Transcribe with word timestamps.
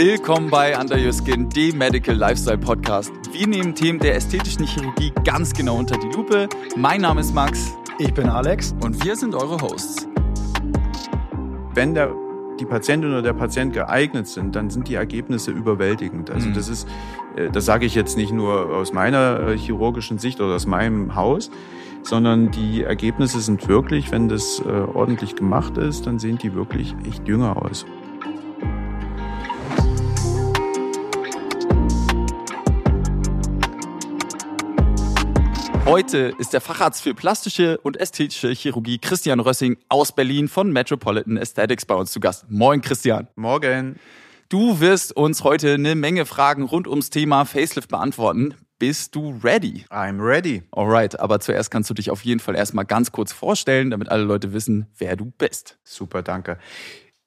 Willkommen 0.00 0.48
bei 0.48 0.78
Under 0.78 0.96
Your 0.96 1.12
Skin, 1.12 1.48
dem 1.48 1.76
Medical 1.76 2.14
Lifestyle 2.14 2.56
Podcast. 2.56 3.10
Wir 3.32 3.48
nehmen 3.48 3.74
Themen 3.74 3.98
der 3.98 4.14
ästhetischen 4.14 4.64
Chirurgie 4.64 5.12
ganz 5.24 5.52
genau 5.52 5.76
unter 5.76 5.98
die 5.98 6.06
Lupe. 6.16 6.48
Mein 6.76 7.00
Name 7.00 7.20
ist 7.20 7.34
Max. 7.34 7.76
Ich 7.98 8.14
bin 8.14 8.28
Alex. 8.28 8.76
Und 8.80 9.04
wir 9.04 9.16
sind 9.16 9.34
eure 9.34 9.60
Hosts. 9.60 10.06
Wenn 11.74 11.94
der, 11.94 12.14
die 12.60 12.64
Patientin 12.64 13.10
oder 13.10 13.22
der 13.22 13.32
Patient 13.32 13.72
geeignet 13.72 14.28
sind, 14.28 14.54
dann 14.54 14.70
sind 14.70 14.86
die 14.86 14.94
Ergebnisse 14.94 15.50
überwältigend. 15.50 16.30
Also 16.30 16.48
mhm. 16.48 16.54
das 16.54 16.68
ist, 16.68 16.86
äh, 17.34 17.50
das 17.50 17.64
sage 17.64 17.84
ich 17.84 17.96
jetzt 17.96 18.16
nicht 18.16 18.30
nur 18.32 18.76
aus 18.76 18.92
meiner 18.92 19.48
äh, 19.48 19.58
chirurgischen 19.58 20.18
Sicht 20.18 20.40
oder 20.40 20.54
aus 20.54 20.66
meinem 20.66 21.16
Haus, 21.16 21.50
sondern 22.04 22.52
die 22.52 22.84
Ergebnisse 22.84 23.40
sind 23.40 23.66
wirklich, 23.66 24.12
wenn 24.12 24.28
das 24.28 24.62
äh, 24.64 24.68
ordentlich 24.70 25.34
gemacht 25.34 25.76
ist, 25.76 26.06
dann 26.06 26.20
sehen 26.20 26.38
die 26.38 26.54
wirklich 26.54 26.94
echt 27.04 27.26
jünger 27.26 27.60
aus. 27.60 27.84
Heute 35.88 36.34
ist 36.36 36.52
der 36.52 36.60
Facharzt 36.60 37.02
für 37.02 37.14
plastische 37.14 37.78
und 37.78 37.96
ästhetische 37.96 38.50
Chirurgie 38.50 38.98
Christian 38.98 39.40
Rössing 39.40 39.78
aus 39.88 40.12
Berlin 40.12 40.46
von 40.46 40.70
Metropolitan 40.70 41.38
Aesthetics 41.38 41.86
bei 41.86 41.94
uns 41.94 42.12
zu 42.12 42.20
Gast. 42.20 42.44
Moin 42.50 42.82
Christian. 42.82 43.26
Morgen. 43.36 43.98
Du 44.50 44.80
wirst 44.80 45.16
uns 45.16 45.44
heute 45.44 45.72
eine 45.72 45.94
Menge 45.94 46.26
Fragen 46.26 46.64
rund 46.64 46.86
ums 46.86 47.08
Thema 47.08 47.46
Facelift 47.46 47.88
beantworten. 47.88 48.54
Bist 48.78 49.14
du 49.14 49.40
ready? 49.42 49.86
I'm 49.88 50.22
ready. 50.22 50.62
Alright, 50.72 51.18
aber 51.18 51.40
zuerst 51.40 51.70
kannst 51.70 51.88
du 51.88 51.94
dich 51.94 52.10
auf 52.10 52.22
jeden 52.22 52.40
Fall 52.40 52.54
erstmal 52.54 52.84
ganz 52.84 53.10
kurz 53.10 53.32
vorstellen, 53.32 53.90
damit 53.90 54.10
alle 54.10 54.24
Leute 54.24 54.52
wissen, 54.52 54.88
wer 54.98 55.16
du 55.16 55.32
bist. 55.38 55.78
Super, 55.84 56.22
danke. 56.22 56.58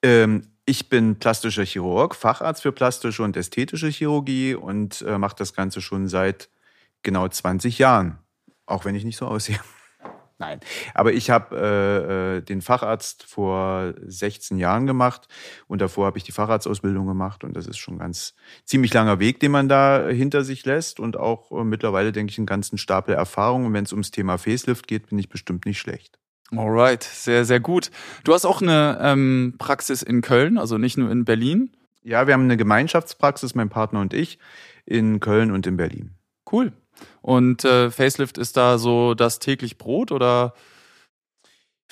Ähm, 0.04 0.46
ich 0.66 0.88
bin 0.88 1.16
plastischer 1.16 1.64
Chirurg, 1.64 2.14
Facharzt 2.14 2.62
für 2.62 2.70
plastische 2.70 3.24
und 3.24 3.36
ästhetische 3.36 3.88
Chirurgie 3.88 4.54
und 4.54 5.02
äh, 5.02 5.18
mache 5.18 5.34
das 5.36 5.52
Ganze 5.52 5.80
schon 5.80 6.06
seit 6.06 6.48
genau 7.02 7.26
20 7.26 7.80
Jahren. 7.80 8.21
Auch 8.72 8.86
wenn 8.86 8.94
ich 8.94 9.04
nicht 9.04 9.18
so 9.18 9.26
aussehe. 9.26 9.60
Nein. 10.38 10.60
Aber 10.94 11.12
ich 11.12 11.30
habe 11.30 11.56
äh, 11.56 12.36
äh, 12.38 12.40
den 12.40 12.62
Facharzt 12.62 13.22
vor 13.24 13.92
16 14.04 14.58
Jahren 14.58 14.86
gemacht 14.86 15.28
und 15.68 15.80
davor 15.80 16.06
habe 16.06 16.18
ich 16.18 16.24
die 16.24 16.32
Facharztausbildung 16.32 17.06
gemacht 17.06 17.44
und 17.44 17.54
das 17.54 17.66
ist 17.66 17.76
schon 17.76 17.94
ein 17.94 17.98
ganz 17.98 18.34
ziemlich 18.64 18.92
langer 18.92 19.20
Weg, 19.20 19.38
den 19.40 19.52
man 19.52 19.68
da 19.68 20.08
hinter 20.08 20.42
sich 20.42 20.64
lässt 20.64 20.98
und 20.98 21.16
auch 21.16 21.52
äh, 21.52 21.64
mittlerweile 21.64 22.12
denke 22.12 22.32
ich 22.32 22.38
einen 22.38 22.46
ganzen 22.46 22.78
Stapel 22.78 23.14
Erfahrung 23.14 23.66
und 23.66 23.74
wenn 23.74 23.84
es 23.84 23.92
ums 23.92 24.10
Thema 24.10 24.38
Facelift 24.38 24.88
geht, 24.88 25.10
bin 25.10 25.18
ich 25.18 25.28
bestimmt 25.28 25.66
nicht 25.66 25.78
schlecht. 25.78 26.18
Alright, 26.50 27.04
sehr, 27.04 27.44
sehr 27.44 27.60
gut. 27.60 27.90
Du 28.24 28.32
hast 28.32 28.46
auch 28.46 28.62
eine 28.62 28.98
ähm, 29.00 29.54
Praxis 29.58 30.02
in 30.02 30.22
Köln, 30.22 30.58
also 30.58 30.78
nicht 30.78 30.96
nur 30.96 31.10
in 31.10 31.24
Berlin. 31.24 31.70
Ja, 32.02 32.26
wir 32.26 32.34
haben 32.34 32.44
eine 32.44 32.56
Gemeinschaftspraxis, 32.56 33.54
mein 33.54 33.68
Partner 33.68 34.00
und 34.00 34.12
ich, 34.12 34.38
in 34.86 35.20
Köln 35.20 35.52
und 35.52 35.66
in 35.66 35.76
Berlin. 35.76 36.16
Cool. 36.50 36.72
Und 37.20 37.64
äh, 37.64 37.90
Facelift 37.90 38.38
ist 38.38 38.56
da 38.56 38.78
so 38.78 39.14
das 39.14 39.38
täglich 39.38 39.78
Brot 39.78 40.12
oder? 40.12 40.54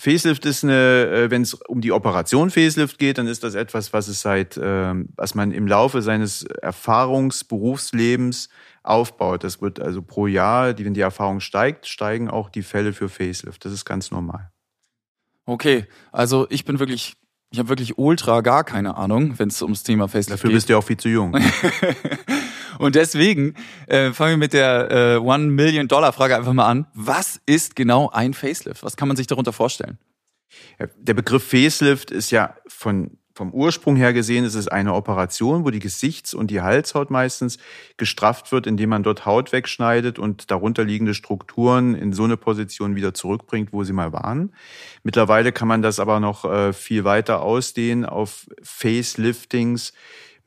Facelift 0.01 0.47
ist 0.47 0.65
eine, 0.65 1.09
äh, 1.09 1.31
wenn 1.31 1.43
es 1.43 1.53
um 1.53 1.83
die 1.83 1.93
Operation 1.93 2.51
Facelift 2.51 2.99
geht, 2.99 3.19
dann 3.19 3.27
ist 3.27 3.45
das 3.45 3.55
etwas, 3.55 3.93
was 3.93 4.09
es 4.09 4.23
seit, 4.23 4.57
äh, 4.57 4.95
was 5.15 5.35
man 5.35 5.53
im 5.53 5.67
Laufe 5.67 6.01
seines 6.01 6.45
Erfahrungsberufslebens 6.45 8.49
aufbaut. 8.83 9.45
Das 9.45 9.61
wird 9.61 9.79
also 9.79 10.01
pro 10.01 10.27
Jahr, 10.27 10.79
wenn 10.79 10.95
die 10.95 11.03
Erfahrung 11.03 11.41
steigt, 11.41 11.87
steigen 11.87 12.31
auch 12.31 12.49
die 12.49 12.63
Fälle 12.63 12.95
für 12.95 13.11
Facelift. 13.11 13.63
Das 13.67 13.73
ist 13.73 13.85
ganz 13.85 14.11
normal. 14.11 14.51
Okay, 15.45 15.85
also 16.13 16.47
ich 16.49 16.65
bin 16.65 16.79
wirklich, 16.79 17.19
ich 17.53 17.59
habe 17.59 17.69
wirklich 17.69 17.99
ultra 17.99 18.43
gar 18.43 18.65
keine 18.65 18.97
Ahnung, 18.97 19.39
wenn 19.39 19.49
es 19.49 19.61
ums 19.61 19.83
Thema 19.83 20.07
Facelift 20.07 20.31
Dafür 20.31 20.51
geht. 20.51 20.57
Dafür 20.57 20.57
bist 20.57 20.71
du 20.71 20.79
auch 20.79 20.85
viel 20.85 20.97
zu 20.97 21.09
jung. 21.09 21.37
Und 22.79 22.95
deswegen 22.95 23.55
äh, 23.89 24.13
fangen 24.13 24.33
wir 24.33 24.37
mit 24.39 24.53
der 24.53 24.91
äh, 24.91 25.17
One 25.17 25.47
Million 25.47 25.89
Dollar 25.89 26.13
Frage 26.13 26.37
einfach 26.37 26.53
mal 26.53 26.67
an. 26.67 26.87
Was 26.95 27.41
ist 27.47 27.77
genau 27.77 28.09
ein 28.11 28.35
Facelift? 28.35 28.83
Was 28.83 28.97
kann 28.97 29.09
man 29.09 29.17
sich 29.17 29.27
darunter 29.27 29.53
vorstellen? 29.53 29.99
Der 30.97 31.15
Begriff 31.15 31.45
Facelift 31.45 32.11
ist 32.11 32.31
ja 32.31 32.55
von 32.67 33.19
vom 33.41 33.55
Ursprung 33.55 33.97
her 33.97 34.13
gesehen 34.13 34.45
ist 34.45 34.55
es 34.55 34.69
eine 34.69 34.93
Operation, 34.93 35.65
wo 35.65 35.71
die 35.71 35.79
Gesichts- 35.79 36.35
und 36.35 36.51
die 36.51 36.61
Halshaut 36.61 37.11
meistens 37.11 37.57
gestrafft 37.97 38.53
wird, 38.53 38.67
indem 38.67 38.91
man 38.91 39.03
dort 39.03 39.25
Haut 39.25 39.51
wegschneidet 39.53 40.19
und 40.19 40.51
darunter 40.51 40.85
liegende 40.85 41.15
Strukturen 41.15 41.95
in 41.95 42.13
so 42.13 42.25
eine 42.25 42.37
Position 42.37 42.97
wieder 42.97 43.15
zurückbringt, 43.15 43.73
wo 43.73 43.83
sie 43.83 43.95
mal 43.95 44.13
waren. 44.13 44.53
Mittlerweile 45.05 45.53
kann 45.53 45.69
man 45.69 45.81
das 45.81 46.01
aber 46.01 46.21
noch 46.21 46.45
äh, 46.45 46.75
viel 46.75 47.05
weiter 47.05 47.41
ausdehnen 47.41 48.05
auf 48.05 48.47
Faceliftings, 48.63 49.95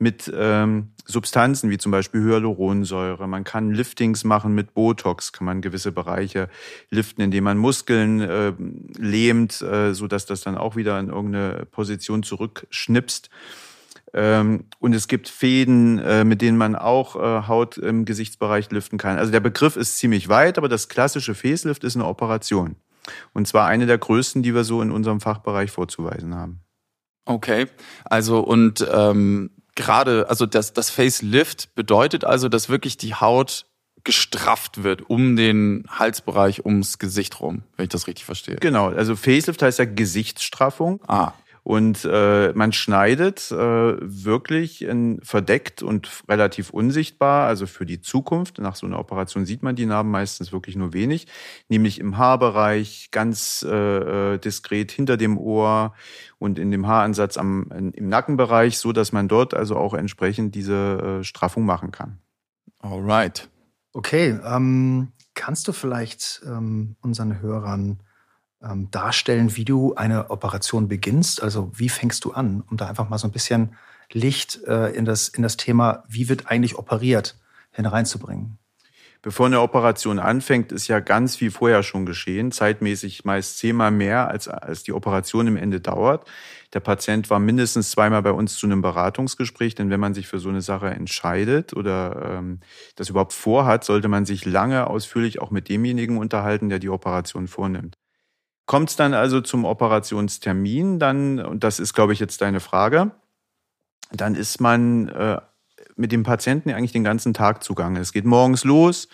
mit 0.04 0.30
ähm, 0.36 0.90
Substanzen 1.06 1.70
wie 1.70 1.78
zum 1.78 1.90
Beispiel 1.90 2.22
Hyaluronsäure. 2.22 3.26
Man 3.26 3.42
kann 3.42 3.72
Liftings 3.72 4.22
machen 4.22 4.54
mit 4.54 4.74
Botox, 4.74 5.32
kann 5.32 5.46
man 5.46 5.62
gewisse 5.62 5.92
Bereiche 5.92 6.50
liften, 6.90 7.22
indem 7.22 7.44
man 7.44 7.56
Muskeln 7.56 8.20
äh, 8.20 8.52
lähmt, 8.98 9.62
äh, 9.62 9.94
so 9.94 10.06
dass 10.06 10.26
das 10.26 10.42
dann 10.42 10.58
auch 10.58 10.76
wieder 10.76 11.00
in 11.00 11.08
irgendeine 11.08 11.64
Position 11.64 12.22
zurückschnipst. 12.22 13.30
Ähm, 14.12 14.66
und 14.78 14.94
es 14.94 15.08
gibt 15.08 15.30
Fäden, 15.30 15.98
äh, 16.00 16.24
mit 16.24 16.42
denen 16.42 16.58
man 16.58 16.76
auch 16.76 17.16
äh, 17.16 17.48
Haut 17.48 17.78
im 17.78 18.04
Gesichtsbereich 18.04 18.70
liften 18.70 18.98
kann. 18.98 19.18
Also 19.18 19.32
der 19.32 19.40
Begriff 19.40 19.76
ist 19.76 19.96
ziemlich 19.96 20.28
weit, 20.28 20.58
aber 20.58 20.68
das 20.68 20.90
klassische 20.90 21.34
Facelift 21.34 21.82
ist 21.82 21.96
eine 21.96 22.04
Operation. 22.04 22.76
Und 23.32 23.48
zwar 23.48 23.66
eine 23.66 23.86
der 23.86 23.98
größten, 23.98 24.42
die 24.42 24.54
wir 24.54 24.64
so 24.64 24.82
in 24.82 24.90
unserem 24.90 25.20
Fachbereich 25.20 25.70
vorzuweisen 25.70 26.34
haben. 26.34 26.60
Okay, 27.26 27.68
also 28.04 28.40
und 28.40 28.86
ähm, 28.92 29.50
gerade, 29.74 30.28
also 30.28 30.46
das, 30.46 30.72
das 30.72 30.90
Facelift 30.90 31.74
bedeutet 31.74 32.24
also, 32.24 32.48
dass 32.48 32.68
wirklich 32.68 32.96
die 32.96 33.14
Haut 33.14 33.66
gestrafft 34.04 34.82
wird 34.82 35.08
um 35.08 35.34
den 35.34 35.84
Halsbereich, 35.88 36.64
ums 36.64 36.98
Gesicht 36.98 37.40
rum, 37.40 37.62
wenn 37.76 37.84
ich 37.84 37.88
das 37.88 38.06
richtig 38.06 38.26
verstehe. 38.26 38.56
Genau, 38.56 38.88
also 38.88 39.16
Facelift 39.16 39.62
heißt 39.62 39.78
ja 39.78 39.86
Gesichtsstraffung. 39.86 41.00
Ah. 41.06 41.32
Und 41.64 42.04
äh, 42.04 42.52
man 42.52 42.72
schneidet 42.74 43.50
äh, 43.50 43.56
wirklich 43.56 44.82
in, 44.82 45.18
verdeckt 45.22 45.82
und 45.82 46.10
relativ 46.28 46.68
unsichtbar, 46.68 47.46
also 47.46 47.66
für 47.66 47.86
die 47.86 48.02
Zukunft. 48.02 48.58
Nach 48.58 48.76
so 48.76 48.86
einer 48.86 48.98
Operation 48.98 49.46
sieht 49.46 49.62
man 49.62 49.74
die 49.74 49.86
Narben 49.86 50.10
meistens 50.10 50.52
wirklich 50.52 50.76
nur 50.76 50.92
wenig, 50.92 51.26
nämlich 51.70 51.98
im 52.00 52.18
Haarbereich, 52.18 53.08
ganz 53.12 53.64
äh, 53.66 54.34
äh 54.34 54.38
diskret 54.38 54.92
hinter 54.92 55.16
dem 55.16 55.38
Ohr 55.38 55.94
und 56.38 56.58
in 56.58 56.70
dem 56.70 56.86
Haaransatz 56.86 57.38
am, 57.38 57.70
im 57.72 58.08
Nackenbereich, 58.10 58.76
so 58.76 58.92
dass 58.92 59.12
man 59.12 59.26
dort 59.26 59.54
also 59.54 59.76
auch 59.76 59.94
entsprechend 59.94 60.54
diese 60.54 61.20
äh, 61.20 61.24
Straffung 61.24 61.64
machen 61.64 61.92
kann. 61.92 62.18
Alright. 62.78 63.48
Okay, 63.94 64.38
ähm, 64.44 65.12
kannst 65.32 65.66
du 65.66 65.72
vielleicht 65.72 66.42
ähm, 66.46 66.96
unseren 67.00 67.40
Hörern 67.40 68.00
ähm, 68.68 68.90
darstellen, 68.90 69.56
wie 69.56 69.64
du 69.64 69.94
eine 69.94 70.30
Operation 70.30 70.88
beginnst? 70.88 71.42
Also 71.42 71.70
wie 71.74 71.88
fängst 71.88 72.24
du 72.24 72.32
an, 72.32 72.62
um 72.70 72.76
da 72.76 72.88
einfach 72.88 73.08
mal 73.08 73.18
so 73.18 73.28
ein 73.28 73.32
bisschen 73.32 73.76
Licht 74.12 74.62
äh, 74.66 74.90
in, 74.90 75.04
das, 75.04 75.28
in 75.28 75.42
das 75.42 75.56
Thema, 75.56 76.04
wie 76.08 76.28
wird 76.28 76.48
eigentlich 76.48 76.76
operiert, 76.78 77.36
hineinzubringen? 77.72 78.58
Bevor 79.24 79.46
eine 79.46 79.62
Operation 79.62 80.18
anfängt, 80.18 80.70
ist 80.70 80.86
ja 80.86 81.00
ganz 81.00 81.34
viel 81.36 81.50
vorher 81.50 81.82
schon 81.82 82.04
geschehen, 82.04 82.52
zeitmäßig 82.52 83.24
meist 83.24 83.56
zehnmal 83.56 83.90
mehr, 83.90 84.28
als, 84.28 84.48
als 84.48 84.82
die 84.82 84.92
Operation 84.92 85.46
im 85.46 85.56
Ende 85.56 85.80
dauert. 85.80 86.28
Der 86.74 86.80
Patient 86.80 87.30
war 87.30 87.38
mindestens 87.38 87.90
zweimal 87.90 88.20
bei 88.20 88.32
uns 88.32 88.58
zu 88.58 88.66
einem 88.66 88.82
Beratungsgespräch, 88.82 89.74
denn 89.74 89.88
wenn 89.88 89.98
man 89.98 90.12
sich 90.12 90.26
für 90.26 90.38
so 90.38 90.50
eine 90.50 90.60
Sache 90.60 90.88
entscheidet 90.90 91.72
oder 91.74 92.36
ähm, 92.36 92.60
das 92.96 93.08
überhaupt 93.08 93.32
vorhat, 93.32 93.84
sollte 93.84 94.08
man 94.08 94.26
sich 94.26 94.44
lange 94.44 94.88
ausführlich 94.88 95.40
auch 95.40 95.50
mit 95.50 95.70
demjenigen 95.70 96.18
unterhalten, 96.18 96.68
der 96.68 96.78
die 96.78 96.90
Operation 96.90 97.48
vornimmt. 97.48 97.96
Kommt 98.66 98.90
es 98.90 98.96
dann 98.96 99.12
also 99.12 99.40
zum 99.40 99.64
Operationstermin, 99.64 100.98
dann, 100.98 101.38
und 101.38 101.64
das 101.64 101.78
ist, 101.78 101.92
glaube 101.92 102.12
ich, 102.12 102.18
jetzt 102.18 102.40
deine 102.40 102.60
Frage, 102.60 103.10
dann 104.10 104.34
ist 104.34 104.60
man 104.60 105.08
äh, 105.08 105.40
mit 105.96 106.12
dem 106.12 106.22
Patienten 106.22 106.70
eigentlich 106.70 106.92
den 106.92 107.04
ganzen 107.04 107.34
Tag 107.34 107.62
zugange. 107.62 108.00
Es 108.00 108.12
geht 108.12 108.24
morgens 108.24 108.64
los, 108.64 109.08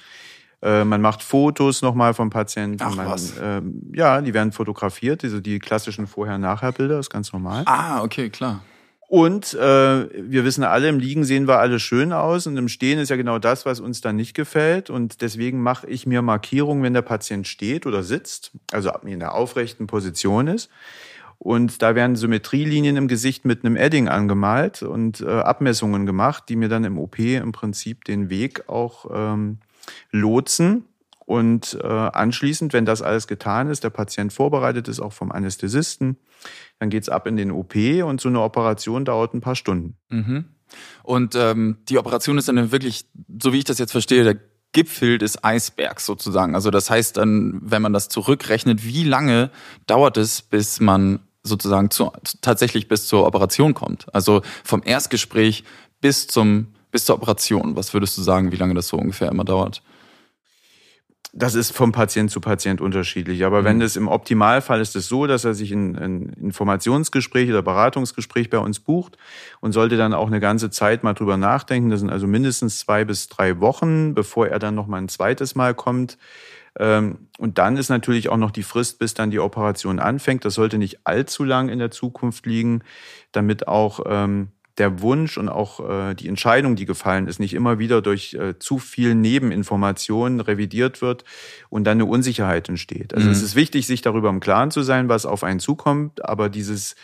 äh, 0.62 0.84
man 0.84 1.00
macht 1.00 1.22
Fotos 1.22 1.82
nochmal 1.82 2.14
vom 2.14 2.30
Patienten. 2.30 2.82
Ach, 2.82 2.94
man, 2.94 3.06
was? 3.06 3.36
Äh, 3.38 3.62
ja, 3.92 4.20
die 4.20 4.34
werden 4.34 4.52
fotografiert, 4.52 5.24
also 5.24 5.40
die 5.40 5.58
klassischen 5.58 6.06
Vorher-Nachher-Bilder, 6.06 6.98
ist 6.98 7.10
ganz 7.10 7.32
normal. 7.32 7.64
Ah, 7.66 8.02
okay, 8.02 8.30
klar. 8.30 8.62
Und 9.10 9.54
äh, 9.54 9.58
wir 9.58 10.44
wissen 10.44 10.62
alle, 10.62 10.88
im 10.88 11.00
Liegen 11.00 11.24
sehen 11.24 11.48
wir 11.48 11.58
alle 11.58 11.80
schön 11.80 12.12
aus 12.12 12.46
und 12.46 12.56
im 12.56 12.68
Stehen 12.68 13.00
ist 13.00 13.08
ja 13.08 13.16
genau 13.16 13.40
das, 13.40 13.66
was 13.66 13.80
uns 13.80 14.00
dann 14.00 14.14
nicht 14.14 14.34
gefällt. 14.34 14.88
Und 14.88 15.20
deswegen 15.20 15.60
mache 15.60 15.88
ich 15.88 16.06
mir 16.06 16.22
Markierungen, 16.22 16.84
wenn 16.84 16.94
der 16.94 17.02
Patient 17.02 17.48
steht 17.48 17.86
oder 17.86 18.04
sitzt, 18.04 18.52
also 18.70 18.92
in 19.04 19.18
der 19.18 19.34
aufrechten 19.34 19.88
Position 19.88 20.46
ist. 20.46 20.70
Und 21.40 21.82
da 21.82 21.96
werden 21.96 22.14
Symmetrielinien 22.14 22.96
im 22.96 23.08
Gesicht 23.08 23.44
mit 23.44 23.64
einem 23.64 23.74
Edding 23.74 24.06
angemalt 24.06 24.84
und 24.84 25.22
äh, 25.22 25.26
Abmessungen 25.28 26.06
gemacht, 26.06 26.44
die 26.48 26.54
mir 26.54 26.68
dann 26.68 26.84
im 26.84 26.96
OP 26.96 27.18
im 27.18 27.50
Prinzip 27.50 28.04
den 28.04 28.30
Weg 28.30 28.68
auch 28.68 29.06
ähm, 29.12 29.58
lotsen. 30.12 30.84
Und 31.26 31.76
äh, 31.82 31.86
anschließend, 31.88 32.72
wenn 32.72 32.84
das 32.84 33.02
alles 33.02 33.26
getan 33.26 33.70
ist, 33.70 33.82
der 33.82 33.90
Patient 33.90 34.32
vorbereitet 34.32 34.86
ist, 34.86 35.00
auch 35.00 35.12
vom 35.12 35.32
Anästhesisten, 35.32 36.16
dann 36.80 36.90
geht's 36.90 37.08
ab 37.08 37.26
in 37.26 37.36
den 37.36 37.52
OP 37.52 37.76
und 37.76 38.20
so 38.20 38.28
eine 38.28 38.40
Operation 38.40 39.04
dauert 39.04 39.34
ein 39.34 39.40
paar 39.40 39.54
Stunden. 39.54 39.96
Mhm. 40.08 40.46
Und 41.02 41.34
ähm, 41.34 41.78
die 41.88 41.98
Operation 41.98 42.38
ist 42.38 42.48
dann 42.48 42.72
wirklich, 42.72 43.04
so 43.40 43.52
wie 43.52 43.58
ich 43.58 43.64
das 43.64 43.78
jetzt 43.78 43.92
verstehe, 43.92 44.24
der 44.24 44.36
Gipfel 44.72 45.18
des 45.18 45.44
Eisbergs 45.44 46.06
sozusagen. 46.06 46.54
Also 46.54 46.70
das 46.70 46.90
heißt 46.90 47.16
dann, 47.16 47.60
wenn 47.62 47.82
man 47.82 47.92
das 47.92 48.08
zurückrechnet, 48.08 48.84
wie 48.84 49.04
lange 49.04 49.50
dauert 49.86 50.16
es, 50.16 50.42
bis 50.42 50.80
man 50.80 51.20
sozusagen 51.42 51.90
zu, 51.90 52.12
tatsächlich 52.40 52.88
bis 52.88 53.06
zur 53.06 53.26
Operation 53.26 53.74
kommt? 53.74 54.06
Also 54.14 54.42
vom 54.64 54.82
Erstgespräch 54.84 55.64
bis 56.00 56.28
zum 56.28 56.68
bis 56.90 57.04
zur 57.04 57.16
Operation. 57.16 57.76
Was 57.76 57.94
würdest 57.94 58.18
du 58.18 58.22
sagen, 58.22 58.50
wie 58.52 58.56
lange 58.56 58.74
das 58.74 58.88
so 58.88 58.96
ungefähr 58.96 59.28
immer 59.28 59.44
dauert? 59.44 59.82
Das 61.32 61.54
ist 61.54 61.70
vom 61.70 61.92
Patient 61.92 62.30
zu 62.30 62.40
Patient 62.40 62.80
unterschiedlich. 62.80 63.44
Aber 63.44 63.60
mhm. 63.60 63.64
wenn 63.64 63.82
es 63.82 63.96
im 63.96 64.08
Optimalfall 64.08 64.80
ist 64.80 64.96
es 64.96 65.06
so, 65.06 65.26
dass 65.26 65.44
er 65.44 65.54
sich 65.54 65.70
ein, 65.70 65.96
ein 65.96 66.32
Informationsgespräch 66.40 67.48
oder 67.48 67.62
Beratungsgespräch 67.62 68.50
bei 68.50 68.58
uns 68.58 68.80
bucht 68.80 69.16
und 69.60 69.72
sollte 69.72 69.96
dann 69.96 70.12
auch 70.12 70.26
eine 70.26 70.40
ganze 70.40 70.70
Zeit 70.70 71.04
mal 71.04 71.14
drüber 71.14 71.36
nachdenken. 71.36 71.90
Das 71.90 72.00
sind 72.00 72.10
also 72.10 72.26
mindestens 72.26 72.80
zwei 72.80 73.04
bis 73.04 73.28
drei 73.28 73.60
Wochen, 73.60 74.14
bevor 74.14 74.48
er 74.48 74.58
dann 74.58 74.74
noch 74.74 74.88
mal 74.88 74.98
ein 74.98 75.08
zweites 75.08 75.54
Mal 75.54 75.74
kommt. 75.74 76.18
Ähm, 76.78 77.28
und 77.38 77.58
dann 77.58 77.76
ist 77.76 77.88
natürlich 77.88 78.28
auch 78.28 78.36
noch 78.36 78.50
die 78.50 78.62
Frist, 78.62 78.98
bis 78.98 79.14
dann 79.14 79.30
die 79.30 79.40
Operation 79.40 79.98
anfängt. 79.98 80.44
Das 80.44 80.54
sollte 80.54 80.78
nicht 80.78 81.00
allzu 81.04 81.44
lang 81.44 81.68
in 81.68 81.78
der 81.78 81.90
Zukunft 81.90 82.46
liegen, 82.46 82.82
damit 83.32 83.68
auch 83.68 84.00
ähm, 84.06 84.48
der 84.80 85.00
Wunsch 85.00 85.38
und 85.38 85.48
auch 85.48 85.88
äh, 85.88 86.14
die 86.14 86.26
Entscheidung, 86.26 86.74
die 86.74 86.86
gefallen 86.86 87.28
ist, 87.28 87.38
nicht 87.38 87.54
immer 87.54 87.78
wieder 87.78 88.02
durch 88.02 88.34
äh, 88.34 88.58
zu 88.58 88.78
viel 88.78 89.14
Nebeninformationen 89.14 90.40
revidiert 90.40 91.02
wird 91.02 91.24
und 91.68 91.84
dann 91.84 91.98
eine 91.98 92.06
Unsicherheit 92.06 92.68
entsteht. 92.68 93.14
Also 93.14 93.26
mhm. 93.26 93.32
es 93.32 93.42
ist 93.42 93.54
wichtig, 93.54 93.86
sich 93.86 94.02
darüber 94.02 94.30
im 94.30 94.40
Klaren 94.40 94.70
zu 94.70 94.82
sein, 94.82 95.08
was 95.08 95.26
auf 95.26 95.44
einen 95.44 95.60
zukommt, 95.60 96.24
aber 96.24 96.48
dieses 96.48 96.96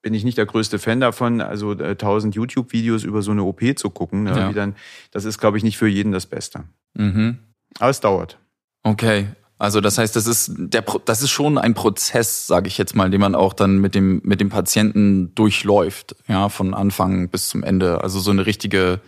bin 0.00 0.14
ich 0.14 0.24
nicht 0.24 0.38
der 0.38 0.46
größte 0.46 0.78
Fan 0.78 1.00
davon, 1.00 1.40
also 1.40 1.72
äh, 1.72 1.90
1000 1.90 2.34
YouTube-Videos 2.34 3.04
über 3.04 3.22
so 3.22 3.30
eine 3.32 3.42
OP 3.42 3.62
zu 3.76 3.90
gucken. 3.90 4.24
Ne, 4.24 4.30
ja. 4.36 4.52
dann, 4.52 4.74
das 5.10 5.24
ist, 5.24 5.38
glaube 5.38 5.58
ich, 5.58 5.64
nicht 5.64 5.78
für 5.78 5.86
jeden 5.86 6.12
das 6.12 6.26
Beste. 6.26 6.64
Mhm. 6.94 7.38
Aber 7.78 7.90
es 7.90 8.00
dauert. 8.00 8.38
Okay, 8.82 9.28
also 9.62 9.80
das 9.80 9.96
heißt, 9.96 10.16
das 10.16 10.26
ist 10.26 10.50
der 10.56 10.82
das 11.04 11.22
ist 11.22 11.30
schon 11.30 11.56
ein 11.56 11.74
Prozess, 11.74 12.48
sage 12.48 12.66
ich 12.66 12.78
jetzt 12.78 12.96
mal, 12.96 13.10
den 13.10 13.20
man 13.20 13.36
auch 13.36 13.52
dann 13.52 13.78
mit 13.78 13.94
dem 13.94 14.20
mit 14.24 14.40
dem 14.40 14.48
Patienten 14.48 15.32
durchläuft, 15.36 16.16
ja, 16.26 16.48
von 16.48 16.74
Anfang 16.74 17.28
bis 17.28 17.48
zum 17.48 17.62
Ende. 17.62 18.02
Also 18.02 18.18
so 18.18 18.32
eine 18.32 18.44
richtige 18.44 19.00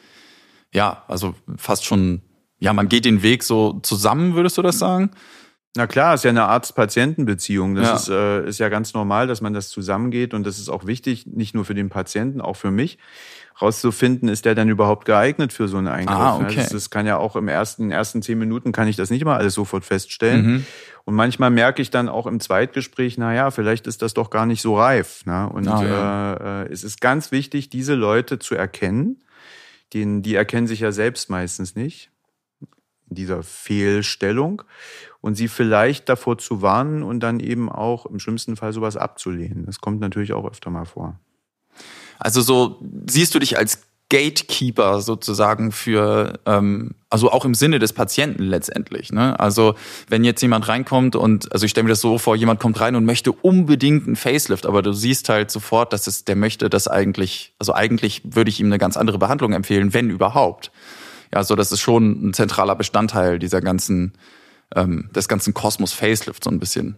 ja, 0.73 1.03
also 1.09 1.35
fast 1.57 1.85
schon 1.85 2.23
ja, 2.61 2.73
man 2.73 2.89
geht 2.89 3.05
den 3.05 3.23
Weg 3.25 3.43
so 3.43 3.81
zusammen, 3.83 4.37
würdest 4.37 4.57
du 4.57 4.63
das 4.63 4.79
sagen? 4.79 5.11
Na 5.77 5.89
klar, 5.89 6.15
ist 6.15 6.23
ja 6.23 6.31
eine 6.31 6.45
Arzt-Patienten-Beziehung. 6.45 7.75
Das 7.75 7.89
ja. 7.89 7.97
Ist, 7.97 8.09
äh, 8.09 8.49
ist 8.49 8.59
ja 8.61 8.69
ganz 8.69 8.95
normal, 8.95 9.27
dass 9.27 9.41
man 9.41 9.55
das 9.55 9.71
zusammengeht 9.71 10.35
und 10.35 10.47
das 10.47 10.61
ist 10.61 10.69
auch 10.69 10.87
wichtig, 10.87 11.27
nicht 11.27 11.57
nur 11.57 11.65
für 11.65 11.75
den 11.75 11.89
Patienten, 11.89 12.41
auch 12.41 12.55
für 12.55 12.71
mich 12.71 12.99
rauszufinden, 13.61 14.29
ist 14.29 14.45
der 14.45 14.55
denn 14.55 14.69
überhaupt 14.69 15.05
geeignet 15.05 15.53
für 15.53 15.69
so 15.69 15.77
einen 15.77 15.89
Eingriff. 15.89 16.17
Ah, 16.17 16.37
okay. 16.37 16.57
das, 16.57 16.71
das, 16.71 16.91
kann 16.91 17.07
ja 17.07 17.19
auch 17.19 17.37
im 17.37 17.49
ersten, 17.49 17.91
ersten 17.91 18.21
zehn 18.23 18.39
Minuten 18.39 18.73
kann 18.73 18.89
ich 18.89 18.97
das 18.97 19.11
nicht 19.11 19.25
mal 19.25 19.37
alles 19.37 19.55
sofort 19.55 19.85
feststellen. 19.85 20.47
Mhm. 20.47 20.67
Und 21.05 21.15
manchmal 21.15 21.51
merke 21.51 21.83
ich 21.83 21.91
dann 21.91 22.09
auch 22.09 22.27
im 22.27 22.41
Zweitgespräch, 22.41 23.19
na 23.19 23.35
ja, 23.35 23.51
vielleicht 23.51 23.87
ist 23.87 24.03
das 24.03 24.15
doch 24.15 24.31
gar 24.31 24.47
nicht 24.47 24.63
so 24.63 24.77
reif. 24.77 25.25
Ne? 25.27 25.49
Und 25.49 25.69
ah, 25.69 25.85
ja. 25.85 26.63
äh, 26.63 26.73
es 26.73 26.83
ist 26.83 27.01
ganz 27.01 27.31
wichtig, 27.31 27.71
diese 27.71 27.95
Leute 27.95 28.39
zu 28.39 28.55
erkennen. 28.55 29.23
Den, 29.93 30.23
die 30.23 30.35
erkennen 30.35 30.67
sich 30.67 30.81
ja 30.81 30.91
selbst 30.91 31.31
meistens 31.31 31.77
nicht 31.77 32.11
in 33.09 33.17
dieser 33.17 33.43
Fehlstellung 33.43 34.63
und 35.21 35.35
sie 35.37 35.49
vielleicht 35.49 36.09
davor 36.09 36.39
zu 36.39 36.63
warnen 36.63 37.03
und 37.03 37.21
dann 37.21 37.39
eben 37.39 37.71
auch 37.71 38.07
im 38.07 38.19
schlimmsten 38.19 38.57
Fall 38.57 38.73
sowas 38.73 38.97
abzulehnen. 38.97 39.67
Das 39.67 39.81
kommt 39.81 40.01
natürlich 40.01 40.33
auch 40.33 40.47
öfter 40.47 40.71
mal 40.71 40.87
vor. 40.87 41.21
Also 42.25 42.41
so 42.41 42.81
siehst 43.07 43.35
du 43.35 43.39
dich 43.39 43.59
als 43.59 43.81
Gatekeeper 44.09 45.03
sozusagen 45.03 45.73
für, 45.73 46.41
ähm, 46.47 46.93
also 47.11 47.31
auch 47.31 47.45
im 47.45 47.55
Sinne 47.55 47.79
des 47.79 47.93
Patienten 47.93 48.45
letztendlich. 48.45 49.13
Ne? 49.13 49.39
Also 49.39 49.75
wenn 50.09 50.25
jetzt 50.25 50.41
jemand 50.41 50.67
reinkommt 50.67 51.17
und, 51.17 51.53
also 51.53 51.67
ich 51.67 51.71
stelle 51.71 51.85
mir 51.85 51.91
das 51.91 52.01
so 52.01 52.17
vor, 52.17 52.35
jemand 52.35 52.61
kommt 52.61 52.81
rein 52.81 52.97
und 52.97 53.05
möchte 53.05 53.31
unbedingt 53.31 54.07
einen 54.07 54.17
Facelift, 54.17 54.65
aber 54.65 54.81
du 54.81 54.95
siehst 54.95 55.29
halt 55.29 55.51
sofort, 55.51 55.93
dass 55.93 56.07
es, 56.07 56.25
der 56.25 56.37
möchte 56.37 56.71
das 56.71 56.89
eigentlich, 56.89 57.53
also 57.59 57.75
eigentlich 57.75 58.23
würde 58.25 58.49
ich 58.49 58.59
ihm 58.59 58.67
eine 58.67 58.79
ganz 58.79 58.97
andere 58.97 59.19
Behandlung 59.19 59.53
empfehlen, 59.53 59.93
wenn 59.93 60.09
überhaupt. 60.09 60.71
Ja, 61.35 61.45
so 61.45 61.57
das 61.57 61.73
ist 61.73 61.81
schon 61.81 62.29
ein 62.29 62.33
zentraler 62.33 62.75
Bestandteil 62.77 63.39
dieser 63.39 63.61
ganzen, 63.61 64.15
ähm, 64.75 65.11
des 65.15 65.29
ganzen 65.29 65.53
Kosmos 65.53 65.93
Facelift 65.93 66.45
so 66.45 66.51
ein 66.51 66.59
bisschen. 66.59 66.97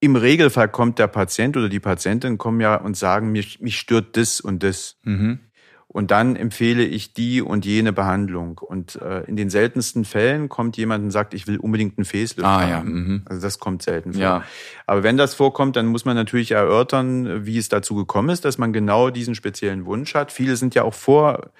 Im 0.00 0.16
Regelfall 0.16 0.68
kommt 0.68 0.98
der 0.98 1.06
Patient 1.06 1.56
oder 1.56 1.68
die 1.68 1.80
Patientin 1.80 2.38
kommen 2.38 2.60
ja 2.60 2.76
und 2.76 2.96
sagen, 2.96 3.32
mich, 3.32 3.60
mich 3.60 3.78
stört 3.78 4.16
das 4.16 4.40
und 4.40 4.62
das. 4.62 4.96
Mhm. 5.02 5.40
Und 5.88 6.10
dann 6.10 6.36
empfehle 6.36 6.84
ich 6.84 7.14
die 7.14 7.40
und 7.40 7.64
jene 7.64 7.92
Behandlung. 7.92 8.58
Und 8.58 8.96
äh, 8.96 9.22
in 9.22 9.36
den 9.36 9.48
seltensten 9.48 10.04
Fällen 10.04 10.50
kommt 10.50 10.76
jemand 10.76 11.04
und 11.04 11.10
sagt, 11.10 11.32
ich 11.32 11.46
will 11.46 11.56
unbedingt 11.56 11.96
einen 11.96 12.04
Facelift 12.04 12.44
ah, 12.44 12.60
haben. 12.60 12.70
Ja. 12.70 12.82
Mhm. 12.82 13.22
Also 13.24 13.40
das 13.40 13.58
kommt 13.58 13.82
selten 13.82 14.12
vor. 14.12 14.22
Ja. 14.22 14.44
Aber 14.86 15.02
wenn 15.02 15.16
das 15.16 15.32
vorkommt, 15.32 15.76
dann 15.76 15.86
muss 15.86 16.04
man 16.04 16.14
natürlich 16.14 16.50
erörtern, 16.50 17.46
wie 17.46 17.56
es 17.56 17.70
dazu 17.70 17.94
gekommen 17.94 18.28
ist, 18.28 18.44
dass 18.44 18.58
man 18.58 18.74
genau 18.74 19.08
diesen 19.08 19.34
speziellen 19.34 19.86
Wunsch 19.86 20.14
hat. 20.14 20.32
Viele 20.32 20.56
sind 20.56 20.74
ja 20.74 20.82
auch 20.82 20.92
vor 20.92 21.50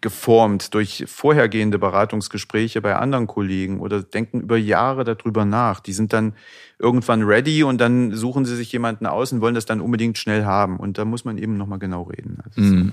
geformt 0.00 0.74
durch 0.74 1.04
vorhergehende 1.06 1.78
Beratungsgespräche 1.78 2.80
bei 2.80 2.96
anderen 2.96 3.26
Kollegen 3.26 3.80
oder 3.80 4.02
denken 4.02 4.40
über 4.40 4.56
Jahre 4.56 5.04
darüber 5.04 5.44
nach. 5.44 5.80
Die 5.80 5.92
sind 5.92 6.12
dann 6.12 6.34
irgendwann 6.78 7.22
ready 7.22 7.62
und 7.62 7.80
dann 7.80 8.14
suchen 8.14 8.44
sie 8.44 8.56
sich 8.56 8.72
jemanden 8.72 9.06
aus 9.06 9.32
und 9.32 9.40
wollen 9.40 9.54
das 9.54 9.66
dann 9.66 9.80
unbedingt 9.80 10.18
schnell 10.18 10.44
haben. 10.44 10.78
Und 10.78 10.98
da 10.98 11.04
muss 11.04 11.24
man 11.24 11.38
eben 11.38 11.56
nochmal 11.56 11.78
genau 11.78 12.02
reden. 12.02 12.38
Also 12.44 12.60
mhm. 12.60 12.92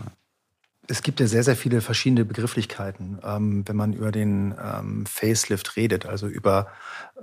Es 0.87 1.01
gibt 1.01 1.19
ja 1.19 1.27
sehr, 1.27 1.43
sehr 1.43 1.55
viele 1.55 1.81
verschiedene 1.81 2.25
Begrifflichkeiten, 2.25 3.17
ähm, 3.23 3.67
wenn 3.67 3.75
man 3.75 3.93
über 3.93 4.11
den 4.11 4.53
ähm, 4.61 5.05
Facelift 5.07 5.77
redet, 5.77 6.05
also 6.05 6.27
über 6.27 6.67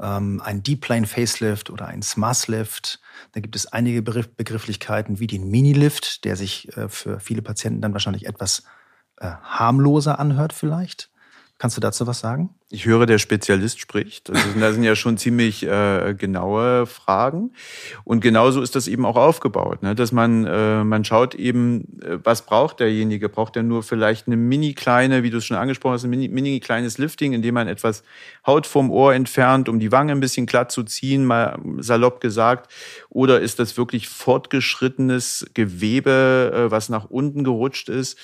ähm, 0.00 0.40
einen 0.44 0.62
Deep 0.62 0.80
Plane 0.80 1.06
Facelift 1.06 1.70
oder 1.70 1.86
einen 1.86 2.02
Smart 2.02 2.48
Lift. 2.48 3.00
Da 3.32 3.40
gibt 3.40 3.54
es 3.54 3.72
einige 3.72 4.02
Begrifflichkeiten 4.02 5.20
wie 5.20 5.28
den 5.28 5.48
Mini-Lift, 5.48 6.24
der 6.24 6.34
sich 6.34 6.76
äh, 6.76 6.88
für 6.88 7.20
viele 7.20 7.42
Patienten 7.42 7.80
dann 7.80 7.92
wahrscheinlich 7.92 8.26
etwas 8.26 8.64
äh, 9.22 9.32
harmloser 9.42 10.18
anhört 10.18 10.52
vielleicht. 10.52 11.08
Kannst 11.62 11.76
du 11.76 11.80
dazu 11.80 12.08
was 12.08 12.18
sagen? 12.18 12.50
Ich 12.70 12.86
höre, 12.86 13.06
der 13.06 13.18
Spezialist 13.18 13.78
spricht. 13.78 14.28
Das 14.28 14.42
sind, 14.42 14.60
das 14.60 14.74
sind 14.74 14.82
ja 14.82 14.96
schon 14.96 15.16
ziemlich 15.16 15.62
äh, 15.64 16.12
genaue 16.18 16.86
Fragen. 16.86 17.52
Und 18.02 18.20
genauso 18.20 18.62
ist 18.62 18.74
das 18.74 18.88
eben 18.88 19.06
auch 19.06 19.14
aufgebaut, 19.14 19.80
ne? 19.80 19.94
dass 19.94 20.10
man, 20.10 20.44
äh, 20.44 20.82
man 20.82 21.04
schaut 21.04 21.36
eben, 21.36 22.00
äh, 22.02 22.18
was 22.24 22.46
braucht 22.46 22.80
derjenige? 22.80 23.28
Braucht 23.28 23.54
er 23.54 23.62
nur 23.62 23.84
vielleicht 23.84 24.26
eine 24.26 24.36
mini 24.36 24.72
kleine, 24.72 25.22
wie 25.22 25.30
du 25.30 25.36
es 25.36 25.44
schon 25.44 25.56
angesprochen 25.56 25.92
hast, 25.92 26.02
ein 26.02 26.10
mini, 26.10 26.26
mini 26.26 26.58
kleines 26.58 26.98
Lifting, 26.98 27.32
indem 27.32 27.54
man 27.54 27.68
etwas 27.68 28.02
Haut 28.44 28.66
vom 28.66 28.90
Ohr 28.90 29.14
entfernt, 29.14 29.68
um 29.68 29.78
die 29.78 29.92
Wange 29.92 30.10
ein 30.10 30.20
bisschen 30.20 30.46
glatt 30.46 30.72
zu 30.72 30.82
ziehen, 30.82 31.24
mal 31.24 31.60
salopp 31.78 32.20
gesagt? 32.20 32.72
Oder 33.08 33.38
ist 33.38 33.60
das 33.60 33.76
wirklich 33.76 34.08
fortgeschrittenes 34.08 35.46
Gewebe, 35.54 36.52
äh, 36.52 36.70
was 36.72 36.88
nach 36.88 37.04
unten 37.04 37.44
gerutscht 37.44 37.88
ist? 37.88 38.18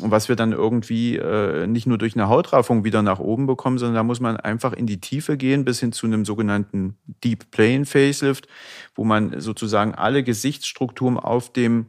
Was 0.00 0.28
wir 0.28 0.34
dann 0.34 0.52
irgendwie 0.52 1.16
äh, 1.16 1.66
nicht 1.66 1.86
nur 1.86 1.98
durch 1.98 2.16
eine 2.16 2.28
Hautraffung 2.28 2.84
wieder 2.84 3.02
nach 3.02 3.20
oben 3.20 3.46
bekommen, 3.46 3.78
sondern 3.78 3.94
da 3.94 4.02
muss 4.02 4.20
man 4.20 4.36
einfach 4.36 4.72
in 4.72 4.86
die 4.86 5.00
Tiefe 5.00 5.36
gehen, 5.36 5.64
bis 5.64 5.80
hin 5.80 5.92
zu 5.92 6.06
einem 6.06 6.24
sogenannten 6.24 6.96
Deep 7.22 7.50
Plane 7.52 7.84
Facelift, 7.84 8.48
wo 8.96 9.04
man 9.04 9.40
sozusagen 9.40 9.94
alle 9.94 10.24
Gesichtsstrukturen 10.24 11.16
auf 11.16 11.52
dem 11.52 11.86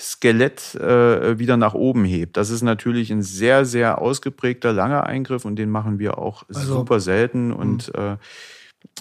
Skelett 0.00 0.74
äh, 0.74 1.38
wieder 1.38 1.56
nach 1.56 1.74
oben 1.74 2.04
hebt. 2.04 2.36
Das 2.36 2.50
ist 2.50 2.62
natürlich 2.62 3.12
ein 3.12 3.22
sehr, 3.22 3.64
sehr 3.64 4.00
ausgeprägter, 4.00 4.72
langer 4.72 5.04
Eingriff 5.04 5.44
und 5.44 5.56
den 5.56 5.70
machen 5.70 5.98
wir 5.98 6.18
auch 6.18 6.44
also, 6.48 6.78
super 6.78 6.98
selten 6.98 7.52
und 7.52 7.92
hm. 7.94 8.14
äh, 8.14 8.16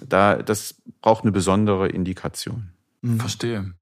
da, 0.07 0.35
das 0.35 0.75
braucht 1.01 1.23
eine 1.23 1.31
besondere 1.31 1.87
Indikation. 1.87 2.69
Hm. 3.01 3.19
Verstehe. 3.19 3.73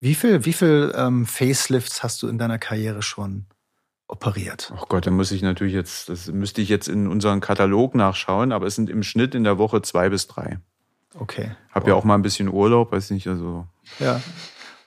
Wie 0.00 0.14
viel, 0.14 0.44
wie 0.44 0.52
viel 0.52 0.92
ähm, 0.96 1.26
Facelifts 1.26 2.02
hast 2.02 2.22
du 2.22 2.28
in 2.28 2.38
deiner 2.38 2.58
Karriere 2.58 3.02
schon 3.02 3.46
operiert. 4.10 4.72
Ach 4.76 4.88
Gott, 4.88 5.06
da 5.06 5.10
muss 5.10 5.30
ich 5.30 5.42
natürlich 5.42 5.74
jetzt, 5.74 6.08
das 6.08 6.26
müsste 6.28 6.60
ich 6.60 6.68
jetzt 6.68 6.88
in 6.88 7.06
unseren 7.06 7.40
Katalog 7.40 7.94
nachschauen, 7.94 8.52
aber 8.52 8.66
es 8.66 8.74
sind 8.74 8.90
im 8.90 9.02
Schnitt 9.02 9.34
in 9.34 9.44
der 9.44 9.58
Woche 9.58 9.82
zwei 9.82 10.08
bis 10.08 10.26
drei. 10.26 10.58
Okay. 11.18 11.52
Hab 11.70 11.84
wow. 11.84 11.88
ja 11.88 11.94
auch 11.94 12.04
mal 12.04 12.14
ein 12.14 12.22
bisschen 12.22 12.48
Urlaub, 12.48 12.92
weiß 12.92 13.10
nicht, 13.10 13.26
also. 13.26 13.66
Ja. 13.98 14.20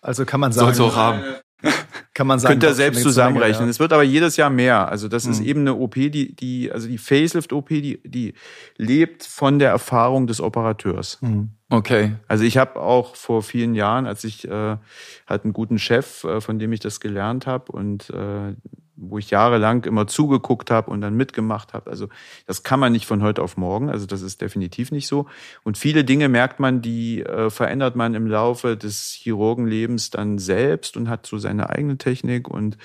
Also 0.01 0.25
kann 0.25 0.39
man 0.39 0.51
sagen. 0.51 0.73
Soll's 0.73 0.91
auch 0.91 0.95
haben. 0.95 1.21
Kann 2.13 2.27
man 2.27 2.39
sagen. 2.39 2.53
Könnt 2.53 2.63
ihr 2.63 2.73
selbst 2.73 3.01
zusammenrechnen. 3.01 3.69
Es 3.69 3.79
wird 3.79 3.93
aber 3.93 4.03
jedes 4.03 4.37
Jahr 4.37 4.49
mehr. 4.49 4.89
Also 4.89 5.07
das 5.07 5.25
mhm. 5.25 5.31
ist 5.31 5.39
eben 5.39 5.61
eine 5.61 5.75
OP, 5.75 5.95
die, 5.95 6.35
die, 6.35 6.71
also 6.71 6.87
die 6.87 6.97
Facelift-OP, 6.97 7.69
die, 7.69 8.01
die 8.03 8.33
lebt 8.77 9.23
von 9.23 9.59
der 9.59 9.69
Erfahrung 9.69 10.27
des 10.27 10.41
Operateurs. 10.41 11.19
Mhm. 11.21 11.51
Okay. 11.69 12.15
Also 12.27 12.43
ich 12.43 12.57
habe 12.57 12.79
auch 12.79 13.15
vor 13.15 13.41
vielen 13.41 13.73
Jahren, 13.73 14.05
als 14.05 14.23
ich 14.25 14.45
äh, 14.45 14.77
hatte 15.25 15.43
einen 15.45 15.53
guten 15.53 15.79
Chef, 15.79 16.23
äh, 16.25 16.41
von 16.41 16.59
dem 16.59 16.71
ich 16.73 16.81
das 16.81 16.99
gelernt 16.99 17.47
habe 17.47 17.71
und 17.71 18.09
äh, 18.09 18.55
wo 18.95 19.17
ich 19.17 19.31
jahrelang 19.31 19.85
immer 19.85 20.07
zugeguckt 20.07 20.69
habe 20.69 20.91
und 20.91 21.01
dann 21.01 21.15
mitgemacht 21.15 21.73
habe. 21.73 21.89
Also 21.89 22.09
das 22.45 22.63
kann 22.63 22.79
man 22.79 22.91
nicht 22.91 23.05
von 23.05 23.23
heute 23.23 23.41
auf 23.41 23.57
morgen. 23.57 23.89
Also 23.89 24.05
das 24.05 24.21
ist 24.21 24.41
definitiv 24.41 24.91
nicht 24.91 25.07
so. 25.07 25.25
Und 25.63 25.77
viele 25.77 26.03
Dinge 26.03 26.29
merkt 26.29 26.59
man, 26.59 26.81
die 26.81 27.21
äh, 27.21 27.49
verändert 27.49 27.95
man 27.95 28.13
im 28.13 28.27
Laufe 28.27 28.77
des 28.77 29.11
Chirurgenlebens 29.11 30.09
dann 30.11 30.37
selbst 30.37 30.95
und 30.95 31.09
hat 31.09 31.25
so 31.25 31.37
seine 31.37 31.69
eigene 31.69 31.97
Technik 31.97 32.47
und 32.47 32.77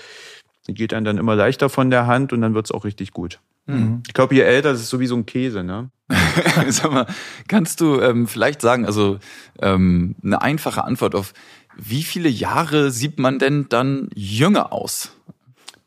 die 0.66 0.74
geht 0.74 0.92
dann 0.92 1.04
dann 1.04 1.18
immer 1.18 1.34
leichter 1.34 1.68
von 1.68 1.90
der 1.90 2.06
Hand 2.06 2.32
und 2.32 2.40
dann 2.40 2.54
wird's 2.54 2.72
auch 2.72 2.84
richtig 2.84 3.12
gut. 3.12 3.40
Mhm. 3.66 4.02
Ich 4.06 4.14
glaube, 4.14 4.34
je 4.34 4.42
älter, 4.42 4.72
das 4.72 4.80
ist 4.80 4.90
so 4.90 5.00
wie 5.00 5.06
so 5.06 5.16
ein 5.16 5.26
Käse, 5.26 5.62
ne? 5.62 5.90
Sag 6.68 6.90
mal, 6.90 7.06
kannst 7.48 7.80
du 7.80 8.00
ähm, 8.00 8.26
vielleicht 8.26 8.62
sagen, 8.62 8.86
also 8.86 9.18
ähm, 9.60 10.16
eine 10.22 10.40
einfache 10.40 10.84
Antwort 10.84 11.14
auf, 11.14 11.34
wie 11.76 12.02
viele 12.02 12.28
Jahre 12.28 12.90
sieht 12.90 13.18
man 13.18 13.38
denn 13.38 13.66
dann 13.68 14.08
jünger 14.14 14.72
aus? 14.72 15.17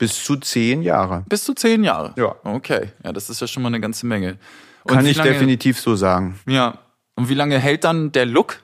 Bis 0.01 0.24
zu 0.24 0.36
zehn 0.36 0.81
Jahre. 0.81 1.24
Bis 1.29 1.43
zu 1.43 1.53
zehn 1.53 1.84
Jahre? 1.84 2.13
Ja. 2.17 2.36
Okay, 2.43 2.89
ja, 3.03 3.13
das 3.13 3.29
ist 3.29 3.39
ja 3.39 3.46
schon 3.46 3.62
mal 3.62 3.67
eine 3.67 3.79
ganze 3.79 4.08
Menge. 4.08 4.38
Und 4.84 4.96
Kann 4.96 5.05
ich 5.05 5.15
lange, 5.15 5.29
definitiv 5.29 5.79
so 5.79 5.96
sagen. 5.96 6.39
Ja. 6.48 6.79
Und 7.13 7.29
wie 7.29 7.36
lange 7.36 7.60
hält 7.60 7.84
dann 7.84 8.12
der 8.12 8.25
Look? 8.25 8.63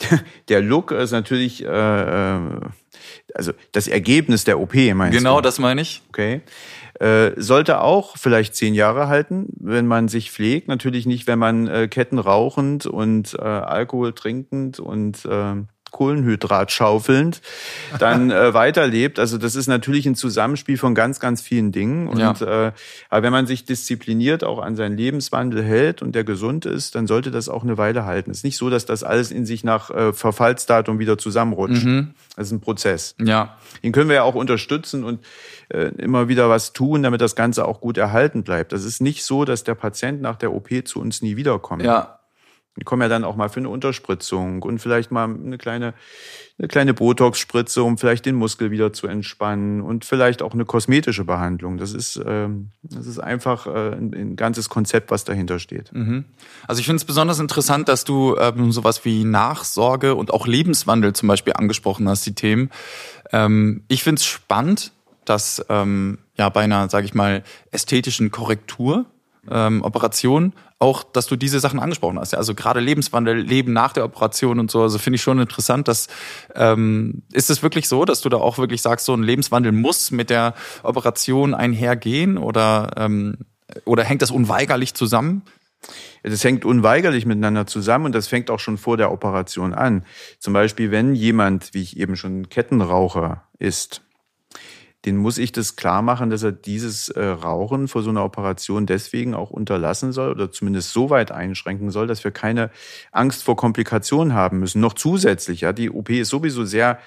Der 0.48 0.60
Look 0.60 0.90
ist 0.90 1.12
natürlich, 1.12 1.64
äh, 1.64 1.66
äh, 1.68 2.60
also 3.32 3.52
das 3.70 3.86
Ergebnis 3.86 4.42
der 4.42 4.58
OP, 4.58 4.74
meinst 4.74 4.96
genau, 4.96 5.10
du? 5.10 5.18
Genau, 5.18 5.40
das 5.40 5.60
meine 5.60 5.82
ich. 5.82 6.02
Okay. 6.08 6.40
Äh, 6.98 7.40
sollte 7.40 7.80
auch 7.80 8.16
vielleicht 8.16 8.56
zehn 8.56 8.74
Jahre 8.74 9.06
halten, 9.06 9.46
wenn 9.60 9.86
man 9.86 10.08
sich 10.08 10.32
pflegt. 10.32 10.66
Natürlich 10.66 11.06
nicht, 11.06 11.28
wenn 11.28 11.38
man 11.38 11.68
äh, 11.68 11.86
Ketten 11.86 12.18
rauchend 12.18 12.86
und 12.86 13.34
äh, 13.34 13.42
Alkohol 13.42 14.14
trinkend 14.14 14.80
und 14.80 15.24
äh, 15.26 15.62
Kohlenhydrat 15.92 16.72
schaufelnd 16.72 17.40
dann 17.98 18.30
äh, 18.32 18.52
weiterlebt. 18.54 19.18
Also 19.20 19.38
das 19.38 19.54
ist 19.54 19.68
natürlich 19.68 20.06
ein 20.06 20.16
Zusammenspiel 20.16 20.76
von 20.76 20.94
ganz, 20.94 21.20
ganz 21.20 21.40
vielen 21.40 21.70
Dingen. 21.70 22.08
Und 22.08 22.18
ja. 22.18 22.32
äh, 22.32 22.72
aber 23.08 23.22
wenn 23.22 23.32
man 23.32 23.46
sich 23.46 23.64
diszipliniert 23.64 24.42
auch 24.42 24.58
an 24.58 24.74
seinen 24.74 24.96
Lebenswandel 24.96 25.62
hält 25.62 26.02
und 26.02 26.14
der 26.14 26.24
gesund 26.24 26.66
ist, 26.66 26.96
dann 26.96 27.06
sollte 27.06 27.30
das 27.30 27.48
auch 27.48 27.62
eine 27.62 27.78
Weile 27.78 28.04
halten. 28.04 28.30
Es 28.30 28.38
ist 28.38 28.44
nicht 28.44 28.56
so, 28.56 28.70
dass 28.70 28.86
das 28.86 29.04
alles 29.04 29.30
in 29.30 29.46
sich 29.46 29.62
nach 29.62 29.90
äh, 29.90 30.12
Verfallsdatum 30.12 30.98
wieder 30.98 31.18
zusammenrutscht. 31.18 31.84
Mhm. 31.84 32.14
Das 32.36 32.46
ist 32.46 32.52
ein 32.52 32.60
Prozess. 32.60 33.14
Ja. 33.22 33.56
Den 33.84 33.92
können 33.92 34.08
wir 34.08 34.16
ja 34.16 34.22
auch 34.22 34.34
unterstützen 34.34 35.04
und 35.04 35.20
äh, 35.68 35.88
immer 35.98 36.28
wieder 36.28 36.48
was 36.48 36.72
tun, 36.72 37.02
damit 37.02 37.20
das 37.20 37.36
Ganze 37.36 37.66
auch 37.66 37.80
gut 37.80 37.98
erhalten 37.98 38.42
bleibt. 38.42 38.72
Das 38.72 38.84
ist 38.84 39.00
nicht 39.00 39.24
so, 39.24 39.44
dass 39.44 39.62
der 39.62 39.74
Patient 39.74 40.22
nach 40.22 40.36
der 40.36 40.52
OP 40.52 40.70
zu 40.84 41.00
uns 41.00 41.22
nie 41.22 41.36
wiederkommt. 41.36 41.82
Ja. 41.82 42.18
Die 42.78 42.84
kommen 42.84 43.02
ja 43.02 43.08
dann 43.08 43.24
auch 43.24 43.36
mal 43.36 43.50
für 43.50 43.60
eine 43.60 43.68
Unterspritzung 43.68 44.62
und 44.62 44.78
vielleicht 44.78 45.10
mal 45.10 45.24
eine 45.24 45.58
kleine, 45.58 45.92
eine 46.58 46.68
kleine 46.68 46.94
Botox-Spritze, 46.94 47.82
um 47.82 47.98
vielleicht 47.98 48.24
den 48.24 48.34
Muskel 48.34 48.70
wieder 48.70 48.94
zu 48.94 49.06
entspannen 49.06 49.82
und 49.82 50.06
vielleicht 50.06 50.40
auch 50.40 50.54
eine 50.54 50.64
kosmetische 50.64 51.24
Behandlung. 51.24 51.76
Das 51.76 51.92
ist, 51.92 52.18
ähm, 52.24 52.70
das 52.82 53.06
ist 53.06 53.18
einfach 53.18 53.66
äh, 53.66 53.92
ein, 53.92 54.14
ein 54.14 54.36
ganzes 54.36 54.70
Konzept, 54.70 55.10
was 55.10 55.24
dahinter 55.24 55.58
steht. 55.58 55.92
Mhm. 55.92 56.24
Also 56.66 56.80
ich 56.80 56.86
finde 56.86 56.96
es 56.96 57.04
besonders 57.04 57.40
interessant, 57.40 57.88
dass 57.88 58.04
du 58.04 58.36
ähm, 58.38 58.72
sowas 58.72 59.04
wie 59.04 59.24
Nachsorge 59.24 60.14
und 60.14 60.32
auch 60.32 60.46
Lebenswandel 60.46 61.12
zum 61.12 61.28
Beispiel 61.28 61.52
angesprochen 61.52 62.08
hast, 62.08 62.24
die 62.24 62.34
Themen. 62.34 62.70
Ähm, 63.32 63.84
ich 63.88 64.02
finde 64.02 64.20
es 64.20 64.24
spannend, 64.24 64.92
dass 65.26 65.62
ähm, 65.68 66.18
ja 66.38 66.48
bei 66.48 66.62
einer, 66.62 66.88
sage 66.88 67.04
ich 67.04 67.12
mal, 67.12 67.42
ästhetischen 67.70 68.30
Korrektur 68.30 69.04
ähm, 69.50 69.82
Operation 69.82 70.52
auch, 70.82 71.04
dass 71.04 71.26
du 71.26 71.36
diese 71.36 71.60
Sachen 71.60 71.80
angesprochen 71.80 72.18
hast. 72.18 72.32
Ja, 72.32 72.38
also 72.38 72.54
gerade 72.54 72.80
Lebenswandel, 72.80 73.36
Leben 73.36 73.72
nach 73.72 73.92
der 73.92 74.04
Operation 74.04 74.58
und 74.58 74.70
so. 74.70 74.82
Also 74.82 74.98
finde 74.98 75.14
ich 75.14 75.22
schon 75.22 75.38
interessant, 75.38 75.88
dass 75.88 76.08
ähm, 76.54 77.22
ist 77.32 77.48
es 77.48 77.62
wirklich 77.62 77.88
so, 77.88 78.04
dass 78.04 78.20
du 78.20 78.28
da 78.28 78.38
auch 78.38 78.58
wirklich 78.58 78.82
sagst, 78.82 79.06
so 79.06 79.14
ein 79.14 79.22
Lebenswandel 79.22 79.72
muss 79.72 80.10
mit 80.10 80.28
der 80.28 80.54
Operation 80.82 81.54
einhergehen 81.54 82.36
oder 82.36 82.90
ähm, 82.96 83.38
oder 83.84 84.04
hängt 84.04 84.20
das 84.20 84.30
unweigerlich 84.30 84.92
zusammen? 84.92 85.42
Das 86.22 86.44
hängt 86.44 86.64
unweigerlich 86.64 87.26
miteinander 87.26 87.66
zusammen 87.66 88.06
und 88.06 88.14
das 88.14 88.28
fängt 88.28 88.50
auch 88.50 88.60
schon 88.60 88.76
vor 88.76 88.96
der 88.96 89.10
Operation 89.10 89.74
an. 89.74 90.04
Zum 90.38 90.52
Beispiel, 90.52 90.90
wenn 90.90 91.14
jemand, 91.14 91.74
wie 91.74 91.82
ich 91.82 91.96
eben 91.96 92.16
schon 92.16 92.48
Kettenraucher 92.48 93.44
ist, 93.58 94.02
den 95.04 95.16
muss 95.16 95.38
ich 95.38 95.50
das 95.50 95.74
klar 95.76 96.00
machen, 96.00 96.30
dass 96.30 96.42
er 96.42 96.52
dieses 96.52 97.08
äh, 97.08 97.24
Rauchen 97.24 97.88
vor 97.88 98.02
so 98.02 98.10
einer 98.10 98.24
Operation 98.24 98.86
deswegen 98.86 99.34
auch 99.34 99.50
unterlassen 99.50 100.12
soll 100.12 100.30
oder 100.30 100.52
zumindest 100.52 100.92
so 100.92 101.10
weit 101.10 101.32
einschränken 101.32 101.90
soll, 101.90 102.06
dass 102.06 102.22
wir 102.22 102.30
keine 102.30 102.70
Angst 103.10 103.42
vor 103.42 103.56
Komplikationen 103.56 104.34
haben 104.34 104.60
müssen. 104.60 104.80
Noch 104.80 104.94
zusätzlich, 104.94 105.62
ja, 105.62 105.72
die 105.72 105.90
OP 105.90 106.10
ist 106.10 106.28
sowieso 106.28 106.64
sehr 106.64 106.98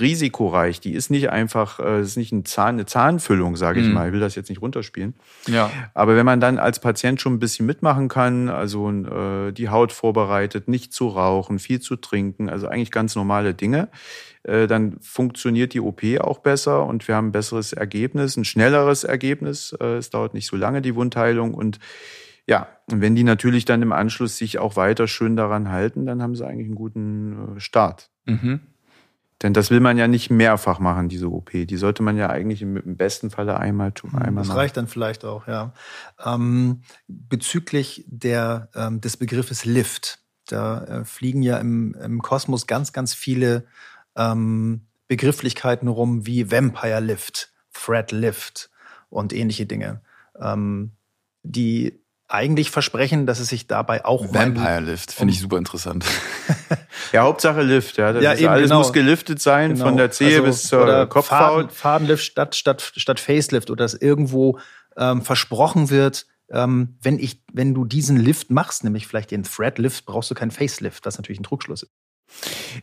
risikoreich. 0.00 0.80
Die 0.80 0.92
ist 0.92 1.10
nicht 1.10 1.30
einfach, 1.30 1.80
äh, 1.80 2.00
ist 2.00 2.16
nicht 2.16 2.32
ein 2.32 2.44
Zahn, 2.44 2.74
eine 2.74 2.86
Zahnfüllung, 2.86 3.56
sage 3.56 3.80
ich 3.80 3.86
mhm. 3.86 3.94
mal. 3.94 4.06
Ich 4.08 4.12
will 4.12 4.20
das 4.20 4.34
jetzt 4.34 4.48
nicht 4.48 4.62
runterspielen. 4.62 5.14
Ja. 5.46 5.70
Aber 5.94 6.16
wenn 6.16 6.26
man 6.26 6.40
dann 6.40 6.58
als 6.58 6.78
Patient 6.80 7.20
schon 7.20 7.34
ein 7.34 7.38
bisschen 7.38 7.66
mitmachen 7.66 8.08
kann, 8.08 8.48
also 8.48 8.90
äh, 8.90 9.52
die 9.52 9.68
Haut 9.68 9.92
vorbereitet, 9.92 10.68
nicht 10.68 10.92
zu 10.92 11.08
rauchen, 11.08 11.58
viel 11.58 11.80
zu 11.80 11.96
trinken, 11.96 12.48
also 12.48 12.68
eigentlich 12.68 12.90
ganz 12.90 13.16
normale 13.16 13.54
Dinge, 13.54 13.88
äh, 14.44 14.66
dann 14.66 14.98
funktioniert 15.00 15.74
die 15.74 15.80
OP 15.80 16.02
auch 16.20 16.38
besser 16.38 16.84
und 16.86 17.08
wir 17.08 17.16
haben 17.16 17.28
ein 17.28 17.32
besseres 17.32 17.72
Ergebnis, 17.72 18.36
ein 18.36 18.44
schnelleres 18.44 19.04
Ergebnis. 19.04 19.74
Äh, 19.80 19.96
es 19.96 20.10
dauert 20.10 20.34
nicht 20.34 20.46
so 20.46 20.56
lange, 20.56 20.82
die 20.82 20.94
Wundheilung. 20.94 21.54
Und 21.54 21.78
ja, 22.46 22.68
und 22.90 23.00
wenn 23.00 23.14
die 23.14 23.24
natürlich 23.24 23.64
dann 23.64 23.80
im 23.80 23.92
Anschluss 23.92 24.36
sich 24.36 24.58
auch 24.58 24.76
weiter 24.76 25.08
schön 25.08 25.36
daran 25.36 25.70
halten, 25.70 26.04
dann 26.04 26.22
haben 26.22 26.34
sie 26.34 26.46
eigentlich 26.46 26.66
einen 26.66 26.74
guten 26.74 27.54
Start. 27.58 28.10
Mhm. 28.26 28.60
Denn 29.44 29.52
das 29.52 29.70
will 29.70 29.80
man 29.80 29.98
ja 29.98 30.08
nicht 30.08 30.30
mehrfach 30.30 30.78
machen, 30.78 31.10
diese 31.10 31.30
OP. 31.30 31.50
Die 31.52 31.76
sollte 31.76 32.02
man 32.02 32.16
ja 32.16 32.30
eigentlich 32.30 32.62
im, 32.62 32.78
im 32.78 32.96
besten 32.96 33.28
Falle 33.28 33.60
einmal 33.60 33.92
tun. 33.92 34.12
Mhm, 34.14 34.18
einmal 34.18 34.44
das 34.44 34.56
reicht 34.56 34.78
dann 34.78 34.88
vielleicht 34.88 35.22
auch, 35.22 35.46
ja. 35.46 35.74
Ähm, 36.24 36.80
bezüglich 37.08 38.06
der, 38.06 38.70
ähm, 38.74 39.02
des 39.02 39.18
Begriffes 39.18 39.66
Lift, 39.66 40.20
da 40.48 40.84
äh, 40.84 41.04
fliegen 41.04 41.42
ja 41.42 41.58
im, 41.58 41.94
im 41.94 42.22
Kosmos 42.22 42.66
ganz, 42.66 42.94
ganz 42.94 43.12
viele 43.12 43.66
ähm, 44.16 44.86
Begrifflichkeiten 45.08 45.88
rum 45.88 46.26
wie 46.26 46.50
Vampire 46.50 47.00
Lift, 47.00 47.52
Thread 47.74 48.12
Lift 48.12 48.70
und 49.10 49.34
ähnliche 49.34 49.66
Dinge, 49.66 50.00
ähm, 50.40 50.92
die 51.42 52.02
eigentlich 52.34 52.70
versprechen, 52.70 53.26
dass 53.26 53.38
es 53.38 53.48
sich 53.48 53.66
dabei 53.66 54.04
auch 54.04 54.34
Vampire 54.34 54.80
Lift 54.80 55.12
finde 55.12 55.32
ich 55.32 55.40
super 55.40 55.56
interessant. 55.56 56.04
ja, 57.12 57.22
Hauptsache 57.22 57.62
Lift, 57.62 57.96
ja. 57.96 58.12
Das 58.12 58.22
ja, 58.22 58.34
eben, 58.34 58.48
alles 58.48 58.64
genau. 58.64 58.78
muss 58.78 58.92
geliftet 58.92 59.40
sein, 59.40 59.74
genau. 59.74 59.86
von 59.86 59.96
der 59.96 60.10
Zehe 60.10 60.38
also, 60.38 60.42
bis 60.44 60.62
zur 60.64 61.06
Kopfhaut. 61.06 61.66
Faden, 61.66 61.70
Fadenlift 61.70 62.24
statt, 62.24 62.54
statt, 62.56 62.92
statt 62.96 63.20
Facelift 63.20 63.70
oder 63.70 63.84
dass 63.84 63.94
irgendwo 63.94 64.58
ähm, 64.96 65.22
versprochen 65.22 65.90
wird, 65.90 66.26
ähm, 66.50 66.96
wenn 67.00 67.18
ich, 67.18 67.40
wenn 67.52 67.72
du 67.72 67.84
diesen 67.84 68.16
Lift 68.16 68.50
machst, 68.50 68.84
nämlich 68.84 69.06
vielleicht 69.06 69.30
den 69.30 69.44
Thread 69.44 69.78
Lift, 69.78 70.04
brauchst 70.04 70.30
du 70.30 70.34
keinen 70.34 70.50
Facelift, 70.50 71.06
was 71.06 71.16
natürlich 71.16 71.40
ein 71.40 71.44
Trugschluss 71.44 71.84
ist. 71.84 71.92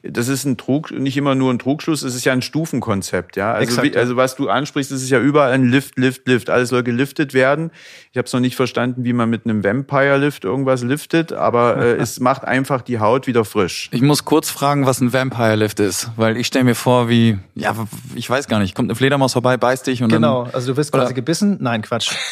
Das 0.03 0.27
ist 0.27 0.45
ein 0.45 0.57
Trug, 0.57 0.91
nicht 0.91 1.17
immer 1.17 1.35
nur 1.35 1.53
ein 1.53 1.59
Trugschluss, 1.59 2.01
es 2.03 2.15
ist 2.15 2.25
ja 2.25 2.33
ein 2.33 2.41
Stufenkonzept, 2.41 3.35
ja. 3.35 3.53
Also, 3.53 3.63
Exakt, 3.63 3.93
wie, 3.93 3.97
also 3.97 4.15
was 4.15 4.35
du 4.35 4.49
ansprichst, 4.49 4.91
das 4.91 5.01
ist 5.01 5.09
ja 5.09 5.19
überall 5.19 5.51
ein 5.51 5.65
Lift, 5.65 5.97
Lift, 5.97 6.27
Lift. 6.27 6.49
Alles 6.49 6.69
soll 6.69 6.83
geliftet 6.83 7.33
werden. 7.33 7.71
Ich 8.11 8.17
habe 8.17 8.25
es 8.25 8.33
noch 8.33 8.39
nicht 8.39 8.55
verstanden, 8.55 9.03
wie 9.03 9.13
man 9.13 9.29
mit 9.29 9.45
einem 9.45 9.63
Vampire-Lift 9.63 10.43
irgendwas 10.43 10.83
liftet, 10.83 11.33
aber 11.33 11.77
äh, 11.77 11.95
es 12.01 12.19
macht 12.19 12.43
einfach 12.43 12.81
die 12.81 12.99
Haut 12.99 13.27
wieder 13.27 13.45
frisch. 13.45 13.89
Ich 13.91 14.01
muss 14.01 14.25
kurz 14.25 14.49
fragen, 14.49 14.85
was 14.85 15.01
ein 15.01 15.13
Vampire-Lift 15.13 15.79
ist, 15.79 16.11
weil 16.15 16.37
ich 16.37 16.47
stelle 16.47 16.65
mir 16.65 16.75
vor, 16.75 17.09
wie, 17.09 17.37
ja, 17.55 17.75
ich 18.15 18.29
weiß 18.29 18.47
gar 18.47 18.59
nicht, 18.59 18.75
kommt 18.75 18.89
eine 18.89 18.95
Fledermaus 18.95 19.33
vorbei, 19.33 19.57
beißt 19.57 19.87
dich 19.87 20.01
und 20.01 20.09
genau, 20.09 20.45
dann, 20.45 20.55
also 20.55 20.71
du 20.71 20.77
wirst 20.77 20.91
quasi 20.91 21.05
oder? 21.05 21.13
gebissen? 21.13 21.57
Nein, 21.59 21.81
Quatsch. 21.81 22.11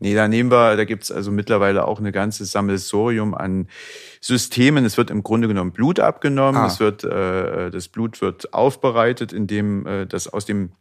Nee, 0.00 0.14
da 0.14 0.28
nehmen 0.28 0.50
wir, 0.50 0.76
da 0.76 0.84
gibt's 0.84 1.10
also 1.10 1.30
mittlerweile 1.30 1.86
auch 1.86 1.98
eine 1.98 2.12
ganze 2.12 2.44
Sammelsorium 2.44 3.34
an 3.34 3.68
Systemen. 4.24 4.86
Es 4.86 4.96
wird 4.96 5.10
im 5.10 5.22
Grunde 5.22 5.48
genommen 5.48 5.72
Blut 5.72 6.00
abgenommen, 6.00 6.62
ah. 6.62 6.66
es 6.66 6.80
wird, 6.80 7.04
äh, 7.04 7.70
das 7.70 7.88
Blut 7.88 8.22
wird 8.22 8.54
aufbereitet, 8.54 9.34
indem 9.34 9.86
äh, 9.86 10.06
das 10.06 10.28
aus 10.28 10.46
dem 10.46 10.72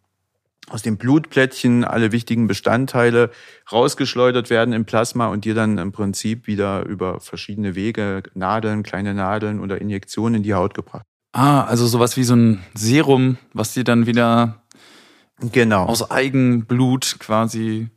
aus 0.70 0.82
dem 0.82 0.96
Blutplättchen 0.96 1.84
alle 1.84 2.14
wichtigen 2.14 2.48
Bestandteile 2.48 3.32
rausgeschleudert 3.70 4.50
werden 4.50 4.74
im 4.74 4.86
Plasma 4.86 5.28
und 5.28 5.44
dir 5.44 5.56
dann 5.56 5.78
im 5.78 5.92
Prinzip 5.92 6.48
wieder 6.48 6.86
über 6.86 7.20
verschiedene 7.20 7.76
Wege, 7.76 8.24
Nadeln, 8.34 8.82
kleine 8.82 9.14
Nadeln 9.14 9.60
oder 9.60 9.82
Injektionen 9.82 10.36
in 10.36 10.44
die 10.44 10.54
Haut 10.54 10.74
gebracht. 10.74 11.06
Ah, 11.34 11.66
also 11.66 11.86
sowas 11.86 12.16
wie 12.16 12.24
so 12.24 12.38
ein 12.38 12.64
Serum, 12.76 13.38
was 13.52 13.74
dir 13.74 13.84
dann 13.84 14.06
wieder 14.06 14.64
genau. 15.52 15.84
aus 15.84 16.10
Eigenblut 16.10 17.18
quasi 17.20 17.90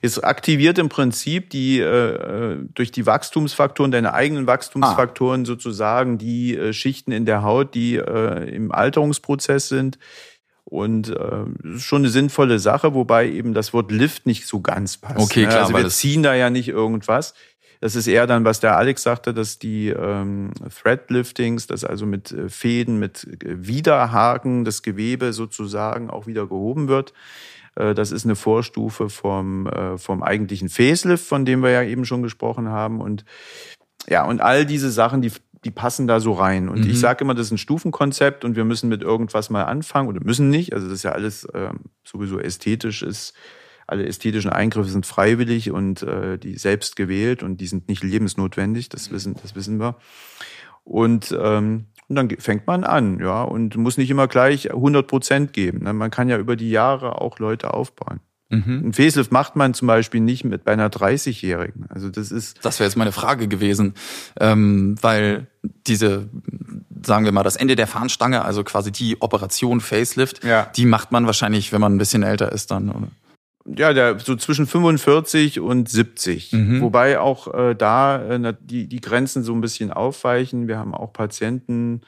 es 0.00 0.18
aktiviert 0.22 0.78
im 0.78 0.88
Prinzip 0.88 1.50
die 1.50 1.78
äh, 1.80 1.84
äh, 1.84 2.56
durch 2.74 2.90
die 2.92 3.06
Wachstumsfaktoren, 3.06 3.90
deine 3.90 4.14
eigenen 4.14 4.46
Wachstumsfaktoren 4.46 5.42
ah. 5.42 5.46
sozusagen 5.46 6.18
die 6.18 6.56
äh, 6.56 6.72
Schichten 6.72 7.12
in 7.12 7.24
der 7.24 7.42
Haut, 7.42 7.74
die 7.74 7.96
äh, 7.96 8.48
im 8.54 8.72
Alterungsprozess 8.72 9.68
sind. 9.68 9.98
Und 10.64 11.08
äh, 11.08 11.78
schon 11.78 12.02
eine 12.02 12.10
sinnvolle 12.10 12.58
Sache, 12.58 12.92
wobei 12.92 13.30
eben 13.30 13.54
das 13.54 13.72
Wort 13.72 13.90
Lift 13.90 14.26
nicht 14.26 14.46
so 14.46 14.60
ganz 14.60 14.98
passt. 14.98 15.18
Okay, 15.18 15.42
ne? 15.42 15.48
klar. 15.48 15.62
Also 15.62 15.74
wir 15.74 15.88
ziehen 15.88 16.22
da 16.22 16.34
ja 16.34 16.50
nicht 16.50 16.68
irgendwas. 16.68 17.32
Das 17.80 17.94
ist 17.94 18.08
eher 18.08 18.26
dann, 18.26 18.44
was 18.44 18.60
der 18.60 18.76
Alex 18.76 19.02
sagte, 19.04 19.32
dass 19.32 19.58
die 19.58 19.88
ähm, 19.88 20.50
Threadliftings, 20.82 21.68
das 21.68 21.84
also 21.84 22.06
mit 22.06 22.32
äh, 22.32 22.48
Fäden, 22.48 22.98
mit 22.98 23.24
äh, 23.44 23.66
Widerhaken 23.66 24.64
das 24.64 24.82
Gewebe 24.82 25.32
sozusagen 25.32 26.10
auch 26.10 26.26
wieder 26.26 26.46
gehoben 26.46 26.88
wird. 26.88 27.12
Äh, 27.78 27.94
das 27.94 28.12
ist 28.12 28.24
eine 28.24 28.36
Vorstufe 28.36 29.08
vom, 29.08 29.66
äh, 29.66 29.96
vom 29.98 30.22
eigentlichen 30.22 30.68
Facelift, 30.68 31.26
von 31.26 31.44
dem 31.44 31.62
wir 31.62 31.70
ja 31.70 31.82
eben 31.82 32.04
schon 32.04 32.22
gesprochen 32.22 32.68
haben. 32.68 33.00
Und 33.00 33.24
ja, 34.08 34.24
und 34.24 34.40
all 34.40 34.66
diese 34.66 34.90
Sachen, 34.90 35.22
die, 35.22 35.32
die 35.64 35.70
passen 35.70 36.06
da 36.06 36.20
so 36.20 36.32
rein. 36.32 36.68
Und 36.68 36.84
mhm. 36.84 36.90
ich 36.90 36.98
sage 36.98 37.24
immer, 37.24 37.34
das 37.34 37.46
ist 37.46 37.52
ein 37.52 37.58
Stufenkonzept 37.58 38.44
und 38.44 38.56
wir 38.56 38.64
müssen 38.64 38.88
mit 38.88 39.02
irgendwas 39.02 39.50
mal 39.50 39.64
anfangen 39.64 40.08
oder 40.08 40.20
müssen 40.22 40.50
nicht. 40.50 40.72
Also 40.72 40.86
das 40.86 40.96
ist 40.96 41.02
ja 41.04 41.12
alles 41.12 41.44
äh, 41.44 41.70
sowieso 42.04 42.38
ästhetisch 42.38 43.02
ist. 43.02 43.34
Alle 43.86 44.06
ästhetischen 44.06 44.50
Eingriffe 44.50 44.90
sind 44.90 45.06
freiwillig 45.06 45.70
und 45.70 46.02
äh, 46.02 46.36
die 46.36 46.58
selbst 46.58 46.94
gewählt 46.94 47.42
und 47.42 47.58
die 47.58 47.66
sind 47.66 47.88
nicht 47.88 48.02
lebensnotwendig. 48.02 48.90
Das 48.90 49.10
wissen, 49.10 49.34
das 49.40 49.54
wissen 49.54 49.80
wir. 49.80 49.96
Und 50.84 51.34
ähm, 51.38 51.86
und 52.08 52.16
dann 52.16 52.30
fängt 52.38 52.66
man 52.66 52.84
an, 52.84 53.20
ja, 53.20 53.42
und 53.42 53.76
muss 53.76 53.98
nicht 53.98 54.10
immer 54.10 54.28
gleich 54.28 54.70
100 54.70 55.06
Prozent 55.06 55.52
geben. 55.52 55.84
Ne? 55.84 55.92
Man 55.92 56.10
kann 56.10 56.28
ja 56.28 56.38
über 56.38 56.56
die 56.56 56.70
Jahre 56.70 57.20
auch 57.20 57.38
Leute 57.38 57.74
aufbauen. 57.74 58.20
Mhm. 58.50 58.82
Ein 58.86 58.92
Facelift 58.94 59.30
macht 59.30 59.56
man 59.56 59.74
zum 59.74 59.88
Beispiel 59.88 60.22
nicht 60.22 60.42
mit 60.44 60.64
bei 60.64 60.72
einer 60.72 60.88
30-Jährigen. 60.88 61.84
Also 61.90 62.08
das 62.08 62.30
ist. 62.30 62.64
Das 62.64 62.80
wäre 62.80 62.88
jetzt 62.88 62.96
meine 62.96 63.12
Frage 63.12 63.46
gewesen, 63.46 63.92
ähm, 64.40 64.96
weil 65.02 65.48
diese, 65.86 66.30
sagen 67.04 67.26
wir 67.26 67.32
mal, 67.32 67.42
das 67.42 67.56
Ende 67.56 67.76
der 67.76 67.86
Fahnenstange, 67.86 68.42
also 68.42 68.64
quasi 68.64 68.90
die 68.90 69.20
Operation 69.20 69.82
Facelift, 69.82 70.44
ja. 70.44 70.70
die 70.76 70.86
macht 70.86 71.12
man 71.12 71.26
wahrscheinlich, 71.26 71.72
wenn 71.72 71.80
man 71.82 71.94
ein 71.94 71.98
bisschen 71.98 72.22
älter 72.22 72.50
ist 72.50 72.70
dann, 72.70 72.88
oder? 72.88 73.08
Ja, 73.76 73.92
der, 73.92 74.18
so 74.18 74.36
zwischen 74.36 74.66
45 74.66 75.60
und 75.60 75.88
70. 75.88 76.52
Mhm. 76.52 76.80
Wobei 76.80 77.18
auch 77.18 77.52
äh, 77.52 77.74
da 77.74 78.22
äh, 78.22 78.54
die, 78.60 78.86
die 78.86 79.00
Grenzen 79.00 79.42
so 79.42 79.52
ein 79.52 79.60
bisschen 79.60 79.92
aufweichen. 79.92 80.68
Wir 80.68 80.78
haben 80.78 80.94
auch 80.94 81.12
Patienten, 81.12 82.02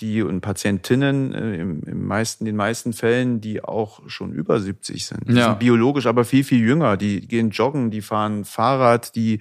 die 0.00 0.22
und 0.22 0.40
Patientinnen 0.40 1.34
äh, 1.34 1.56
im, 1.56 1.82
im 1.82 2.06
meisten, 2.06 2.44
den 2.44 2.54
meisten 2.56 2.92
Fällen, 2.92 3.40
die 3.40 3.64
auch 3.64 4.00
schon 4.08 4.32
über 4.32 4.60
70 4.60 5.04
sind. 5.04 5.28
Die 5.28 5.34
ja. 5.34 5.46
sind 5.46 5.58
biologisch 5.58 6.06
aber 6.06 6.24
viel, 6.24 6.44
viel 6.44 6.60
jünger. 6.60 6.96
Die 6.96 7.26
gehen 7.26 7.50
joggen, 7.50 7.90
die 7.90 8.00
fahren 8.00 8.44
Fahrrad, 8.44 9.16
die 9.16 9.40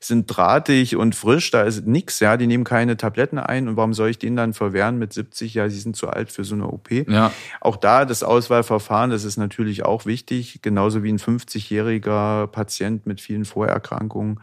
sind 0.00 0.26
drahtig 0.26 0.96
und 0.96 1.14
frisch, 1.14 1.50
da 1.50 1.62
ist 1.62 1.86
nix, 1.86 2.20
ja, 2.20 2.36
die 2.36 2.46
nehmen 2.46 2.64
keine 2.64 2.96
Tabletten 2.96 3.38
ein. 3.38 3.68
Und 3.68 3.76
warum 3.76 3.92
soll 3.92 4.08
ich 4.08 4.18
denen 4.18 4.36
dann 4.36 4.54
verwehren 4.54 4.98
mit 4.98 5.12
70? 5.12 5.54
Ja, 5.54 5.68
sie 5.68 5.78
sind 5.78 5.96
zu 5.96 6.08
alt 6.08 6.32
für 6.32 6.44
so 6.44 6.54
eine 6.54 6.68
OP. 6.68 6.90
Ja. 6.90 7.32
Auch 7.60 7.76
da 7.76 8.04
das 8.04 8.22
Auswahlverfahren, 8.22 9.10
das 9.10 9.24
ist 9.24 9.36
natürlich 9.36 9.84
auch 9.84 10.06
wichtig, 10.06 10.62
genauso 10.62 11.02
wie 11.02 11.12
ein 11.12 11.18
50-jähriger 11.18 12.46
Patient 12.46 13.06
mit 13.06 13.20
vielen 13.20 13.44
Vorerkrankungen 13.44 14.40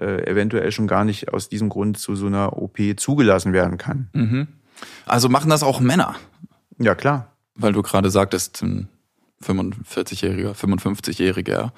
äh, 0.00 0.26
eventuell 0.26 0.72
schon 0.72 0.86
gar 0.86 1.04
nicht 1.04 1.32
aus 1.32 1.48
diesem 1.48 1.68
Grund 1.68 1.98
zu 1.98 2.14
so 2.14 2.26
einer 2.26 2.56
OP 2.56 2.78
zugelassen 2.96 3.52
werden 3.52 3.76
kann. 3.76 4.08
Mhm. 4.12 4.48
Also 5.06 5.28
machen 5.28 5.50
das 5.50 5.62
auch 5.62 5.80
Männer? 5.80 6.14
Ja, 6.78 6.94
klar. 6.94 7.32
Weil 7.54 7.72
du 7.72 7.82
gerade 7.82 8.10
sagtest, 8.10 8.62
ein 8.62 8.88
45-Jähriger, 9.42 10.54
55-Jähriger. 10.54 11.72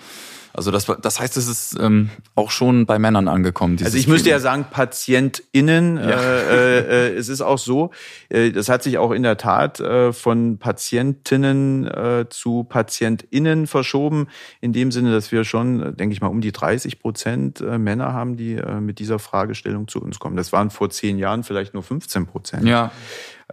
Also 0.56 0.70
das, 0.70 0.86
das 1.02 1.18
heißt, 1.18 1.36
es 1.36 1.48
ist 1.48 1.76
ähm, 1.80 2.10
auch 2.36 2.52
schon 2.52 2.86
bei 2.86 3.00
Männern 3.00 3.26
angekommen. 3.26 3.76
Also 3.82 3.98
ich 3.98 4.06
müsste 4.06 4.30
ja 4.30 4.38
sagen 4.38 4.66
PatientInnen. 4.70 5.96
Ja. 5.96 6.10
Äh, 6.10 7.08
äh, 7.08 7.16
es 7.16 7.28
ist 7.28 7.40
auch 7.40 7.58
so, 7.58 7.90
äh, 8.28 8.52
das 8.52 8.68
hat 8.68 8.84
sich 8.84 8.98
auch 8.98 9.10
in 9.10 9.24
der 9.24 9.36
Tat 9.36 9.80
äh, 9.80 10.12
von 10.12 10.58
Patientinnen 10.58 11.88
äh, 11.88 12.26
zu 12.30 12.62
PatientInnen 12.62 13.66
verschoben. 13.66 14.28
In 14.60 14.72
dem 14.72 14.92
Sinne, 14.92 15.10
dass 15.10 15.32
wir 15.32 15.42
schon, 15.42 15.96
denke 15.96 16.12
ich 16.12 16.20
mal, 16.20 16.28
um 16.28 16.40
die 16.40 16.52
30 16.52 17.00
Prozent 17.00 17.60
äh, 17.60 17.76
Männer 17.76 18.12
haben, 18.12 18.36
die 18.36 18.54
äh, 18.54 18.80
mit 18.80 19.00
dieser 19.00 19.18
Fragestellung 19.18 19.88
zu 19.88 20.00
uns 20.00 20.20
kommen. 20.20 20.36
Das 20.36 20.52
waren 20.52 20.70
vor 20.70 20.88
zehn 20.88 21.18
Jahren 21.18 21.42
vielleicht 21.42 21.74
nur 21.74 21.82
15 21.82 22.26
Prozent. 22.26 22.64
Ja. 22.64 22.92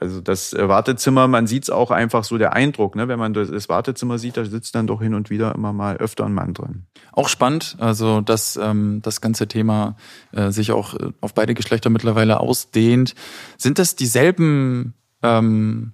Also 0.02 0.20
das 0.20 0.52
äh, 0.54 0.68
Wartezimmer, 0.68 1.28
man 1.28 1.46
sieht 1.46 1.64
es 1.64 1.70
auch 1.70 1.92
einfach 1.92 2.24
so 2.24 2.40
der 2.40 2.54
Eindruck, 2.54 2.96
ne? 2.96 3.08
wenn 3.08 3.20
man 3.20 3.36
das 3.36 3.70
Wartezimmer 3.70 4.18
sieht, 4.18 4.36
da 4.36 4.44
sitzt 4.44 4.74
dann 4.74 4.88
doch 4.88 5.00
hin 5.00 5.14
und 5.14 5.30
wieder 5.30 5.54
immer 5.54 5.74
mal 5.74 5.98
öfter 5.98 6.26
ein 6.26 6.34
Mann 6.34 6.56
drin. 6.56 6.88
Auch 7.12 7.30
spannend, 7.30 7.78
also 7.80 8.20
dass 8.20 8.58
ähm, 8.58 9.02
das 9.04 9.22
ganze 9.22 9.48
Thema 9.48 9.96
äh, 10.32 10.50
sich 10.50 10.72
auch 10.72 10.96
äh, 10.96 11.12
auf 11.22 11.36
beide 11.36 11.54
Geschlechter 11.54 11.92
mittlerweile 11.92 12.40
ausdehnt. 12.40 13.14
Sind 13.60 13.78
das 13.78 13.96
dieselben, 13.96 14.96
ähm, 15.22 15.92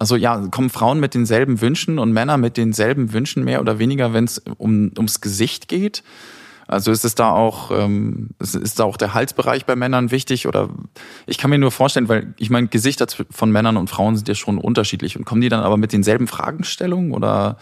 also 0.00 0.16
ja, 0.16 0.48
kommen 0.48 0.68
Frauen 0.68 0.98
mit 0.98 1.14
denselben 1.14 1.60
Wünschen 1.60 2.00
und 2.00 2.10
Männer 2.10 2.38
mit 2.38 2.56
denselben 2.56 3.12
Wünschen 3.12 3.44
mehr 3.44 3.60
oder 3.60 3.78
weniger, 3.78 4.12
wenn 4.12 4.24
es 4.24 4.38
um, 4.58 4.90
ums 4.96 5.20
Gesicht 5.20 5.68
geht? 5.68 6.02
Also 6.66 6.90
ist 6.90 7.04
es 7.04 7.14
da 7.14 7.30
auch, 7.30 7.70
ähm, 7.70 8.30
ist 8.40 8.80
da 8.80 8.84
auch 8.84 8.96
der 8.96 9.14
Halsbereich 9.14 9.66
bei 9.66 9.76
Männern 9.76 10.10
wichtig? 10.10 10.46
Oder 10.46 10.68
ich 11.26 11.38
kann 11.38 11.50
mir 11.50 11.58
nur 11.58 11.70
vorstellen, 11.70 12.08
weil 12.08 12.34
ich 12.38 12.50
meine, 12.50 12.68
Gesichter 12.68 13.06
von 13.30 13.50
Männern 13.50 13.76
und 13.76 13.88
Frauen 13.88 14.16
sind 14.16 14.28
ja 14.28 14.34
schon 14.34 14.58
unterschiedlich. 14.58 15.16
Und 15.16 15.24
kommen 15.24 15.40
die 15.40 15.48
dann 15.48 15.60
aber 15.60 15.76
mit 15.76 15.92
denselben 15.92 16.26
Fragestellungen? 16.26 17.12
Oder 17.12 17.58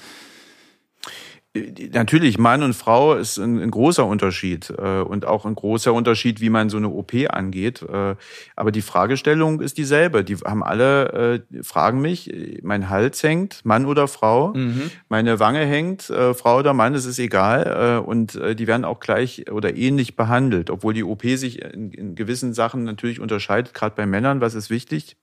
Natürlich, 1.92 2.36
Mann 2.36 2.64
und 2.64 2.74
Frau 2.74 3.14
ist 3.14 3.38
ein, 3.38 3.60
ein 3.60 3.70
großer 3.70 4.04
Unterschied 4.04 4.70
äh, 4.76 5.02
und 5.02 5.24
auch 5.24 5.46
ein 5.46 5.54
großer 5.54 5.92
Unterschied, 5.92 6.40
wie 6.40 6.50
man 6.50 6.68
so 6.68 6.78
eine 6.78 6.88
OP 6.88 7.12
angeht. 7.28 7.80
Äh, 7.82 8.16
aber 8.56 8.72
die 8.72 8.82
Fragestellung 8.82 9.60
ist 9.60 9.78
dieselbe. 9.78 10.24
Die 10.24 10.34
haben 10.38 10.64
alle, 10.64 11.44
äh, 11.52 11.62
fragen 11.62 12.00
mich, 12.00 12.60
mein 12.64 12.90
Hals 12.90 13.22
hängt, 13.22 13.64
Mann 13.64 13.86
oder 13.86 14.08
Frau, 14.08 14.52
mhm. 14.52 14.90
meine 15.08 15.38
Wange 15.38 15.64
hängt, 15.64 16.10
äh, 16.10 16.34
Frau 16.34 16.58
oder 16.58 16.74
Mann, 16.74 16.92
es 16.94 17.04
ist 17.04 17.20
egal. 17.20 18.02
Und 18.04 18.34
die 18.34 18.66
werden 18.66 18.84
auch 18.84 18.98
gleich 18.98 19.50
oder 19.50 19.76
ähnlich 19.76 20.16
behandelt, 20.16 20.70
obwohl 20.70 20.94
die 20.94 21.04
OP 21.04 21.22
sich 21.22 21.62
in, 21.62 21.92
in 21.92 22.14
gewissen 22.14 22.52
Sachen 22.52 22.84
natürlich 22.84 23.20
unterscheidet, 23.20 23.74
gerade 23.74 23.94
bei 23.94 24.06
Männern, 24.06 24.40
was 24.40 24.54
ist 24.54 24.70
wichtig? 24.70 25.16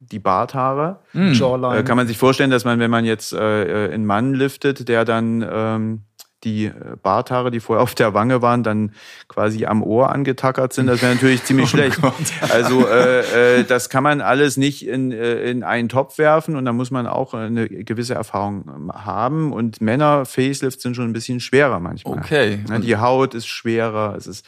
Die 0.00 0.18
Barthaare. 0.18 1.00
Mm. 1.12 1.32
Jawline. 1.32 1.78
Äh, 1.78 1.82
kann 1.82 1.96
man 1.96 2.06
sich 2.06 2.18
vorstellen, 2.18 2.50
dass 2.50 2.64
man, 2.64 2.78
wenn 2.78 2.90
man 2.90 3.04
jetzt 3.04 3.32
äh, 3.32 3.86
äh 3.86 3.92
einen 3.92 4.06
Mann 4.06 4.34
liftet, 4.34 4.88
der 4.88 5.04
dann 5.04 5.46
ähm, 5.48 6.02
die 6.44 6.66
äh, 6.66 6.72
Barthaare, 7.02 7.50
die 7.50 7.60
vorher 7.60 7.82
auf 7.82 7.94
der 7.94 8.14
Wange 8.14 8.42
waren, 8.42 8.62
dann 8.62 8.92
quasi 9.28 9.66
am 9.66 9.82
Ohr 9.82 10.10
angetackert 10.10 10.72
sind, 10.72 10.86
das 10.86 11.02
wäre 11.02 11.14
natürlich 11.14 11.42
ziemlich 11.44 11.66
oh 11.72 11.76
schlecht. 11.76 12.00
Gott. 12.00 12.14
Also 12.50 12.86
äh, 12.86 13.60
äh, 13.60 13.64
das 13.64 13.88
kann 13.88 14.02
man 14.02 14.20
alles 14.20 14.56
nicht 14.56 14.86
in, 14.86 15.10
äh, 15.10 15.50
in 15.50 15.62
einen 15.62 15.88
Topf 15.88 16.18
werfen 16.18 16.56
und 16.56 16.64
da 16.64 16.72
muss 16.72 16.90
man 16.90 17.06
auch 17.06 17.34
eine 17.34 17.68
gewisse 17.68 18.14
Erfahrung 18.14 18.64
ähm, 18.68 18.92
haben. 18.92 19.52
Und 19.52 19.80
Männer 19.80 20.24
Facelifts 20.26 20.82
sind 20.82 20.94
schon 20.94 21.06
ein 21.06 21.12
bisschen 21.12 21.40
schwerer 21.40 21.80
manchmal. 21.80 22.18
Okay. 22.18 22.60
Die 22.82 22.96
Haut 22.96 23.34
ist 23.34 23.46
schwerer, 23.46 24.14
es 24.16 24.26
ist 24.26 24.44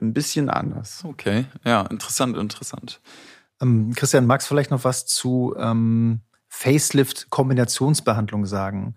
ein 0.00 0.12
bisschen 0.12 0.50
anders. 0.50 1.04
Okay, 1.04 1.46
ja, 1.64 1.82
interessant, 1.82 2.36
interessant. 2.36 3.00
Ähm, 3.60 3.92
Christian, 3.94 4.26
magst 4.26 4.46
du 4.46 4.54
vielleicht 4.54 4.70
noch 4.70 4.84
was 4.84 5.06
zu 5.06 5.54
ähm, 5.58 6.20
Facelift-Kombinationsbehandlung 6.48 8.46
sagen? 8.46 8.96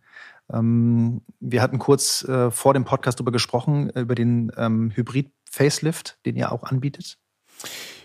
Ähm, 0.52 1.22
wir 1.40 1.62
hatten 1.62 1.80
kurz 1.80 2.24
äh, 2.28 2.52
vor 2.52 2.74
dem 2.74 2.86
Podcast 2.86 3.20
darüber 3.20 3.32
gesprochen, 3.32 3.90
äh, 3.92 4.02
über 4.02 4.16
den 4.16 4.52
ähm, 4.58 4.92
Hybrid-Facelift, 4.96 6.18
den 6.26 6.36
ihr 6.36 6.52
auch 6.52 6.64
anbietet. 6.64 7.18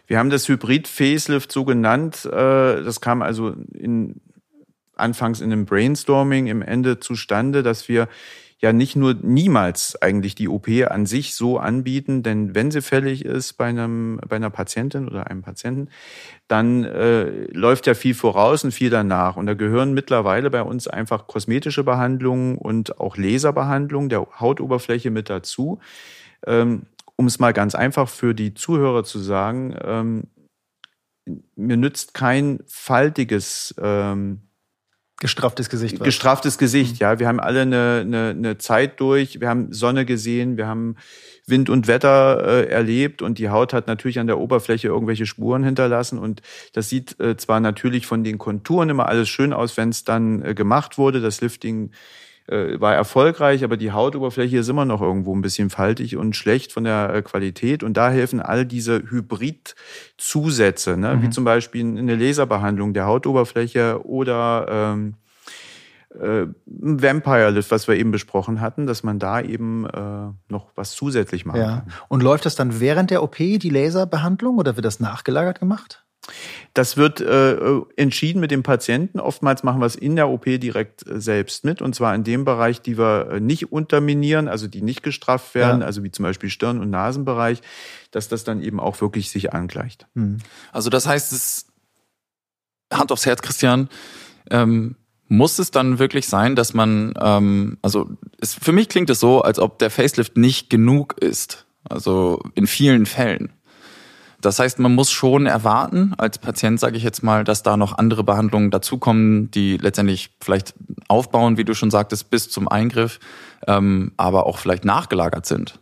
Wir 0.06 0.18
haben 0.18 0.30
das 0.30 0.48
Hybrid-Facelift 0.48 1.50
so 1.50 1.64
genannt. 1.64 2.24
Äh, 2.26 2.30
das 2.82 3.00
kam 3.00 3.22
also 3.22 3.54
in, 3.72 4.20
anfangs 4.96 5.40
in 5.40 5.52
einem 5.52 5.64
Brainstorming 5.64 6.46
im 6.46 6.62
Ende 6.62 7.00
zustande, 7.00 7.62
dass 7.62 7.88
wir 7.88 8.08
ja 8.64 8.72
nicht 8.72 8.96
nur 8.96 9.12
niemals 9.20 10.00
eigentlich 10.00 10.34
die 10.34 10.48
OP 10.48 10.68
an 10.88 11.04
sich 11.04 11.34
so 11.34 11.58
anbieten, 11.58 12.22
denn 12.22 12.54
wenn 12.54 12.70
sie 12.70 12.80
fällig 12.80 13.22
ist 13.22 13.58
bei 13.58 13.66
einem 13.66 14.18
bei 14.26 14.36
einer 14.36 14.48
Patientin 14.48 15.06
oder 15.06 15.26
einem 15.26 15.42
Patienten, 15.42 15.90
dann 16.48 16.84
äh, 16.84 17.24
läuft 17.52 17.86
ja 17.86 17.92
viel 17.92 18.14
voraus 18.14 18.64
und 18.64 18.72
viel 18.72 18.88
danach 18.88 19.36
und 19.36 19.44
da 19.44 19.52
gehören 19.52 19.92
mittlerweile 19.92 20.48
bei 20.48 20.62
uns 20.62 20.88
einfach 20.88 21.26
kosmetische 21.26 21.84
Behandlungen 21.84 22.56
und 22.56 22.98
auch 22.98 23.18
Laserbehandlungen 23.18 24.08
der 24.08 24.26
Hautoberfläche 24.40 25.10
mit 25.10 25.28
dazu. 25.28 25.78
Ähm, 26.46 26.86
um 27.16 27.26
es 27.26 27.38
mal 27.38 27.52
ganz 27.52 27.74
einfach 27.74 28.08
für 28.08 28.34
die 28.34 28.54
Zuhörer 28.54 29.04
zu 29.04 29.18
sagen, 29.18 29.76
ähm, 29.84 30.22
mir 31.54 31.76
nützt 31.76 32.14
kein 32.14 32.60
faltiges 32.66 33.74
ähm, 33.78 34.43
Gestrafftes 35.20 35.70
Gesicht. 35.70 36.00
Was? 36.00 36.04
Gestrafftes 36.04 36.58
Gesicht, 36.58 36.94
mhm. 36.94 36.98
ja. 37.00 37.18
Wir 37.18 37.28
haben 37.28 37.40
alle 37.40 37.62
eine, 37.62 38.00
eine, 38.02 38.30
eine 38.30 38.58
Zeit 38.58 39.00
durch, 39.00 39.40
wir 39.40 39.48
haben 39.48 39.72
Sonne 39.72 40.04
gesehen, 40.04 40.56
wir 40.56 40.66
haben 40.66 40.96
Wind 41.46 41.70
und 41.70 41.86
Wetter 41.86 42.42
äh, 42.44 42.68
erlebt 42.68 43.22
und 43.22 43.38
die 43.38 43.48
Haut 43.48 43.72
hat 43.72 43.86
natürlich 43.86 44.18
an 44.18 44.26
der 44.26 44.38
Oberfläche 44.38 44.88
irgendwelche 44.88 45.26
Spuren 45.26 45.62
hinterlassen 45.62 46.18
und 46.18 46.42
das 46.72 46.88
sieht 46.88 47.20
äh, 47.20 47.36
zwar 47.36 47.60
natürlich 47.60 48.06
von 48.06 48.24
den 48.24 48.38
Konturen 48.38 48.88
immer 48.90 49.06
alles 49.06 49.28
schön 49.28 49.52
aus, 49.52 49.76
wenn 49.76 49.90
es 49.90 50.04
dann 50.04 50.42
äh, 50.42 50.54
gemacht 50.54 50.98
wurde. 50.98 51.20
Das 51.20 51.40
Lifting 51.40 51.90
äh, 52.46 52.80
war 52.80 52.94
erfolgreich, 52.94 53.64
aber 53.64 53.76
die 53.76 53.92
Hautoberfläche 53.92 54.58
ist 54.58 54.68
immer 54.68 54.84
noch 54.84 55.00
irgendwo 55.00 55.34
ein 55.34 55.42
bisschen 55.42 55.70
faltig 55.70 56.16
und 56.16 56.36
schlecht 56.36 56.72
von 56.72 56.84
der 56.84 57.14
äh, 57.14 57.22
Qualität. 57.22 57.82
Und 57.82 57.96
da 57.96 58.10
helfen 58.10 58.40
all 58.40 58.66
diese 58.66 59.02
Hybrid-Zusätze, 59.10 60.96
ne? 60.96 61.16
Mhm. 61.16 61.22
wie 61.22 61.30
zum 61.30 61.44
Beispiel 61.44 61.86
eine 61.86 62.16
Laserbehandlung 62.16 62.92
der 62.92 63.06
Hautoberfläche 63.06 64.04
oder 64.04 64.66
ähm, 64.68 65.14
äh, 66.20 66.46
Vampire 66.66 67.50
Lift, 67.50 67.70
was 67.70 67.88
wir 67.88 67.96
eben 67.96 68.10
besprochen 68.10 68.60
hatten, 68.60 68.86
dass 68.86 69.02
man 69.02 69.18
da 69.18 69.40
eben 69.40 69.86
äh, 69.86 70.30
noch 70.48 70.70
was 70.74 70.92
zusätzlich 70.92 71.44
machen 71.44 71.60
ja. 71.60 71.66
kann. 71.78 71.92
Und 72.08 72.22
läuft 72.22 72.46
das 72.46 72.54
dann 72.54 72.80
während 72.80 73.10
der 73.10 73.22
OP, 73.22 73.36
die 73.36 73.70
Laserbehandlung, 73.70 74.58
oder 74.58 74.76
wird 74.76 74.84
das 74.84 75.00
nachgelagert 75.00 75.60
gemacht? 75.60 76.04
Das 76.72 76.96
wird 76.96 77.20
äh, 77.20 77.56
entschieden 77.96 78.40
mit 78.40 78.50
dem 78.50 78.62
Patienten. 78.62 79.20
Oftmals 79.20 79.62
machen 79.62 79.80
wir 79.80 79.86
es 79.86 79.94
in 79.94 80.16
der 80.16 80.28
OP 80.28 80.44
direkt 80.44 81.06
äh, 81.06 81.20
selbst 81.20 81.64
mit. 81.64 81.80
Und 81.80 81.94
zwar 81.94 82.14
in 82.14 82.24
dem 82.24 82.44
Bereich, 82.44 82.80
die 82.82 82.98
wir 82.98 83.30
äh, 83.30 83.40
nicht 83.40 83.70
unterminieren, 83.70 84.48
also 84.48 84.66
die 84.66 84.82
nicht 84.82 85.02
gestrafft 85.02 85.54
werden, 85.54 85.82
ja. 85.82 85.86
also 85.86 86.02
wie 86.02 86.10
zum 86.10 86.24
Beispiel 86.24 86.50
Stirn- 86.50 86.80
und 86.80 86.90
Nasenbereich, 86.90 87.60
dass 88.10 88.28
das 88.28 88.44
dann 88.44 88.62
eben 88.62 88.80
auch 88.80 89.00
wirklich 89.00 89.30
sich 89.30 89.52
angleicht. 89.52 90.06
Hm. 90.14 90.38
Also 90.72 90.90
das 90.90 91.06
heißt, 91.06 91.32
es 91.32 91.66
Hand 92.92 93.12
aufs 93.12 93.26
Herz, 93.26 93.42
Christian, 93.42 93.88
ähm, 94.50 94.96
muss 95.28 95.58
es 95.58 95.70
dann 95.70 95.98
wirklich 95.98 96.28
sein, 96.28 96.54
dass 96.54 96.74
man, 96.74 97.14
ähm, 97.20 97.78
also 97.82 98.10
es, 98.40 98.54
für 98.54 98.72
mich 98.72 98.88
klingt 98.88 99.10
es 99.10 99.20
so, 99.20 99.42
als 99.42 99.58
ob 99.58 99.78
der 99.78 99.90
Facelift 99.90 100.36
nicht 100.36 100.70
genug 100.70 101.16
ist. 101.18 101.66
Also 101.88 102.40
in 102.54 102.66
vielen 102.66 103.06
Fällen. 103.06 103.52
Das 104.44 104.58
heißt, 104.58 104.78
man 104.78 104.94
muss 104.94 105.10
schon 105.10 105.46
erwarten, 105.46 106.12
als 106.18 106.38
Patient 106.38 106.78
sage 106.78 106.96
ich 106.96 107.02
jetzt 107.02 107.22
mal, 107.22 107.44
dass 107.44 107.62
da 107.62 107.76
noch 107.76 107.96
andere 107.96 108.24
Behandlungen 108.24 108.70
dazukommen, 108.70 109.50
die 109.50 109.78
letztendlich 109.78 110.30
vielleicht 110.42 110.74
aufbauen, 111.08 111.56
wie 111.56 111.64
du 111.64 111.74
schon 111.74 111.90
sagtest, 111.90 112.30
bis 112.30 112.50
zum 112.50 112.68
Eingriff, 112.68 113.20
ähm, 113.66 114.12
aber 114.18 114.46
auch 114.46 114.58
vielleicht 114.58 114.84
nachgelagert 114.84 115.46
sind. 115.46 115.80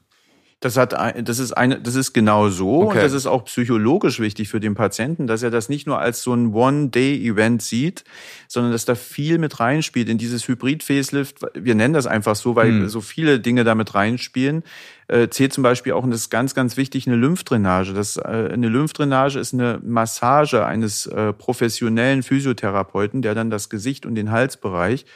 Das 0.62 0.77
hat, 0.77 0.92
das 0.92 1.40
ist 1.40 1.53
eine, 1.53 1.81
das 1.81 1.96
ist 1.96 2.12
genau 2.12 2.48
so. 2.48 2.83
Okay. 2.83 2.98
Und 2.98 3.03
das 3.05 3.12
ist 3.12 3.27
auch 3.27 3.44
psychologisch 3.46 4.20
wichtig 4.20 4.48
für 4.48 4.61
den 4.61 4.77
Patienten, 4.77 5.27
dass 5.27 5.42
er 5.42 5.51
das 5.51 5.68
nicht 5.68 5.88
nur 5.88 5.98
als 5.98 6.22
so 6.22 6.33
ein 6.33 6.55
One-Day-Event 6.55 7.61
sieht, 7.61 8.05
sondern 8.46 8.70
dass 8.70 8.85
da 8.85 8.94
viel 8.94 9.38
mit 9.38 9.59
reinspielt 9.59 10.09
in 10.09 10.18
dieses 10.18 10.46
Hybrid-Facelift. 10.46 11.38
Wir 11.55 11.75
nennen 11.75 11.94
das 11.94 12.07
einfach 12.07 12.37
so, 12.37 12.55
weil 12.55 12.68
hm. 12.68 12.88
so 12.88 13.01
viele 13.01 13.40
Dinge 13.40 13.64
damit 13.64 13.96
reinspielen. 13.96 14.62
Äh, 15.09 15.29
zählt 15.31 15.53
zum 15.53 15.64
Beispiel 15.64 15.94
auch, 15.94 16.05
und 16.05 16.12
das 16.12 16.20
ist 16.20 16.31
ganz, 16.31 16.55
ganz 16.55 16.77
wichtig, 16.77 17.09
eine 17.09 17.16
Lymphdrainage. 17.16 17.92
Das, 17.92 18.16
äh, 18.16 18.20
eine 18.53 18.68
Lymphdrainage 18.68 19.40
ist 19.40 19.53
eine 19.53 19.81
Massage 19.85 20.64
eines 20.64 21.07
äh, 21.07 21.33
professionellen 21.33 22.22
Physiotherapeuten, 22.22 23.20
der 23.20 23.35
dann 23.35 23.51
das 23.51 23.68
Gesicht 23.68 24.07
und 24.07 24.14
den 24.14 24.31
Halsbereich 24.31 25.07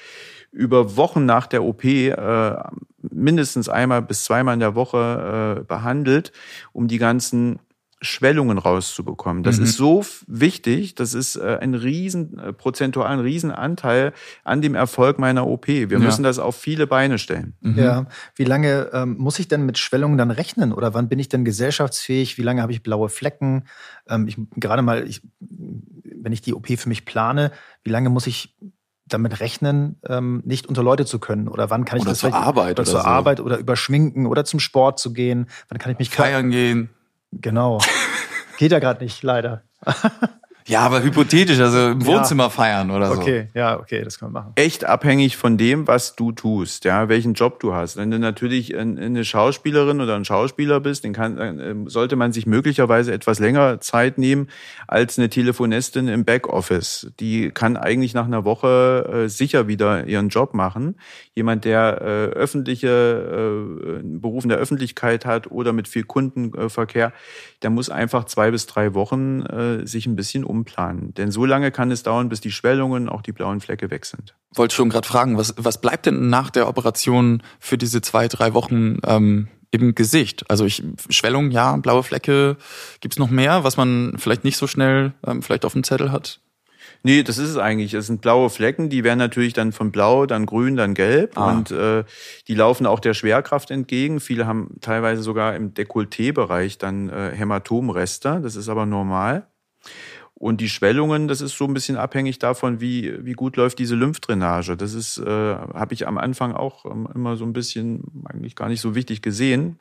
über 0.56 0.96
Wochen 0.96 1.26
nach 1.26 1.46
der 1.46 1.62
OP 1.62 1.84
äh, 1.84 2.56
mindestens 3.02 3.68
einmal 3.68 4.02
bis 4.02 4.24
zweimal 4.24 4.54
in 4.54 4.60
der 4.60 4.74
Woche 4.74 5.58
äh, 5.60 5.64
behandelt, 5.64 6.32
um 6.72 6.88
die 6.88 6.98
ganzen 6.98 7.60
Schwellungen 8.02 8.58
rauszubekommen. 8.58 9.42
Das 9.42 9.56
mhm. 9.56 9.64
ist 9.64 9.76
so 9.76 10.04
wichtig, 10.26 10.94
das 10.94 11.14
ist 11.14 11.36
äh, 11.36 11.58
ein 11.60 11.74
riesen, 11.74 12.38
äh, 12.38 12.52
prozentual 12.52 13.10
ein 13.10 13.20
Riesenanteil 13.20 14.12
an 14.44 14.60
dem 14.60 14.74
Erfolg 14.74 15.18
meiner 15.18 15.46
OP. 15.46 15.66
Wir 15.66 15.88
ja. 15.88 15.98
müssen 15.98 16.22
das 16.22 16.38
auf 16.38 16.56
viele 16.56 16.86
Beine 16.86 17.18
stellen. 17.18 17.54
Mhm. 17.60 17.78
Ja. 17.78 18.06
Wie 18.34 18.44
lange 18.44 18.90
ähm, 18.92 19.16
muss 19.18 19.38
ich 19.38 19.48
denn 19.48 19.64
mit 19.64 19.78
Schwellungen 19.78 20.18
dann 20.18 20.30
rechnen? 20.30 20.72
Oder 20.72 20.92
wann 20.92 21.08
bin 21.08 21.18
ich 21.18 21.30
denn 21.30 21.44
gesellschaftsfähig? 21.44 22.36
Wie 22.36 22.42
lange 22.42 22.60
habe 22.60 22.72
ich 22.72 22.82
blaue 22.82 23.08
Flecken? 23.08 23.64
Ähm, 24.08 24.28
ich, 24.28 24.36
gerade 24.56 24.82
mal, 24.82 25.08
ich, 25.08 25.22
wenn 25.40 26.32
ich 26.32 26.42
die 26.42 26.52
OP 26.52 26.66
für 26.66 26.88
mich 26.90 27.06
plane, 27.06 27.50
wie 27.82 27.90
lange 27.90 28.10
muss 28.10 28.26
ich 28.26 28.54
damit 29.06 29.40
rechnen, 29.40 30.00
ähm, 30.08 30.42
nicht 30.44 30.66
unter 30.66 30.82
Leute 30.82 31.04
zu 31.06 31.18
können? 31.18 31.48
Oder 31.48 31.70
wann 31.70 31.84
kann 31.84 31.98
ich 31.98 32.02
oder 32.02 32.12
das 32.12 32.20
zur 32.20 32.34
Arbeit 32.34 32.78
oder, 32.78 32.82
oder 32.82 32.84
zur 32.84 33.00
so. 33.00 33.06
Arbeit 33.06 33.40
oder 33.40 33.58
überschminken 33.58 34.26
oder 34.26 34.44
zum 34.44 34.60
Sport 34.60 34.98
zu 34.98 35.12
gehen? 35.12 35.48
Wann 35.68 35.78
kann 35.78 35.92
ich 35.92 35.98
mich 35.98 36.10
feiern 36.10 36.50
gehen? 36.50 36.90
Genau. 37.32 37.78
Geht 38.58 38.72
ja 38.72 38.78
gerade 38.78 39.04
nicht, 39.04 39.22
leider. 39.22 39.62
Ja, 40.68 40.80
aber 40.80 41.02
hypothetisch, 41.02 41.60
also 41.60 41.90
im 41.90 42.04
Wohnzimmer 42.06 42.44
ja. 42.44 42.50
feiern 42.50 42.90
oder 42.90 43.14
so. 43.14 43.20
Okay, 43.20 43.46
ja, 43.54 43.78
okay, 43.78 44.02
das 44.02 44.18
kann 44.18 44.32
man 44.32 44.42
machen. 44.42 44.52
Echt 44.56 44.84
abhängig 44.84 45.36
von 45.36 45.56
dem, 45.56 45.86
was 45.86 46.16
du 46.16 46.32
tust, 46.32 46.84
ja, 46.84 47.08
welchen 47.08 47.34
Job 47.34 47.60
du 47.60 47.72
hast. 47.72 47.96
Wenn 47.96 48.10
du 48.10 48.18
natürlich 48.18 48.76
eine 48.76 49.24
Schauspielerin 49.24 50.00
oder 50.00 50.16
ein 50.16 50.24
Schauspieler 50.24 50.80
bist, 50.80 51.04
dann 51.04 51.12
kann, 51.12 51.38
ähm, 51.38 51.88
sollte 51.88 52.16
man 52.16 52.32
sich 52.32 52.46
möglicherweise 52.46 53.12
etwas 53.12 53.38
länger 53.38 53.80
Zeit 53.80 54.18
nehmen 54.18 54.48
als 54.88 55.18
eine 55.18 55.28
Telefonistin 55.28 56.08
im 56.08 56.24
Backoffice. 56.24 57.12
Die 57.20 57.50
kann 57.50 57.76
eigentlich 57.76 58.12
nach 58.14 58.26
einer 58.26 58.44
Woche 58.44 59.24
äh, 59.26 59.28
sicher 59.28 59.68
wieder 59.68 60.06
ihren 60.06 60.30
Job 60.30 60.52
machen. 60.52 60.96
Jemand, 61.34 61.64
der 61.64 62.00
äh, 62.00 62.04
öffentliche 62.34 62.88
äh, 62.88 64.02
Berufen 64.02 64.48
der 64.48 64.58
Öffentlichkeit 64.58 65.26
hat 65.26 65.48
oder 65.50 65.72
mit 65.72 65.86
viel 65.86 66.02
Kundenverkehr, 66.02 67.12
der 67.62 67.70
muss 67.70 67.88
einfach 67.88 68.24
zwei 68.24 68.50
bis 68.50 68.66
drei 68.66 68.94
Wochen 68.94 69.44
sich 69.84 70.06
ein 70.06 70.16
bisschen 70.16 70.44
umplanen. 70.56 71.14
Denn 71.14 71.30
so 71.30 71.44
lange 71.44 71.70
kann 71.70 71.90
es 71.90 72.02
dauern, 72.02 72.28
bis 72.28 72.40
die 72.40 72.50
Schwellungen, 72.50 73.08
auch 73.08 73.22
die 73.22 73.32
blauen 73.32 73.60
Flecke 73.60 73.90
weg 73.90 74.04
sind. 74.04 74.34
Wollte 74.54 74.74
schon 74.74 74.88
gerade 74.88 75.06
fragen, 75.06 75.36
was, 75.36 75.54
was 75.56 75.80
bleibt 75.80 76.06
denn 76.06 76.28
nach 76.28 76.50
der 76.50 76.68
Operation 76.68 77.42
für 77.60 77.78
diese 77.78 78.00
zwei, 78.00 78.28
drei 78.28 78.54
Wochen 78.54 78.98
ähm, 79.06 79.48
im 79.70 79.94
Gesicht? 79.94 80.50
Also 80.50 80.64
ich 80.64 80.82
Schwellung, 81.10 81.50
ja, 81.50 81.76
blaue 81.76 82.02
Flecke, 82.02 82.56
gibt's 83.00 83.18
noch 83.18 83.30
mehr, 83.30 83.64
was 83.64 83.76
man 83.76 84.14
vielleicht 84.18 84.44
nicht 84.44 84.56
so 84.56 84.66
schnell 84.66 85.14
ähm, 85.26 85.42
vielleicht 85.42 85.64
auf 85.64 85.72
dem 85.72 85.84
Zettel 85.84 86.12
hat? 86.12 86.40
Nee, 87.02 87.22
das 87.22 87.38
ist 87.38 87.50
es 87.50 87.56
eigentlich. 87.56 87.94
Es 87.94 88.06
sind 88.06 88.20
blaue 88.20 88.50
Flecken, 88.50 88.88
die 88.88 89.04
werden 89.04 89.18
natürlich 89.18 89.52
dann 89.52 89.72
von 89.72 89.92
blau, 89.92 90.26
dann 90.26 90.46
grün, 90.46 90.76
dann 90.76 90.94
gelb 90.94 91.38
ah. 91.38 91.52
und 91.52 91.70
äh, 91.70 92.04
die 92.48 92.54
laufen 92.54 92.86
auch 92.86 93.00
der 93.00 93.14
Schwerkraft 93.14 93.70
entgegen. 93.70 94.18
Viele 94.18 94.46
haben 94.46 94.76
teilweise 94.80 95.22
sogar 95.22 95.54
im 95.54 95.72
Dekolleté-Bereich 95.72 96.78
dann 96.78 97.08
äh, 97.08 97.30
Hämatomreste. 97.32 98.40
Das 98.42 98.56
ist 98.56 98.68
aber 98.68 98.86
normal. 98.86 99.46
Und 100.38 100.60
die 100.60 100.68
Schwellungen, 100.68 101.28
das 101.28 101.40
ist 101.40 101.56
so 101.56 101.64
ein 101.64 101.72
bisschen 101.72 101.96
abhängig 101.96 102.38
davon, 102.38 102.78
wie, 102.78 103.24
wie 103.24 103.32
gut 103.32 103.56
läuft 103.56 103.78
diese 103.78 103.94
Lymphdrainage. 103.94 104.76
Das 104.76 104.92
ist, 104.92 105.16
äh, 105.16 105.24
habe 105.24 105.94
ich 105.94 106.06
am 106.06 106.18
Anfang 106.18 106.52
auch 106.52 106.84
ähm, 106.84 107.08
immer 107.14 107.36
so 107.36 107.46
ein 107.46 107.54
bisschen 107.54 108.02
eigentlich 108.26 108.54
gar 108.54 108.68
nicht 108.68 108.82
so 108.82 108.94
wichtig 108.94 109.22
gesehen. 109.22 109.78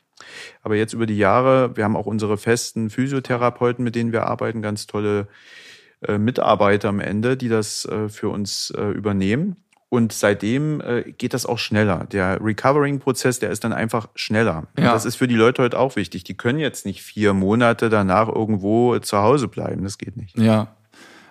Aber 0.63 0.77
jetzt 0.77 0.93
über 0.93 1.07
die 1.07 1.17
Jahre, 1.17 1.75
wir 1.75 1.83
haben 1.83 1.97
auch 1.97 2.05
unsere 2.05 2.37
festen 2.37 2.89
Physiotherapeuten, 2.89 3.83
mit 3.83 3.95
denen 3.95 4.13
wir 4.13 4.27
arbeiten, 4.27 4.61
ganz 4.61 4.87
tolle 4.87 5.27
äh, 6.01 6.17
Mitarbeiter 6.17 6.87
am 6.87 7.01
Ende, 7.01 7.35
die 7.35 7.49
das 7.49 7.83
äh, 7.83 8.07
für 8.07 8.29
uns 8.29 8.71
äh, 8.71 8.91
übernehmen. 8.91 9.57
Und 9.95 10.13
seitdem 10.13 10.81
geht 11.17 11.33
das 11.33 11.45
auch 11.45 11.57
schneller. 11.57 12.05
Der 12.11 12.43
Recovering-Prozess, 12.43 13.39
der 13.39 13.49
ist 13.49 13.63
dann 13.63 13.73
einfach 13.73 14.07
schneller. 14.15 14.67
Ja. 14.77 14.93
das 14.93 15.05
ist 15.05 15.15
für 15.15 15.27
die 15.27 15.35
Leute 15.35 15.63
heute 15.63 15.79
auch 15.79 15.95
wichtig. 15.95 16.23
Die 16.23 16.35
können 16.35 16.59
jetzt 16.59 16.85
nicht 16.85 17.01
vier 17.01 17.33
Monate 17.33 17.89
danach 17.89 18.27
irgendwo 18.27 18.97
zu 18.99 19.17
Hause 19.17 19.47
bleiben. 19.47 19.83
Das 19.83 19.97
geht 19.97 20.17
nicht. 20.17 20.37
Ja. 20.37 20.75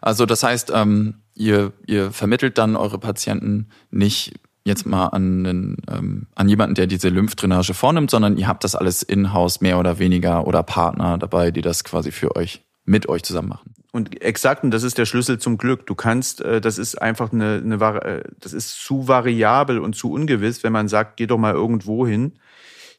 Also 0.01 0.27
das 0.27 0.43
heißt, 0.43 0.71
ähm, 0.75 1.15
ihr, 1.35 1.73
ihr 1.87 2.11
vermittelt 2.11 2.59
dann 2.59 2.77
eure 2.77 2.99
Patienten 2.99 3.69
nicht 3.91 4.35
jetzt 4.65 4.87
mal 4.87 5.09
an, 5.09 5.47
einen, 5.47 5.77
ähm, 5.91 6.27
an 6.35 6.49
jemanden, 6.49 6.75
der 6.75 6.87
diese 6.87 7.09
Lymphdrainage 7.09 7.75
vornimmt, 7.75 8.11
sondern 8.11 8.37
ihr 8.37 8.49
habt 8.49 8.65
das 8.65 8.75
alles 8.75 9.03
in-house 9.03 9.61
mehr 9.61 9.79
oder 9.79 9.99
weniger 9.99 10.47
oder 10.47 10.63
Partner 10.63 11.19
dabei, 11.19 11.51
die 11.51 11.61
das 11.61 11.85
quasi 11.85 12.13
für 12.13 12.35
euch 12.37 12.63
mit 12.85 13.09
euch 13.09 13.23
zusammen 13.23 13.49
machen. 13.49 13.75
Und 13.95 14.23
exakt, 14.23 14.65
und 14.65 14.73
das 14.73 14.83
ist 14.83 14.99
der 14.99 15.07
Schlüssel 15.07 15.39
zum 15.39 15.57
Glück. 15.57 15.87
Du 15.87 15.95
kannst, 15.95 16.41
äh, 16.41 16.61
das 16.61 16.79
ist 16.79 17.01
einfach 17.01 17.33
eine, 17.33 17.63
eine 17.65 17.77
äh, 18.03 18.25
das 18.41 18.53
ist 18.53 18.71
zu 18.71 19.07
variabel 19.07 19.79
und 19.79 19.95
zu 19.95 20.11
ungewiss, 20.11 20.65
wenn 20.65 20.73
man 20.73 20.89
sagt, 20.89 21.17
geh 21.17 21.29
doch 21.29 21.39
mal 21.39 21.55
irgendwo 21.55 22.05
hin. 22.05 22.33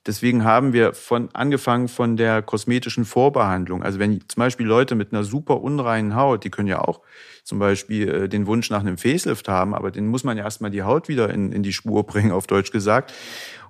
Deswegen 0.05 0.45
haben 0.45 0.71
wir 0.71 0.93
von 0.93 1.27
angefangen 1.33 1.89
von 1.89 2.15
der 2.15 2.41
kosmetischen 2.41 3.03
Vorbehandlung. 3.03 3.83
Also 3.83 3.99
wenn 3.99 4.21
zum 4.29 4.39
Beispiel 4.39 4.65
Leute 4.65 4.95
mit 4.95 5.11
einer 5.11 5.25
super 5.25 5.59
unreinen 5.59 6.15
Haut, 6.15 6.45
die 6.45 6.49
können 6.49 6.69
ja 6.69 6.79
auch 6.79 7.01
zum 7.43 7.59
Beispiel 7.59 8.07
äh, 8.07 8.29
den 8.29 8.47
Wunsch 8.47 8.69
nach 8.69 8.79
einem 8.79 8.97
Facelift 8.97 9.49
haben, 9.49 9.75
aber 9.75 9.91
den 9.91 10.07
muss 10.07 10.23
man 10.23 10.37
ja 10.37 10.45
erstmal 10.45 10.71
die 10.71 10.83
Haut 10.83 11.09
wieder 11.09 11.29
in, 11.29 11.51
in 11.51 11.61
die 11.61 11.73
Spur 11.73 12.03
bringen, 12.07 12.31
auf 12.31 12.47
Deutsch 12.47 12.71
gesagt. 12.71 13.13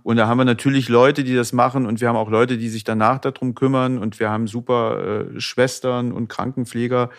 Und 0.05 0.17
da 0.17 0.27
haben 0.27 0.37
wir 0.37 0.45
natürlich 0.45 0.87
Leute, 0.87 1.23
die 1.23 1.33
das 1.33 1.51
machen 1.51 1.87
und 1.87 1.99
wir 1.99 2.07
haben 2.07 2.15
auch 2.15 2.29
Leute, 2.29 2.59
die 2.59 2.69
sich 2.69 2.83
danach 2.83 3.17
darum 3.17 3.55
kümmern 3.55 3.97
und 3.97 4.19
wir 4.19 4.29
haben 4.29 4.45
super 4.45 5.31
äh, 5.33 5.41
Schwestern 5.41 6.11
und 6.11 6.27
Krankenpfleger, 6.27 7.09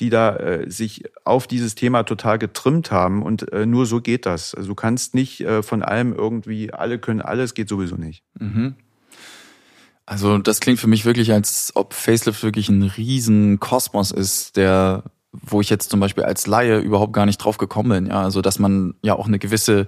die 0.00 0.10
da 0.10 0.34
äh, 0.34 0.68
sich 0.68 1.04
auf 1.22 1.46
dieses 1.46 1.76
Thema 1.76 2.02
total 2.02 2.40
getrimmt 2.40 2.90
haben 2.90 3.22
und 3.22 3.52
äh, 3.52 3.64
nur 3.64 3.86
so 3.86 4.00
geht 4.00 4.26
das. 4.26 4.56
Also 4.56 4.70
du 4.70 4.74
kannst 4.74 5.14
nicht 5.14 5.42
äh, 5.42 5.62
von 5.62 5.84
allem 5.84 6.12
irgendwie, 6.12 6.72
alle 6.72 6.98
können 6.98 7.20
alles, 7.20 7.54
geht 7.54 7.68
sowieso 7.68 7.94
nicht. 7.94 8.24
Mhm. 8.40 8.74
Also 10.04 10.38
das 10.38 10.58
klingt 10.58 10.80
für 10.80 10.88
mich 10.88 11.04
wirklich, 11.04 11.32
als 11.32 11.70
ob 11.76 11.94
Facelift 11.94 12.42
wirklich 12.42 12.68
ein 12.68 12.82
riesen 12.82 13.60
Kosmos 13.60 14.10
ist, 14.10 14.56
der 14.56 15.04
wo 15.32 15.62
ich 15.62 15.70
jetzt 15.70 15.90
zum 15.90 15.98
Beispiel 15.98 16.24
als 16.24 16.46
Laie 16.46 16.78
überhaupt 16.78 17.14
gar 17.14 17.24
nicht 17.24 17.38
drauf 17.38 17.56
gekommen 17.56 17.88
bin. 17.88 18.06
Ja, 18.06 18.22
also 18.22 18.42
dass 18.42 18.58
man 18.58 18.94
ja 19.02 19.14
auch 19.14 19.26
eine 19.26 19.38
gewisse 19.38 19.86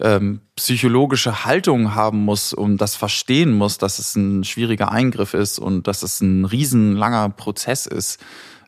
ähm, 0.00 0.40
psychologische 0.56 1.44
Haltung 1.44 1.94
haben 1.94 2.24
muss 2.24 2.52
und 2.52 2.78
das 2.78 2.96
verstehen 2.96 3.52
muss, 3.52 3.78
dass 3.78 4.00
es 4.00 4.16
ein 4.16 4.42
schwieriger 4.42 4.90
Eingriff 4.90 5.34
ist 5.34 5.60
und 5.60 5.86
dass 5.86 6.02
es 6.02 6.20
ein 6.20 6.44
riesenlanger 6.44 7.28
Prozess 7.30 7.86
ist. 7.86 8.20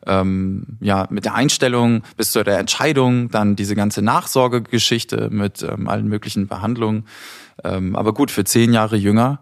Ähm, 0.05 0.77
ja, 0.81 1.07
mit 1.09 1.23
der 1.25 1.35
Einstellung 1.35 2.03
bis 2.17 2.31
zu 2.31 2.43
der 2.43 2.59
Entscheidung, 2.59 3.29
dann 3.29 3.55
diese 3.55 3.75
ganze 3.75 4.01
Nachsorgegeschichte 4.01 5.29
mit 5.29 5.63
ähm, 5.63 5.87
allen 5.87 6.07
möglichen 6.07 6.47
Behandlungen. 6.47 7.05
Ähm, 7.63 7.95
aber 7.95 8.13
gut, 8.13 8.31
für 8.31 8.43
zehn 8.43 8.73
Jahre 8.73 8.97
jünger. 8.97 9.41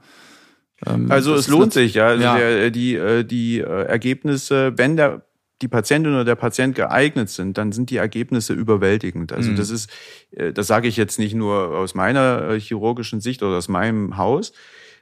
Ähm, 0.85 1.11
also 1.11 1.33
es 1.33 1.47
lohnt 1.47 1.73
sich, 1.73 1.95
ja. 1.95 2.07
Also 2.07 2.23
ja. 2.23 2.37
Der, 2.37 2.71
die, 2.71 2.95
äh, 2.95 3.23
die 3.23 3.59
äh, 3.59 3.85
Ergebnisse, 3.85 4.73
wenn 4.77 4.97
der 4.97 5.23
die 5.61 5.67
Patientin 5.67 6.13
oder 6.13 6.25
der 6.25 6.35
Patient 6.35 6.75
geeignet 6.75 7.29
sind, 7.29 7.57
dann 7.57 7.71
sind 7.71 7.89
die 7.89 7.97
Ergebnisse 7.97 8.53
überwältigend. 8.53 9.31
Also 9.31 9.51
mhm. 9.51 9.55
das 9.55 9.69
ist, 9.69 9.89
äh, 10.31 10.53
das 10.53 10.67
sage 10.67 10.87
ich 10.87 10.97
jetzt 10.97 11.19
nicht 11.19 11.35
nur 11.35 11.77
aus 11.77 11.95
meiner 11.95 12.49
äh, 12.49 12.59
chirurgischen 12.59 13.21
Sicht 13.21 13.43
oder 13.43 13.57
aus 13.57 13.67
meinem 13.67 14.17
Haus, 14.17 14.53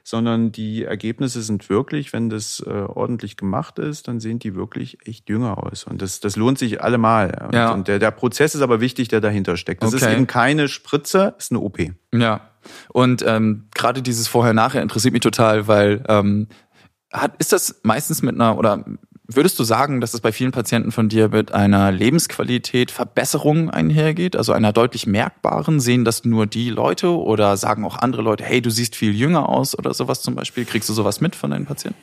sondern 0.02 0.50
die 0.50 0.84
Ergebnisse 0.84 1.42
sind 1.42 1.68
wirklich, 1.68 2.12
wenn 2.12 2.30
das 2.30 2.62
äh, 2.66 2.70
ordentlich 2.70 3.36
gemacht 3.36 3.78
ist, 3.78 4.08
dann 4.08 4.18
sehen 4.18 4.38
die 4.38 4.54
wirklich 4.54 4.98
echt 5.06 5.28
jünger 5.28 5.62
aus. 5.62 5.84
Und 5.84 6.02
das, 6.02 6.20
das 6.20 6.36
lohnt 6.36 6.58
sich 6.58 6.82
allemal. 6.82 7.46
Und, 7.46 7.54
ja. 7.54 7.72
und 7.72 7.86
der, 7.86 7.98
der 7.98 8.10
Prozess 8.10 8.54
ist 8.54 8.62
aber 8.62 8.80
wichtig, 8.80 9.08
der 9.08 9.20
dahinter 9.20 9.56
steckt. 9.56 9.82
Das 9.82 9.94
okay. 9.94 10.06
ist 10.06 10.12
eben 10.12 10.26
keine 10.26 10.68
Spritze, 10.68 11.34
ist 11.38 11.52
eine 11.52 11.60
OP. 11.60 11.78
Ja. 12.14 12.40
Und 12.88 13.24
ähm, 13.26 13.68
gerade 13.74 14.02
dieses 14.02 14.28
Vorher-Nachher 14.28 14.82
interessiert 14.82 15.12
mich 15.12 15.22
total, 15.22 15.68
weil 15.68 16.02
ähm, 16.08 16.48
hat, 17.12 17.36
ist 17.38 17.52
das 17.52 17.80
meistens 17.82 18.22
mit 18.22 18.34
einer 18.34 18.56
oder 18.56 18.84
Würdest 19.32 19.60
du 19.60 19.64
sagen, 19.64 20.00
dass 20.00 20.12
es 20.12 20.20
bei 20.20 20.32
vielen 20.32 20.50
Patienten 20.50 20.90
von 20.90 21.08
dir 21.08 21.28
mit 21.28 21.52
einer 21.52 21.92
Lebensqualität 21.92 22.90
Verbesserung 22.90 23.70
einhergeht, 23.70 24.34
also 24.34 24.52
einer 24.52 24.72
deutlich 24.72 25.06
merkbaren? 25.06 25.78
Sehen 25.78 26.04
das 26.04 26.24
nur 26.24 26.46
die 26.46 26.68
Leute 26.68 27.16
oder 27.16 27.56
sagen 27.56 27.84
auch 27.84 27.96
andere 27.96 28.22
Leute, 28.22 28.42
hey, 28.42 28.60
du 28.60 28.70
siehst 28.70 28.96
viel 28.96 29.14
jünger 29.14 29.48
aus 29.48 29.78
oder 29.78 29.94
sowas 29.94 30.22
zum 30.22 30.34
Beispiel? 30.34 30.64
Kriegst 30.64 30.88
du 30.88 30.94
sowas 30.94 31.20
mit 31.20 31.36
von 31.36 31.52
deinen 31.52 31.64
Patienten? 31.64 32.00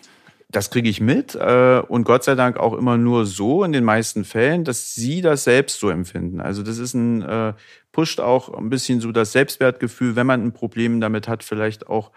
Das 0.49 0.69
kriege 0.69 0.87
ich 0.87 1.01
mit 1.01 1.35
äh, 1.35 1.81
und 1.85 2.05
Gott 2.05 2.23
sei 2.23 2.35
Dank 2.35 2.55
auch 2.55 2.71
immer 2.71 2.95
nur 2.95 3.25
so 3.25 3.65
in 3.65 3.73
den 3.73 3.83
meisten 3.83 4.23
Fällen, 4.23 4.63
dass 4.63 4.95
sie 4.95 5.19
das 5.19 5.43
selbst 5.43 5.81
so 5.81 5.89
empfinden. 5.89 6.39
Also 6.39 6.63
das 6.63 6.77
ist 6.77 6.93
ein 6.93 7.21
äh, 7.23 7.53
pusht 7.91 8.21
auch 8.21 8.53
ein 8.53 8.69
bisschen 8.69 9.01
so 9.01 9.11
das 9.11 9.33
Selbstwertgefühl, 9.33 10.15
wenn 10.15 10.27
man 10.27 10.43
ein 10.43 10.53
Problem 10.53 11.01
damit 11.01 11.27
hat, 11.27 11.43
vielleicht 11.43 11.87
auch 11.87 12.11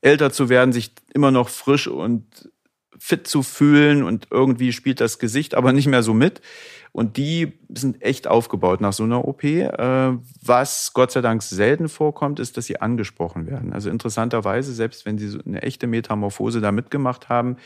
älter 0.00 0.32
zu 0.32 0.48
werden, 0.48 0.72
sich 0.72 0.92
immer 1.14 1.30
noch 1.30 1.50
frisch 1.50 1.86
und 1.86 2.50
fit 2.98 3.26
zu 3.26 3.42
fühlen 3.42 4.02
und 4.02 4.28
irgendwie 4.30 4.72
spielt 4.72 5.00
das 5.00 5.18
Gesicht 5.18 5.54
aber 5.54 5.72
nicht 5.72 5.86
mehr 5.86 6.02
so 6.02 6.14
mit. 6.14 6.40
Und 6.92 7.18
die 7.18 7.52
sind 7.68 8.00
echt 8.00 8.26
aufgebaut 8.26 8.80
nach 8.80 8.94
so 8.94 9.02
einer 9.02 9.28
OP. 9.28 9.44
Äh, 9.44 10.12
was 10.42 10.92
Gott 10.94 11.12
sei 11.12 11.20
Dank 11.20 11.42
selten 11.42 11.90
vorkommt, 11.90 12.40
ist, 12.40 12.56
dass 12.56 12.64
sie 12.64 12.80
angesprochen 12.80 13.46
werden. 13.46 13.74
Also 13.74 13.90
interessanterweise, 13.90 14.72
selbst 14.72 15.04
wenn 15.04 15.18
sie 15.18 15.28
so 15.28 15.38
eine 15.44 15.62
echte 15.62 15.86
Metamorphose 15.86 16.62
da 16.62 16.72
mitgemacht 16.72 17.28
haben, 17.28 17.58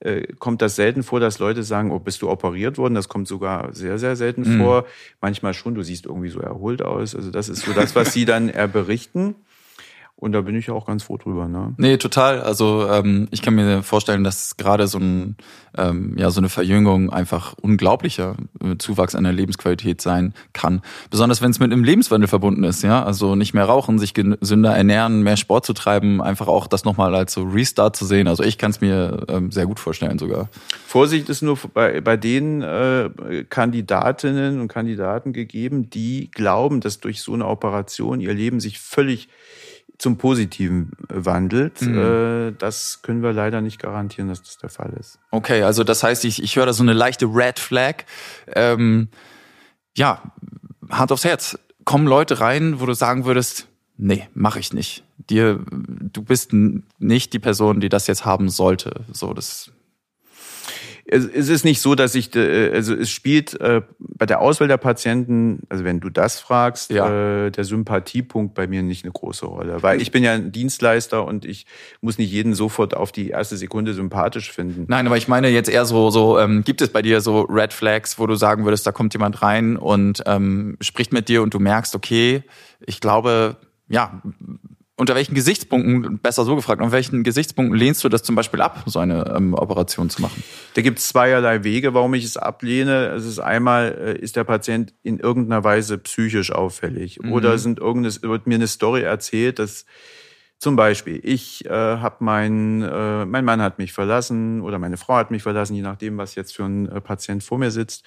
äh, 0.00 0.26
kommt 0.34 0.60
das 0.60 0.76
selten 0.76 1.02
vor, 1.02 1.20
dass 1.20 1.38
Leute 1.38 1.62
sagen, 1.62 1.90
oh, 1.90 1.98
bist 1.98 2.20
du 2.20 2.28
operiert 2.28 2.76
worden? 2.76 2.94
Das 2.94 3.08
kommt 3.08 3.28
sogar 3.28 3.72
sehr, 3.72 3.98
sehr 3.98 4.14
selten 4.14 4.42
mhm. 4.42 4.60
vor. 4.60 4.84
Manchmal 5.22 5.54
schon, 5.54 5.74
du 5.74 5.82
siehst 5.82 6.04
irgendwie 6.04 6.28
so 6.28 6.40
erholt 6.40 6.82
aus. 6.82 7.14
Also 7.14 7.30
das 7.30 7.48
ist 7.48 7.64
so 7.64 7.72
das, 7.72 7.96
was 7.96 8.12
sie 8.12 8.26
dann 8.26 8.50
eher 8.50 8.68
berichten. 8.68 9.36
Und 10.18 10.32
da 10.32 10.40
bin 10.40 10.56
ich 10.56 10.68
ja 10.68 10.74
auch 10.74 10.86
ganz 10.86 11.02
froh 11.02 11.18
drüber. 11.18 11.46
Ne? 11.46 11.74
Nee, 11.76 11.98
total. 11.98 12.40
Also 12.40 12.88
ähm, 12.88 13.28
ich 13.32 13.42
kann 13.42 13.54
mir 13.54 13.82
vorstellen, 13.82 14.24
dass 14.24 14.56
gerade 14.56 14.86
so, 14.86 14.96
ein, 14.96 15.36
ähm, 15.76 16.16
ja, 16.16 16.30
so 16.30 16.40
eine 16.40 16.48
Verjüngung 16.48 17.10
einfach 17.10 17.54
unglaublicher 17.60 18.34
äh, 18.64 18.78
Zuwachs 18.78 19.14
an 19.14 19.24
der 19.24 19.34
Lebensqualität 19.34 20.00
sein 20.00 20.32
kann. 20.54 20.80
Besonders 21.10 21.42
wenn 21.42 21.50
es 21.50 21.58
mit 21.58 21.70
einem 21.70 21.84
Lebenswandel 21.84 22.28
verbunden 22.28 22.64
ist. 22.64 22.82
ja, 22.82 23.04
Also 23.04 23.34
nicht 23.34 23.52
mehr 23.52 23.66
rauchen, 23.66 23.98
sich 23.98 24.14
gesünder 24.14 24.74
ernähren, 24.74 25.20
mehr 25.22 25.36
Sport 25.36 25.66
zu 25.66 25.74
treiben, 25.74 26.22
einfach 26.22 26.48
auch 26.48 26.66
das 26.66 26.86
nochmal 26.86 27.14
als 27.14 27.34
so 27.34 27.42
Restart 27.42 27.94
zu 27.94 28.06
sehen. 28.06 28.26
Also 28.26 28.42
ich 28.42 28.56
kann 28.56 28.70
es 28.70 28.80
mir 28.80 29.26
ähm, 29.28 29.52
sehr 29.52 29.66
gut 29.66 29.78
vorstellen 29.78 30.18
sogar. 30.18 30.48
Vorsicht 30.86 31.28
ist 31.28 31.42
nur 31.42 31.58
bei, 31.74 32.00
bei 32.00 32.16
den 32.16 32.62
äh, 32.62 33.10
Kandidatinnen 33.50 34.62
und 34.62 34.68
Kandidaten 34.68 35.34
gegeben, 35.34 35.90
die 35.90 36.30
glauben, 36.30 36.80
dass 36.80 37.00
durch 37.00 37.20
so 37.20 37.34
eine 37.34 37.46
Operation 37.46 38.20
ihr 38.20 38.32
Leben 38.32 38.60
sich 38.60 38.80
völlig 38.80 39.28
zum 39.98 40.18
Positiven 40.18 40.92
wandelt. 41.08 41.82
Mhm. 41.82 41.98
Äh, 41.98 42.52
das 42.58 43.00
können 43.02 43.22
wir 43.22 43.32
leider 43.32 43.60
nicht 43.60 43.80
garantieren, 43.80 44.28
dass 44.28 44.42
das 44.42 44.58
der 44.58 44.70
Fall 44.70 44.92
ist. 44.98 45.18
Okay, 45.30 45.62
also 45.62 45.84
das 45.84 46.02
heißt, 46.02 46.24
ich, 46.24 46.42
ich 46.42 46.56
höre 46.56 46.66
da 46.66 46.72
so 46.72 46.82
eine 46.82 46.92
leichte 46.92 47.26
Red 47.26 47.58
Flag. 47.58 48.04
Ähm, 48.54 49.08
ja, 49.96 50.22
Hand 50.90 51.12
aufs 51.12 51.24
Herz. 51.24 51.58
Kommen 51.84 52.06
Leute 52.06 52.40
rein, 52.40 52.80
wo 52.80 52.86
du 52.86 52.94
sagen 52.94 53.24
würdest, 53.24 53.68
nee, 53.96 54.28
mache 54.34 54.58
ich 54.58 54.72
nicht. 54.72 55.04
Dir, 55.30 55.60
du 55.70 56.22
bist 56.22 56.52
nicht 56.52 57.32
die 57.32 57.38
Person, 57.38 57.80
die 57.80 57.88
das 57.88 58.06
jetzt 58.06 58.24
haben 58.24 58.48
sollte. 58.48 59.04
So, 59.12 59.32
das 59.32 59.70
es, 61.08 61.24
es 61.24 61.48
ist 61.48 61.64
nicht 61.64 61.80
so, 61.80 61.94
dass 61.94 62.14
ich, 62.14 62.34
äh, 62.34 62.70
also 62.72 62.94
es 62.94 63.10
spielt 63.10 63.58
äh, 63.60 63.82
bei 63.98 64.26
der 64.26 64.40
Auswahl 64.40 64.68
der 64.68 64.76
Patienten, 64.76 65.60
also 65.68 65.84
wenn 65.84 66.00
du 66.00 66.10
das 66.10 66.40
fragst, 66.40 66.90
ja. 66.90 67.46
äh, 67.46 67.50
der 67.50 67.64
Sympathiepunkt 67.64 68.54
bei 68.54 68.66
mir 68.66 68.82
nicht 68.82 69.04
eine 69.04 69.12
große 69.12 69.46
Rolle. 69.46 69.82
Weil 69.82 70.02
ich 70.02 70.10
bin 70.10 70.24
ja 70.24 70.32
ein 70.32 70.52
Dienstleister 70.52 71.24
und 71.24 71.44
ich 71.44 71.66
muss 72.00 72.18
nicht 72.18 72.30
jeden 72.30 72.54
sofort 72.54 72.96
auf 72.96 73.12
die 73.12 73.30
erste 73.30 73.56
Sekunde 73.56 73.94
sympathisch 73.94 74.52
finden. 74.52 74.86
Nein, 74.88 75.06
aber 75.06 75.16
ich 75.16 75.28
meine 75.28 75.48
jetzt 75.48 75.68
eher 75.68 75.84
so, 75.84 76.10
so 76.10 76.38
ähm, 76.38 76.64
gibt 76.64 76.82
es 76.82 76.88
bei 76.88 77.02
dir 77.02 77.20
so 77.20 77.42
Red 77.42 77.72
Flags, 77.72 78.18
wo 78.18 78.26
du 78.26 78.34
sagen 78.34 78.64
würdest, 78.64 78.86
da 78.86 78.92
kommt 78.92 79.14
jemand 79.14 79.42
rein 79.42 79.76
und 79.76 80.22
ähm, 80.26 80.76
spricht 80.80 81.12
mit 81.12 81.28
dir 81.28 81.42
und 81.42 81.54
du 81.54 81.60
merkst, 81.60 81.94
okay, 81.94 82.42
ich 82.84 83.00
glaube, 83.00 83.56
ja, 83.88 84.22
unter 84.96 85.14
welchen 85.14 85.34
Gesichtspunkten, 85.34 86.18
besser 86.18 86.44
so 86.44 86.56
gefragt, 86.56 86.80
unter 86.80 86.92
welchen 86.92 87.22
Gesichtspunkten 87.22 87.78
lehnst 87.78 88.02
du 88.02 88.08
das 88.08 88.22
zum 88.22 88.34
Beispiel 88.34 88.62
ab, 88.62 88.82
so 88.86 88.98
eine 88.98 89.34
ähm, 89.36 89.52
Operation 89.52 90.08
zu 90.08 90.22
machen? 90.22 90.42
Da 90.74 90.80
gibt 90.80 90.98
es 90.98 91.08
zweierlei 91.08 91.64
Wege, 91.64 91.92
warum 91.92 92.14
ich 92.14 92.24
es 92.24 92.38
ablehne. 92.38 93.08
Es 93.08 93.26
ist 93.26 93.38
einmal, 93.38 93.96
äh, 94.00 94.18
ist 94.18 94.36
der 94.36 94.44
Patient 94.44 94.94
in 95.02 95.18
irgendeiner 95.18 95.62
Weise 95.64 95.98
psychisch 95.98 96.50
auffällig 96.50 97.18
mhm. 97.20 97.32
oder 97.32 97.58
sind 97.58 97.78
irgendes, 97.78 98.22
wird 98.22 98.46
mir 98.46 98.54
eine 98.54 98.68
Story 98.68 99.02
erzählt, 99.02 99.58
dass 99.58 99.84
zum 100.58 100.74
Beispiel, 100.74 101.20
ich 101.22 101.66
äh, 101.66 101.70
habe 101.70 102.16
mein, 102.20 102.80
äh, 102.80 103.26
mein 103.26 103.44
Mann 103.44 103.60
hat 103.60 103.78
mich 103.78 103.92
verlassen 103.92 104.62
oder 104.62 104.78
meine 104.78 104.96
Frau 104.96 105.16
hat 105.16 105.30
mich 105.30 105.42
verlassen, 105.42 105.74
je 105.74 105.82
nachdem, 105.82 106.16
was 106.16 106.34
jetzt 106.34 106.56
für 106.56 106.64
ein 106.64 106.88
äh, 106.88 107.00
Patient 107.02 107.44
vor 107.44 107.58
mir 107.58 107.70
sitzt. 107.70 108.04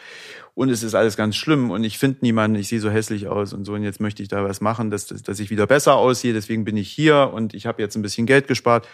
Und 0.56 0.70
es 0.70 0.82
ist 0.82 0.96
alles 0.96 1.16
ganz 1.16 1.36
schlimm 1.36 1.70
und 1.70 1.84
ich 1.84 2.00
finde 2.00 2.20
niemanden, 2.22 2.58
ich 2.58 2.68
sehe 2.68 2.80
so 2.80 2.90
hässlich 2.90 3.28
aus 3.28 3.54
und 3.54 3.66
so. 3.66 3.74
Und 3.74 3.84
jetzt 3.84 4.02
möchte 4.02 4.24
ich 4.24 4.30
da 4.30 4.44
was 4.44 4.62
machen, 4.62 4.90
dass, 4.90 5.06
dass, 5.06 5.22
dass 5.22 5.40
ich 5.40 5.52
wieder 5.52 5.68
besser 5.68 5.96
aussehe. 5.96 6.34
Deswegen 6.34 6.64
bin 6.64 6.76
ich 6.76 6.90
hier 6.90 7.32
und 7.32 7.54
ich 7.54 7.68
habe 7.68 7.84
jetzt 7.84 7.96
ein 7.96 8.02
bisschen 8.02 8.26
Geld 8.26 8.48
gespart. 8.48 8.88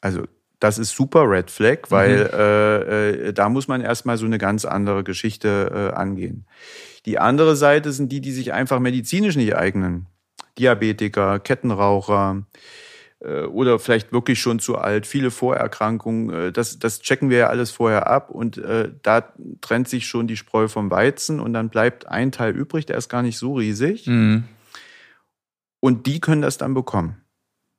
Also 0.00 0.22
das 0.60 0.78
ist 0.78 0.94
super 0.94 1.28
Red 1.28 1.50
Flag, 1.50 1.90
weil 1.90 2.24
mhm. 2.24 2.38
äh, 2.38 3.10
äh, 3.28 3.32
da 3.32 3.48
muss 3.48 3.66
man 3.66 3.80
erstmal 3.80 4.16
so 4.16 4.26
eine 4.26 4.38
ganz 4.38 4.64
andere 4.64 5.02
Geschichte 5.02 5.90
äh, 5.92 5.96
angehen. 5.96 6.46
Die 7.04 7.18
andere 7.18 7.56
Seite 7.56 7.92
sind 7.92 8.10
die, 8.12 8.20
die 8.20 8.32
sich 8.32 8.52
einfach 8.52 8.78
medizinisch 8.78 9.36
nicht 9.36 9.56
eignen. 9.56 10.06
Diabetiker, 10.58 11.38
Kettenraucher 11.38 12.42
äh, 13.20 13.42
oder 13.42 13.78
vielleicht 13.78 14.12
wirklich 14.12 14.40
schon 14.40 14.58
zu 14.58 14.76
alt, 14.76 15.06
viele 15.06 15.30
Vorerkrankungen. 15.30 16.30
Äh, 16.30 16.52
das, 16.52 16.78
das 16.78 17.00
checken 17.00 17.30
wir 17.30 17.38
ja 17.38 17.46
alles 17.48 17.70
vorher 17.70 18.06
ab 18.08 18.30
und 18.30 18.58
äh, 18.58 18.92
da 19.02 19.32
trennt 19.60 19.88
sich 19.88 20.06
schon 20.06 20.26
die 20.26 20.36
Spreu 20.36 20.68
vom 20.68 20.90
Weizen 20.90 21.40
und 21.40 21.52
dann 21.52 21.70
bleibt 21.70 22.08
ein 22.08 22.32
Teil 22.32 22.54
übrig, 22.54 22.86
der 22.86 22.96
ist 22.96 23.08
gar 23.08 23.22
nicht 23.22 23.38
so 23.38 23.54
riesig. 23.54 24.06
Mhm. 24.06 24.44
Und 25.80 26.06
die 26.06 26.20
können 26.20 26.42
das 26.42 26.58
dann 26.58 26.74
bekommen. 26.74 27.20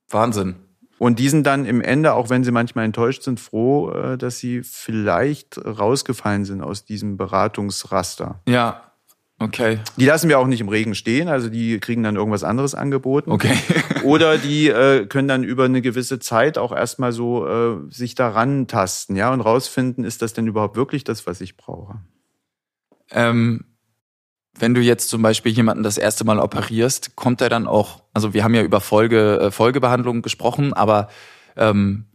Wahnsinn. 0.10 0.56
Und 1.00 1.20
die 1.20 1.30
sind 1.30 1.46
dann 1.46 1.66
im 1.66 1.82
Ende, 1.82 2.14
auch 2.14 2.30
wenn 2.30 2.44
sie 2.44 2.52
manchmal 2.52 2.86
enttäuscht 2.86 3.22
sind, 3.22 3.40
froh, 3.40 3.92
äh, 3.92 4.18
dass 4.18 4.40
sie 4.40 4.64
vielleicht 4.64 5.58
rausgefallen 5.64 6.46
sind 6.46 6.62
aus 6.62 6.86
diesem 6.86 7.18
Beratungsraster. 7.18 8.42
Ja, 8.48 8.88
Okay. 9.40 9.80
Die 9.98 10.06
lassen 10.06 10.30
wir 10.30 10.40
auch 10.40 10.48
nicht 10.48 10.62
im 10.62 10.70
Regen 10.70 10.96
stehen, 10.96 11.28
also 11.28 11.50
die 11.50 11.80
kriegen 11.80 12.02
dann 12.02 12.16
irgendwas 12.16 12.44
anderes 12.44 12.74
angeboten. 12.74 13.32
Okay. 13.32 13.56
Oder 14.04 14.40
die 14.40 14.68
äh, 14.68 15.06
können 15.06 15.28
dann 15.28 15.44
über 15.44 15.66
eine 15.66 15.82
gewisse 15.82 16.18
Zeit 16.18 16.58
auch 16.58 16.72
erstmal 16.72 17.12
so 17.12 17.48
äh, 17.48 17.78
sich 17.90 18.16
daran 18.16 18.68
tasten, 18.68 19.16
ja, 19.16 19.32
und 19.32 19.42
rausfinden, 19.42 20.04
ist 20.06 20.24
das 20.24 20.34
denn 20.34 20.48
überhaupt 20.48 20.76
wirklich 20.76 21.04
das, 21.04 21.28
was 21.28 21.40
ich 21.42 21.56
brauche? 21.56 22.00
Ähm, 23.12 23.66
wenn 24.58 24.74
du 24.74 24.82
jetzt 24.82 25.10
zum 25.10 25.22
Beispiel 25.22 25.52
jemanden 25.52 25.84
das 25.84 26.00
erste 26.00 26.24
Mal 26.26 26.40
operierst, 26.40 27.16
kommt 27.16 27.42
er 27.42 27.50
dann 27.50 27.68
auch, 27.68 28.02
also 28.16 28.34
wir 28.34 28.44
haben 28.44 28.56
ja 28.56 28.64
über 28.64 28.82
Folge, 28.82 29.40
äh, 29.40 29.52
Folgebehandlung 29.52 30.24
gesprochen, 30.24 30.74
aber 30.74 31.10
ähm, 31.56 32.06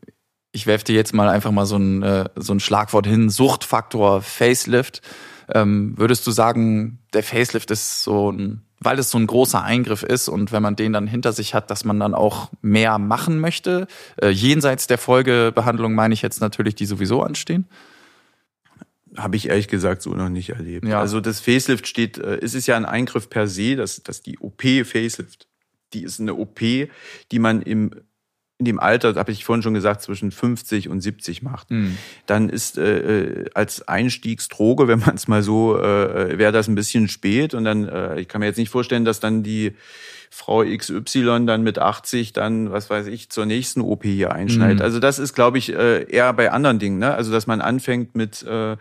ich 0.51 0.67
werfe 0.67 0.85
dir 0.85 0.97
jetzt 0.97 1.15
mal 1.15 1.29
einfach 1.29 1.53
mal 1.53 1.67
so 1.67 1.77
ein, 1.77 2.03
äh, 2.03 2.29
so 2.35 2.53
ein 2.53 2.59
Schlagwort 2.59 3.07
hin, 3.07 3.31
Suchtfaktor, 3.31 4.23
Facelift. 4.23 5.03
Ähm, 5.55 5.95
würdest 5.97 6.27
du 6.27 6.31
sagen, 6.31 6.99
der 7.13 7.23
Facelift 7.23 7.71
ist 7.71 8.03
so 8.03 8.31
ein, 8.31 8.63
weil 8.81 8.99
es 8.99 9.11
so 9.11 9.19
ein 9.19 9.27
großer 9.27 9.63
Eingriff 9.63 10.03
ist 10.03 10.29
und 10.29 10.53
wenn 10.53 10.63
man 10.63 10.77
den 10.77 10.93
dann 10.93 11.07
hinter 11.07 11.33
sich 11.33 11.55
hat, 11.55 11.71
dass 11.71 11.85
man 11.85 12.01
dann 12.01 12.15
auch 12.15 12.51
mehr 12.63 12.99
machen 12.99 13.39
möchte? 13.39 13.87
Äh, 14.21 14.31
jenseits 14.31 14.87
der 14.87 14.99
Folgebehandlung 14.99 15.95
meine 15.95 16.15
ich 16.15 16.23
jetzt 16.23 16.41
natürlich, 16.41 16.75
die 16.75 16.87
sowieso 16.87 17.23
anstehen. 17.23 17.67
Habe 19.17 19.37
ich 19.37 19.49
ehrlich 19.51 19.69
gesagt 19.69 20.01
so 20.01 20.15
noch 20.15 20.31
nicht 20.31 20.51
erlebt. 20.51 20.87
Ja. 20.87 21.01
Also 21.01 21.21
das 21.21 21.41
Facelift 21.41 21.87
steht, 21.87 22.19
äh, 22.19 22.39
es 22.41 22.55
ist 22.55 22.67
ja 22.67 22.77
ein 22.77 22.87
Eingriff 22.87 23.29
per 23.29 23.47
se, 23.47 23.77
dass, 23.77 24.03
dass 24.03 24.23
die 24.23 24.39
OP 24.39 24.63
Facelift, 24.63 25.49
die 25.93 26.05
ist 26.05 26.19
eine 26.19 26.35
OP, 26.35 26.61
die 26.61 27.39
man 27.39 27.61
im 27.61 27.91
in 28.63 28.65
dem 28.65 28.79
Alter, 28.79 29.17
habe 29.17 29.33
ich 29.33 29.45
vorhin 29.45 29.63
schon 29.63 29.75
gesagt, 29.75 30.03
zwischen 30.03 30.31
50 30.31 30.89
und 30.89 31.01
70 31.01 31.43
macht, 31.43 31.71
mhm. 31.73 31.99
dann 32.27 32.49
ist 32.49 32.79
äh, 32.79 32.99
äh, 33.19 33.51
als 33.55 33.89
Einstiegsdroge, 33.89 34.87
wenn 34.89 35.01
man 35.01 35.17
es 35.17 35.27
mal 35.27 35.43
so, 35.43 35.77
äh, 35.77 36.39
wäre 36.39 36.53
das 36.53 36.69
ein 36.69 36.77
bisschen 36.77 37.09
spät. 37.09 37.55
Und 37.55 37.65
dann, 37.65 37.89
äh, 37.89 38.21
ich 38.21 38.29
kann 38.29 38.41
mir 38.41 38.47
jetzt 38.47 38.59
nicht 38.59 38.71
vorstellen, 38.71 39.05
dass 39.05 39.19
dann 39.19 39.43
die 39.43 39.73
Frau 40.31 40.65
XY 40.65 41.45
dann 41.45 41.63
mit 41.63 41.79
80 41.79 42.33
dann, 42.33 42.71
was 42.71 42.89
weiß 42.89 43.09
ich, 43.09 43.29
zur 43.31 43.47
nächsten 43.47 43.81
OP 43.81 44.05
hier 44.05 44.33
einschneidet. 44.33 44.79
Mhm. 44.79 44.85
Also 44.85 45.01
das 45.01 45.19
ist, 45.19 45.35
glaube 45.35 45.59
ich, 45.59 45.75
äh, 45.75 46.05
eher 46.09 46.33
bei 46.33 46.53
anderen 46.53 46.79
Dingen, 46.79 46.99
ne? 46.99 47.13
Also 47.15 47.33
dass 47.33 47.47
man 47.47 47.61
anfängt 47.61 48.15
mit 48.15 48.43
äh, 48.45 48.77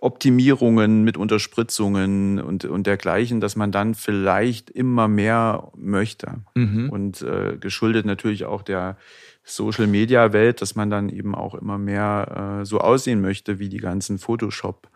Optimierungen 0.00 1.04
mit 1.04 1.16
Unterspritzungen 1.16 2.40
und, 2.40 2.64
und 2.64 2.86
dergleichen, 2.86 3.40
dass 3.40 3.56
man 3.56 3.72
dann 3.72 3.94
vielleicht 3.94 4.70
immer 4.70 5.08
mehr 5.08 5.72
möchte. 5.76 6.42
Mhm. 6.54 6.90
Und 6.90 7.22
äh, 7.22 7.56
geschuldet 7.58 8.06
natürlich 8.06 8.44
auch 8.44 8.62
der 8.62 8.96
Social 9.44 9.86
Media 9.86 10.32
Welt, 10.32 10.60
dass 10.60 10.74
man 10.74 10.90
dann 10.90 11.08
eben 11.08 11.34
auch 11.34 11.54
immer 11.54 11.78
mehr 11.78 12.60
äh, 12.60 12.64
so 12.66 12.80
aussehen 12.80 13.20
möchte 13.20 13.58
wie 13.58 13.68
die 13.68 13.78
ganzen 13.78 14.18
Photoshop 14.18 14.88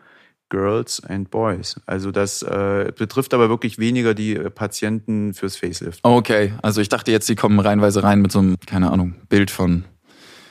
Girls 0.50 1.02
and 1.04 1.30
Boys. 1.30 1.80
Also 1.86 2.10
das 2.10 2.42
äh, 2.42 2.92
betrifft 2.96 3.32
aber 3.32 3.48
wirklich 3.48 3.78
weniger 3.78 4.12
die 4.12 4.34
äh, 4.34 4.50
Patienten 4.50 5.32
fürs 5.32 5.56
Facelift. 5.56 6.00
Okay, 6.02 6.52
also 6.60 6.80
ich 6.80 6.88
dachte 6.88 7.10
jetzt, 7.12 7.28
die 7.28 7.36
kommen 7.36 7.58
reinweise 7.60 8.02
rein 8.02 8.20
mit 8.20 8.32
so 8.32 8.40
einem, 8.40 8.56
keine 8.66 8.90
Ahnung, 8.90 9.14
Bild 9.28 9.50
von, 9.50 9.84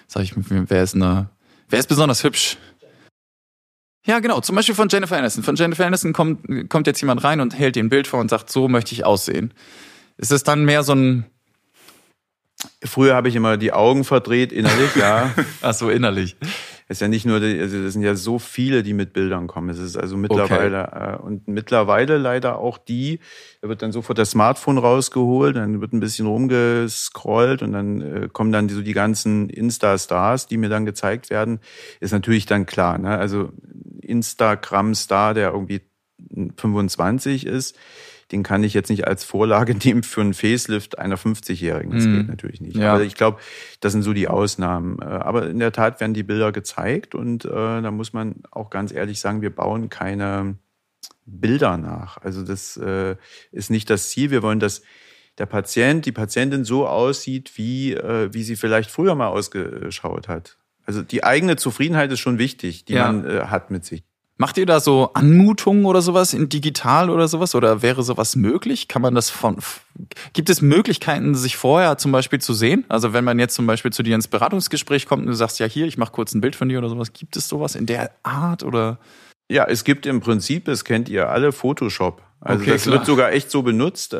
sag 0.07 0.23
ich, 0.23 0.33
wer 0.35 0.83
ist 0.83 0.95
eine, 0.95 1.29
wer 1.69 1.79
ist 1.79 1.89
besonders 1.89 2.23
hübsch? 2.23 2.57
Ja, 4.05 4.19
genau, 4.19 4.39
zum 4.39 4.55
Beispiel 4.55 4.75
von 4.75 4.89
Jennifer 4.89 5.17
Aniston. 5.17 5.43
Von 5.43 5.55
Jennifer 5.55 5.85
Aniston 5.85 6.13
kommt, 6.13 6.69
kommt 6.69 6.87
jetzt 6.87 7.01
jemand 7.01 7.23
rein 7.23 7.41
und 7.41 7.57
hält 7.57 7.75
ihr 7.75 7.83
ein 7.83 7.89
Bild 7.89 8.07
vor 8.07 8.19
und 8.19 8.29
sagt, 8.29 8.49
so 8.49 8.67
möchte 8.67 8.93
ich 8.93 9.05
aussehen. 9.05 9.53
Ist 10.17 10.31
es 10.31 10.43
dann 10.43 10.65
mehr 10.65 10.83
so 10.83 10.93
ein 10.93 11.25
Früher 12.83 13.15
habe 13.15 13.29
ich 13.29 13.35
immer 13.35 13.57
die 13.57 13.71
Augen 13.71 14.03
verdreht, 14.03 14.51
innerlich, 14.51 14.95
ja. 14.95 15.33
Ach 15.61 15.73
so, 15.73 15.89
innerlich. 15.89 16.35
Es 16.91 16.97
ist 16.97 17.01
ja 17.01 17.07
nicht 17.07 17.23
nur, 17.23 17.39
die, 17.39 17.59
also 17.59 17.77
es 17.77 17.93
sind 17.93 18.01
ja 18.01 18.15
so 18.15 18.39
viele, 18.39 18.81
die 18.81 18.93
mit 18.93 19.13
Bildern 19.13 19.45
kommen. 19.45 19.69
Es 19.69 19.77
ist 19.77 19.95
also 19.95 20.17
mittlerweile 20.17 20.87
okay. 20.87 21.13
äh, 21.13 21.17
und 21.17 21.47
mittlerweile 21.47 22.17
leider 22.17 22.57
auch 22.57 22.79
die, 22.79 23.19
da 23.61 23.69
wird 23.69 23.83
dann 23.83 23.91
sofort 23.91 24.17
das 24.17 24.31
Smartphone 24.31 24.79
rausgeholt, 24.79 25.55
dann 25.55 25.81
wird 25.81 25.93
ein 25.93 25.99
bisschen 25.99 26.25
rumgescrollt 26.25 27.61
und 27.61 27.73
dann 27.73 28.01
äh, 28.01 28.29
kommen 28.33 28.51
dann 28.51 28.67
so 28.69 28.81
die 28.81 28.93
ganzen 28.93 29.49
Insta-Stars, 29.49 30.47
die 30.47 30.57
mir 30.57 30.69
dann 30.69 30.87
gezeigt 30.87 31.29
werden. 31.29 31.59
Ist 31.99 32.11
natürlich 32.11 32.47
dann 32.47 32.65
klar, 32.65 32.97
ne? 32.97 33.19
Also 33.19 33.51
Instagram-Star, 34.01 35.35
der 35.35 35.51
irgendwie 35.51 35.81
25 36.57 37.45
ist, 37.45 37.77
den 38.31 38.43
kann 38.43 38.63
ich 38.63 38.73
jetzt 38.73 38.89
nicht 38.89 39.07
als 39.07 39.23
Vorlage 39.23 39.75
nehmen 39.83 40.03
für 40.03 40.21
einen 40.21 40.33
Facelift 40.33 40.99
einer 40.99 41.17
50-Jährigen. 41.17 41.91
Das 41.91 42.05
mhm. 42.05 42.17
geht 42.17 42.27
natürlich 42.27 42.61
nicht. 42.61 42.77
Ja. 42.77 42.93
Aber 42.93 43.03
ich 43.03 43.15
glaube, 43.15 43.39
das 43.79 43.91
sind 43.91 44.03
so 44.03 44.13
die 44.13 44.27
Ausnahmen. 44.27 44.99
Äh, 45.01 45.05
aber 45.05 45.49
in 45.49 45.59
der 45.59 45.71
Tat 45.71 45.99
werden 45.99 46.13
die 46.13 46.23
Bilder 46.23 46.51
gezeigt 46.51 47.15
und 47.15 47.45
äh, 47.45 47.49
da 47.49 47.91
muss 47.91 48.13
man 48.13 48.35
auch 48.51 48.69
ganz 48.69 48.91
ehrlich 48.91 49.19
sagen, 49.19 49.41
wir 49.41 49.53
bauen 49.53 49.89
keine 49.89 50.55
Bilder 51.25 51.77
nach. 51.77 52.17
Also 52.17 52.43
das 52.43 52.77
äh, 52.77 53.15
ist 53.51 53.69
nicht 53.69 53.89
das 53.89 54.09
Ziel. 54.09 54.31
Wir 54.31 54.41
wollen, 54.41 54.59
dass 54.59 54.81
der 55.37 55.45
Patient, 55.45 56.05
die 56.05 56.11
Patientin 56.11 56.65
so 56.65 56.87
aussieht, 56.87 57.53
wie, 57.55 57.93
äh, 57.93 58.33
wie 58.33 58.43
sie 58.43 58.55
vielleicht 58.55 58.91
früher 58.91 59.15
mal 59.15 59.27
ausgeschaut 59.27 60.27
hat. 60.27 60.57
Also 60.85 61.01
die 61.01 61.23
eigene 61.23 61.55
Zufriedenheit 61.55 62.11
ist 62.11 62.19
schon 62.19 62.39
wichtig, 62.39 62.85
die 62.85 62.93
ja. 62.93 63.11
man 63.11 63.25
äh, 63.25 63.41
hat 63.45 63.71
mit 63.71 63.85
sich. 63.85 64.03
Macht 64.41 64.57
ihr 64.57 64.65
da 64.65 64.79
so 64.79 65.11
Anmutungen 65.15 65.83
oder 65.83 66.01
sowas 66.01 66.33
in 66.33 66.47
digital 66.47 67.09
oder 67.09 67.27
sowas? 67.27 67.55
Oder 67.55 67.81
wäre 67.81 68.03
sowas 68.03 68.37
möglich? 68.37 68.87
Kann 68.87 69.01
man 69.01 69.13
das 69.13 69.29
von, 69.29 69.57
gibt 70.31 70.49
es 70.49 70.61
Möglichkeiten, 70.61 71.35
sich 71.35 71.57
vorher 71.57 71.97
zum 71.97 72.13
Beispiel 72.13 72.39
zu 72.39 72.53
sehen? 72.53 72.85
Also 72.87 73.11
wenn 73.11 73.25
man 73.25 73.37
jetzt 73.37 73.55
zum 73.55 73.67
Beispiel 73.67 73.91
zu 73.91 74.01
dir 74.01 74.15
ins 74.15 74.29
Beratungsgespräch 74.29 75.07
kommt 75.07 75.23
und 75.23 75.27
du 75.27 75.33
sagst, 75.33 75.59
ja 75.59 75.65
hier, 75.65 75.87
ich 75.87 75.97
mache 75.97 76.13
kurz 76.13 76.33
ein 76.33 76.39
Bild 76.39 76.55
von 76.55 76.69
dir 76.69 76.77
oder 76.77 76.87
sowas, 76.87 77.11
gibt 77.11 77.35
es 77.35 77.49
sowas 77.49 77.75
in 77.75 77.85
der 77.85 78.11
Art 78.23 78.63
oder? 78.63 78.97
Ja, 79.51 79.65
es 79.65 79.83
gibt 79.83 80.05
im 80.05 80.21
Prinzip, 80.21 80.69
es 80.69 80.85
kennt 80.85 81.09
ihr 81.09 81.27
alle, 81.27 81.51
Photoshop. 81.51 82.21
Also 82.41 82.61
okay, 82.61 82.71
das 82.71 82.83
klar. 82.83 82.95
wird 82.95 83.05
sogar 83.05 83.33
echt 83.33 83.51
so 83.51 83.63
benutzt, 83.63 84.13
äh, 84.13 84.17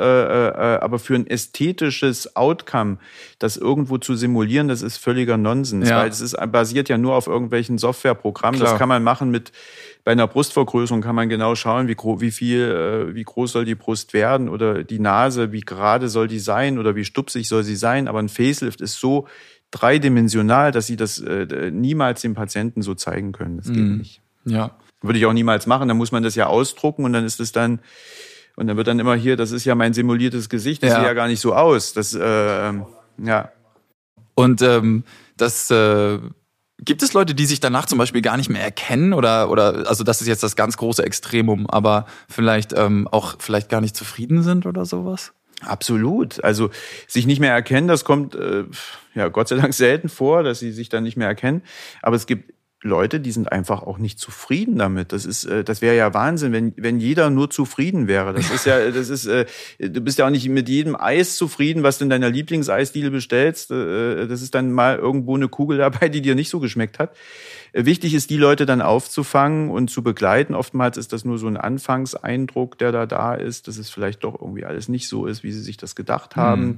äh, 0.50 0.80
aber 0.82 1.00
für 1.00 1.16
ein 1.16 1.26
ästhetisches 1.26 2.36
Outcome, 2.36 2.98
das 3.38 3.56
irgendwo 3.56 3.98
zu 3.98 4.16
simulieren, 4.16 4.68
das 4.68 4.82
ist 4.82 4.98
völliger 4.98 5.38
Nonsens, 5.38 5.88
ja. 5.88 6.00
weil 6.00 6.10
es 6.10 6.20
ist 6.20 6.36
basiert 6.52 6.90
ja 6.90 6.98
nur 6.98 7.16
auf 7.16 7.28
irgendwelchen 7.28 7.78
Softwareprogrammen. 7.78 8.60
Klar. 8.60 8.72
Das 8.72 8.80
kann 8.80 8.90
man 8.90 9.04
machen 9.04 9.32
mit 9.32 9.54
bei 10.04 10.14
einer 10.14 10.28
Brustvergrößerung 10.28 11.02
kann 11.02 11.16
man 11.16 11.30
genau 11.30 11.56
schauen, 11.56 11.88
wie, 11.88 11.96
wie 11.96 12.32
viel, 12.32 12.62
äh, 12.62 13.16
wie 13.16 13.24
groß 13.24 13.52
soll 13.52 13.66
die 13.66 13.76
Brust 13.76 14.14
werden 14.14 14.50
oder 14.50 14.84
die 14.84 15.00
Nase, 15.00 15.52
wie 15.52 15.62
gerade 15.62 16.10
soll 16.10 16.28
die 16.28 16.40
sein 16.40 16.80
oder 16.80 16.96
wie 16.96 17.06
stupsig 17.06 17.48
soll 17.48 17.64
sie 17.64 17.76
sein. 17.76 18.08
Aber 18.08 18.20
ein 18.20 18.30
Facelift 18.30 18.82
ist 18.82 19.00
so 19.00 19.28
dreidimensional, 19.72 20.72
dass 20.72 20.88
sie 20.88 20.96
das 20.96 21.20
äh, 21.20 21.72
niemals 21.72 22.22
dem 22.22 22.34
Patienten 22.34 22.82
so 22.82 22.96
zeigen 22.96 23.34
können. 23.34 23.58
Das 23.58 23.68
geht 23.68 23.78
mm. 23.78 23.98
nicht. 23.98 24.22
Ja. 24.46 24.72
Würde 25.02 25.20
ich 25.20 25.26
auch 25.26 25.34
niemals 25.34 25.68
machen. 25.68 25.88
Dann 25.88 25.98
muss 25.98 26.12
man 26.12 26.24
das 26.24 26.36
ja 26.36 26.48
ausdrucken 26.48 27.06
und 27.06 27.14
dann 27.14 27.26
ist 27.26 27.40
es 27.40 27.52
dann, 27.52 27.80
und 28.56 28.68
dann 28.68 28.78
wird 28.78 28.88
dann 28.88 29.00
immer 29.00 29.16
hier, 29.16 29.38
das 29.38 29.52
ist 29.52 29.66
ja 29.66 29.76
mein 29.76 29.94
simuliertes 29.94 30.50
Gesicht, 30.50 30.82
das 30.82 30.92
ja. 30.92 30.96
sieht 30.96 31.06
ja 31.06 31.14
gar 31.14 31.28
nicht 31.28 31.40
so 31.40 31.54
aus. 31.54 31.94
Das, 31.94 32.14
äh, 32.14 32.74
ja. 33.24 33.52
Und 34.34 34.62
ähm, 34.62 35.04
das 35.38 35.70
äh, 35.70 36.20
gibt 36.84 37.04
es 37.04 37.14
Leute, 37.14 37.36
die 37.36 37.46
sich 37.46 37.60
danach 37.60 37.86
zum 37.86 37.98
Beispiel 37.98 38.22
gar 38.22 38.38
nicht 38.38 38.50
mehr 38.50 38.64
erkennen 38.64 39.14
oder 39.14 39.50
oder 39.50 39.88
also 39.88 40.04
das 40.04 40.22
ist 40.22 40.28
jetzt 40.28 40.44
das 40.44 40.56
ganz 40.56 40.78
große 40.78 41.04
Extremum, 41.04 41.68
aber 41.70 42.06
vielleicht 42.28 42.74
ähm, 42.74 43.08
auch 43.10 43.36
vielleicht 43.40 43.70
gar 43.70 43.82
nicht 43.82 43.96
zufrieden 43.96 44.44
sind 44.44 44.66
oder 44.66 44.86
sowas? 44.86 45.34
Absolut. 45.62 46.44
Also 46.44 46.70
sich 47.08 47.28
nicht 47.28 47.40
mehr 47.40 47.54
erkennen, 47.54 47.88
das 47.88 48.06
kommt 48.06 48.36
äh, 48.36 48.64
ja 49.14 49.28
Gott 49.28 49.50
sei 49.50 49.58
Dank 49.58 49.74
selten 49.74 50.10
vor, 50.10 50.44
dass 50.44 50.60
sie 50.60 50.72
sich 50.72 50.90
dann 50.90 51.04
nicht 51.04 51.18
mehr 51.18 51.28
erkennen. 51.28 51.64
Aber 52.02 52.16
es 52.16 52.28
gibt 52.28 52.54
Leute, 52.82 53.20
die 53.20 53.32
sind 53.32 53.52
einfach 53.52 53.84
auch 53.84 53.98
nicht 53.98 54.20
zufrieden 54.20 54.78
damit. 54.78 55.12
Das 55.12 55.26
ist, 55.26 55.44
äh, 55.44 55.66
das 55.66 55.82
wäre 55.82 55.98
ja 55.98 56.14
Wahnsinn, 56.14 56.54
wenn 56.54 56.74
wenn 56.78 57.00
jeder 57.00 57.30
nur 57.30 57.50
zufrieden 57.50 58.08
wäre. 58.08 58.34
Das 58.34 58.50
ist 58.52 58.66
ja, 58.66 58.90
das 58.92 59.10
ist, 59.10 59.26
äh, 59.26 59.46
du 59.80 60.00
bist 60.00 60.18
ja 60.18 60.26
auch 60.26 60.30
nicht 60.30 60.48
mit 60.48 60.70
jedem 60.70 60.96
Eis 60.96 61.36
zufrieden, 61.36 61.84
was 61.84 61.98
du 61.98 62.06
in 62.06 62.10
deiner 62.10 62.30
Lieblingseisdiele 62.30 63.12
bestellst. 63.12 63.72
Äh, 63.72 64.28
das 64.28 64.42
ist 64.42 64.56
dann 64.56 64.72
mal 64.72 64.98
irgendwo 64.98 65.36
eine 65.36 65.50
Kugel 65.50 65.78
dabei, 65.78 66.08
die 66.08 66.22
dir 66.22 66.36
nicht 66.36 66.50
so 66.50 66.60
geschmeckt 66.60 67.00
hat. 67.00 67.16
Wichtig 67.74 68.14
ist, 68.14 68.30
die 68.30 68.38
Leute 68.38 68.66
dann 68.66 68.82
aufzufangen 68.82 69.70
und 69.70 69.92
zu 69.92 70.02
begleiten. 70.02 70.56
Oftmals 70.56 70.98
ist 70.98 71.14
das 71.14 71.26
nur 71.26 71.38
so 71.38 71.48
ein 71.48 71.58
Anfangseindruck, 71.58 72.80
der 72.80 72.92
da 72.92 73.06
da 73.06 73.36
ist, 73.36 73.68
dass 73.68 73.78
es 73.78 73.90
vielleicht 73.90 74.24
doch 74.24 74.40
irgendwie 74.40 74.66
alles 74.66 74.88
nicht 74.88 75.08
so 75.08 75.26
ist, 75.26 75.44
wie 75.44 75.52
sie 75.52 75.62
sich 75.62 75.78
das 75.78 75.96
gedacht 75.96 76.36
haben. 76.36 76.66
Mhm. 76.66 76.76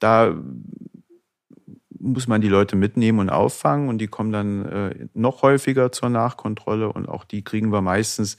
Da 0.00 0.34
muss 1.98 2.26
man 2.26 2.40
die 2.40 2.48
Leute 2.48 2.76
mitnehmen 2.76 3.18
und 3.18 3.30
auffangen 3.30 3.88
und 3.88 3.98
die 3.98 4.06
kommen 4.06 4.32
dann 4.32 4.64
äh, 4.66 5.08
noch 5.14 5.42
häufiger 5.42 5.92
zur 5.92 6.08
Nachkontrolle 6.08 6.92
und 6.92 7.08
auch 7.08 7.24
die 7.24 7.42
kriegen 7.42 7.72
wir 7.72 7.80
meistens 7.80 8.36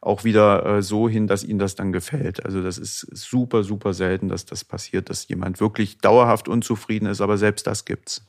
auch 0.00 0.24
wieder 0.24 0.64
äh, 0.66 0.82
so 0.82 1.08
hin, 1.08 1.26
dass 1.26 1.44
ihnen 1.44 1.58
das 1.58 1.74
dann 1.74 1.92
gefällt. 1.92 2.44
Also 2.44 2.62
das 2.62 2.78
ist 2.78 3.00
super, 3.12 3.62
super 3.64 3.94
selten, 3.94 4.28
dass 4.28 4.44
das 4.44 4.64
passiert, 4.64 5.10
dass 5.10 5.28
jemand 5.28 5.60
wirklich 5.60 5.98
dauerhaft 5.98 6.48
unzufrieden 6.48 7.06
ist, 7.06 7.20
aber 7.20 7.38
selbst 7.38 7.66
das 7.66 7.84
gibt's. 7.84 8.22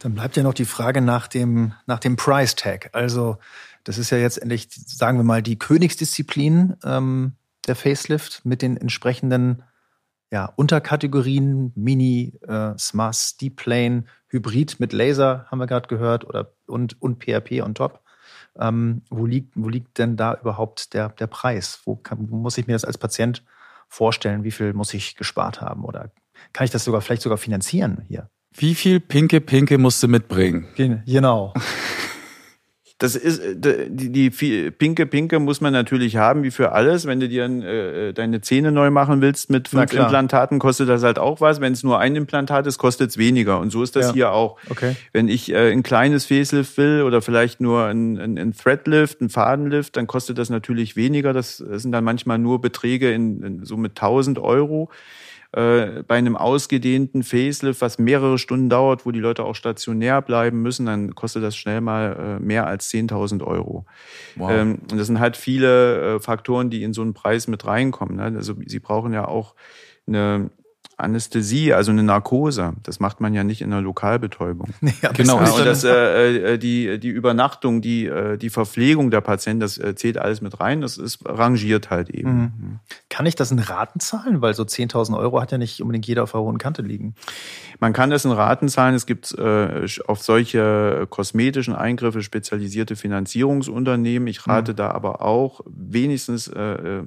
Dann 0.00 0.14
bleibt 0.14 0.36
ja 0.36 0.42
noch 0.42 0.54
die 0.54 0.64
Frage 0.64 1.00
nach 1.00 1.28
dem, 1.28 1.72
nach 1.86 2.00
dem 2.00 2.16
Price 2.16 2.56
Tag. 2.56 2.90
Also 2.92 3.38
das 3.84 3.98
ist 3.98 4.10
ja 4.10 4.18
jetzt 4.18 4.40
endlich, 4.40 4.68
sagen 4.70 5.18
wir 5.18 5.24
mal, 5.24 5.42
die 5.42 5.58
Königsdisziplin 5.58 6.76
ähm, 6.84 7.32
der 7.66 7.76
Facelift 7.76 8.44
mit 8.44 8.62
den 8.62 8.76
entsprechenden 8.76 9.62
ja, 10.30 10.52
Unterkategorien, 10.56 11.72
Mini, 11.74 12.34
äh, 12.46 12.76
Smart, 12.78 13.40
Deep 13.40 13.56
Plane, 13.56 14.04
Hybrid 14.28 14.78
mit 14.78 14.92
Laser, 14.92 15.46
haben 15.50 15.58
wir 15.58 15.66
gerade 15.66 15.88
gehört, 15.88 16.26
oder 16.26 16.52
und, 16.66 17.00
und 17.00 17.24
PHP 17.24 17.62
on 17.62 17.74
top. 17.74 18.02
Ähm, 18.58 19.02
wo, 19.08 19.24
liegt, 19.24 19.52
wo 19.54 19.68
liegt 19.68 19.98
denn 19.98 20.16
da 20.16 20.34
überhaupt 20.34 20.92
der, 20.92 21.10
der 21.10 21.28
Preis? 21.28 21.80
Wo, 21.84 21.96
kann, 21.96 22.30
wo 22.30 22.36
muss 22.36 22.58
ich 22.58 22.66
mir 22.66 22.72
das 22.74 22.84
als 22.84 22.98
Patient 22.98 23.44
vorstellen? 23.88 24.44
Wie 24.44 24.50
viel 24.50 24.72
muss 24.72 24.92
ich 24.94 25.16
gespart 25.16 25.60
haben? 25.60 25.84
Oder 25.84 26.10
kann 26.52 26.64
ich 26.64 26.70
das 26.70 26.84
sogar 26.84 27.00
vielleicht 27.00 27.22
sogar 27.22 27.38
finanzieren 27.38 28.04
hier? 28.08 28.28
Wie 28.52 28.74
viel 28.74 29.00
Pinke 29.00 29.40
Pinke 29.40 29.78
musst 29.78 30.02
du 30.02 30.08
mitbringen? 30.08 30.66
Genau. 31.06 31.54
Das 32.98 33.14
ist 33.14 33.38
äh, 33.38 33.88
die, 33.88 34.10
die 34.10 34.70
pinke 34.70 35.06
Pinke 35.06 35.38
muss 35.38 35.60
man 35.60 35.72
natürlich 35.72 36.16
haben, 36.16 36.42
wie 36.42 36.50
für 36.50 36.72
alles. 36.72 37.06
Wenn 37.06 37.20
du 37.20 37.28
dir 37.28 37.44
äh, 37.44 38.12
deine 38.12 38.40
Zähne 38.40 38.72
neu 38.72 38.90
machen 38.90 39.20
willst 39.20 39.50
mit 39.50 39.68
fünf 39.68 39.92
Implantaten, 39.92 40.58
kostet 40.58 40.88
das 40.88 41.04
halt 41.04 41.18
auch 41.18 41.40
was. 41.40 41.60
Wenn 41.60 41.72
es 41.72 41.84
nur 41.84 42.00
ein 42.00 42.16
Implantat 42.16 42.66
ist, 42.66 42.78
kostet 42.78 43.10
es 43.10 43.18
weniger. 43.18 43.60
Und 43.60 43.70
so 43.70 43.84
ist 43.84 43.94
das 43.94 44.08
ja. 44.08 44.12
hier 44.14 44.32
auch. 44.32 44.56
Okay. 44.68 44.96
Wenn 45.12 45.28
ich 45.28 45.52
äh, 45.52 45.70
ein 45.70 45.84
kleines 45.84 46.26
Facelift 46.26 46.76
will 46.76 47.02
oder 47.02 47.22
vielleicht 47.22 47.60
nur 47.60 47.84
ein, 47.84 48.18
ein, 48.18 48.36
ein 48.36 48.52
Threadlift, 48.52 49.20
ein 49.20 49.28
Fadenlift, 49.28 49.96
dann 49.96 50.08
kostet 50.08 50.36
das 50.38 50.50
natürlich 50.50 50.96
weniger. 50.96 51.32
Das 51.32 51.58
sind 51.58 51.92
dann 51.92 52.02
manchmal 52.02 52.38
nur 52.38 52.60
Beträge 52.60 53.12
in, 53.12 53.42
in 53.44 53.64
so 53.64 53.76
mit 53.76 53.92
1000 53.92 54.40
Euro 54.40 54.90
äh, 55.52 56.02
bei 56.02 56.16
einem 56.16 56.36
ausgedehnten 56.36 57.22
Facelift, 57.22 57.80
was 57.80 57.98
mehrere 57.98 58.38
Stunden 58.38 58.68
dauert, 58.68 59.06
wo 59.06 59.12
die 59.12 59.20
Leute 59.20 59.44
auch 59.44 59.54
stationär 59.54 60.20
bleiben 60.20 60.60
müssen, 60.60 60.86
dann 60.86 61.14
kostet 61.14 61.42
das 61.42 61.56
schnell 61.56 61.80
mal 61.80 62.38
äh, 62.38 62.44
mehr 62.44 62.66
als 62.66 62.90
10.000 62.90 63.42
Euro. 63.42 63.86
Wow. 64.36 64.50
Ähm, 64.50 64.78
und 64.90 64.98
das 64.98 65.06
sind 65.06 65.20
halt 65.20 65.38
viele 65.38 66.16
äh, 66.16 66.20
Faktoren, 66.20 66.68
die 66.68 66.82
in 66.82 66.92
so 66.92 67.00
einen 67.00 67.14
Preis 67.14 67.48
mit 67.48 67.66
reinkommen. 67.66 68.16
Ne? 68.16 68.24
Also 68.36 68.54
sie 68.66 68.78
brauchen 68.78 69.14
ja 69.14 69.26
auch 69.26 69.54
eine 70.06 70.50
Anästhesie, 70.98 71.72
also 71.72 71.92
eine 71.92 72.02
Narkose. 72.02 72.72
Das 72.82 72.98
macht 72.98 73.20
man 73.20 73.32
ja 73.32 73.44
nicht 73.44 73.62
in 73.62 73.72
einer 73.72 73.80
Lokalbetäubung. 73.82 74.68
Ja, 75.02 75.12
Genau. 75.12 75.38
Und 75.38 75.64
das, 75.64 75.84
äh, 75.84 76.54
äh, 76.54 76.58
die, 76.58 76.98
die 76.98 77.08
Übernachtung, 77.08 77.80
die, 77.80 78.06
äh, 78.06 78.36
die 78.36 78.50
Verpflegung 78.50 79.10
der 79.10 79.20
Patienten, 79.20 79.60
das 79.60 79.78
äh, 79.78 79.94
zählt 79.94 80.18
alles 80.18 80.40
mit 80.40 80.58
rein. 80.60 80.80
Das 80.80 80.98
ist 80.98 81.20
rangiert 81.24 81.90
halt 81.90 82.10
eben. 82.10 82.30
Mhm. 82.30 82.78
Kann 83.10 83.26
ich 83.26 83.36
das 83.36 83.52
in 83.52 83.60
Raten 83.60 84.00
zahlen? 84.00 84.40
Weil 84.40 84.54
so 84.54 84.64
10.000 84.64 85.16
Euro 85.16 85.40
hat 85.40 85.52
ja 85.52 85.58
nicht 85.58 85.80
unbedingt 85.80 86.06
jeder 86.06 86.24
auf 86.24 86.32
der 86.32 86.40
hohen 86.40 86.58
Kante 86.58 86.82
liegen. 86.82 87.14
Man 87.78 87.92
kann 87.92 88.10
das 88.10 88.24
in 88.24 88.32
Raten 88.32 88.68
zahlen. 88.68 88.94
Es 88.94 89.06
gibt 89.06 89.32
äh, 89.38 89.86
auf 90.06 90.22
solche 90.22 91.06
kosmetischen 91.08 91.74
Eingriffe 91.74 92.22
spezialisierte 92.22 92.96
Finanzierungsunternehmen. 92.96 94.26
Ich 94.26 94.46
rate 94.48 94.72
mhm. 94.72 94.76
da 94.76 94.90
aber 94.90 95.22
auch 95.22 95.60
wenigstens 95.66 96.48
äh, 96.48 96.60
äh 96.60 97.02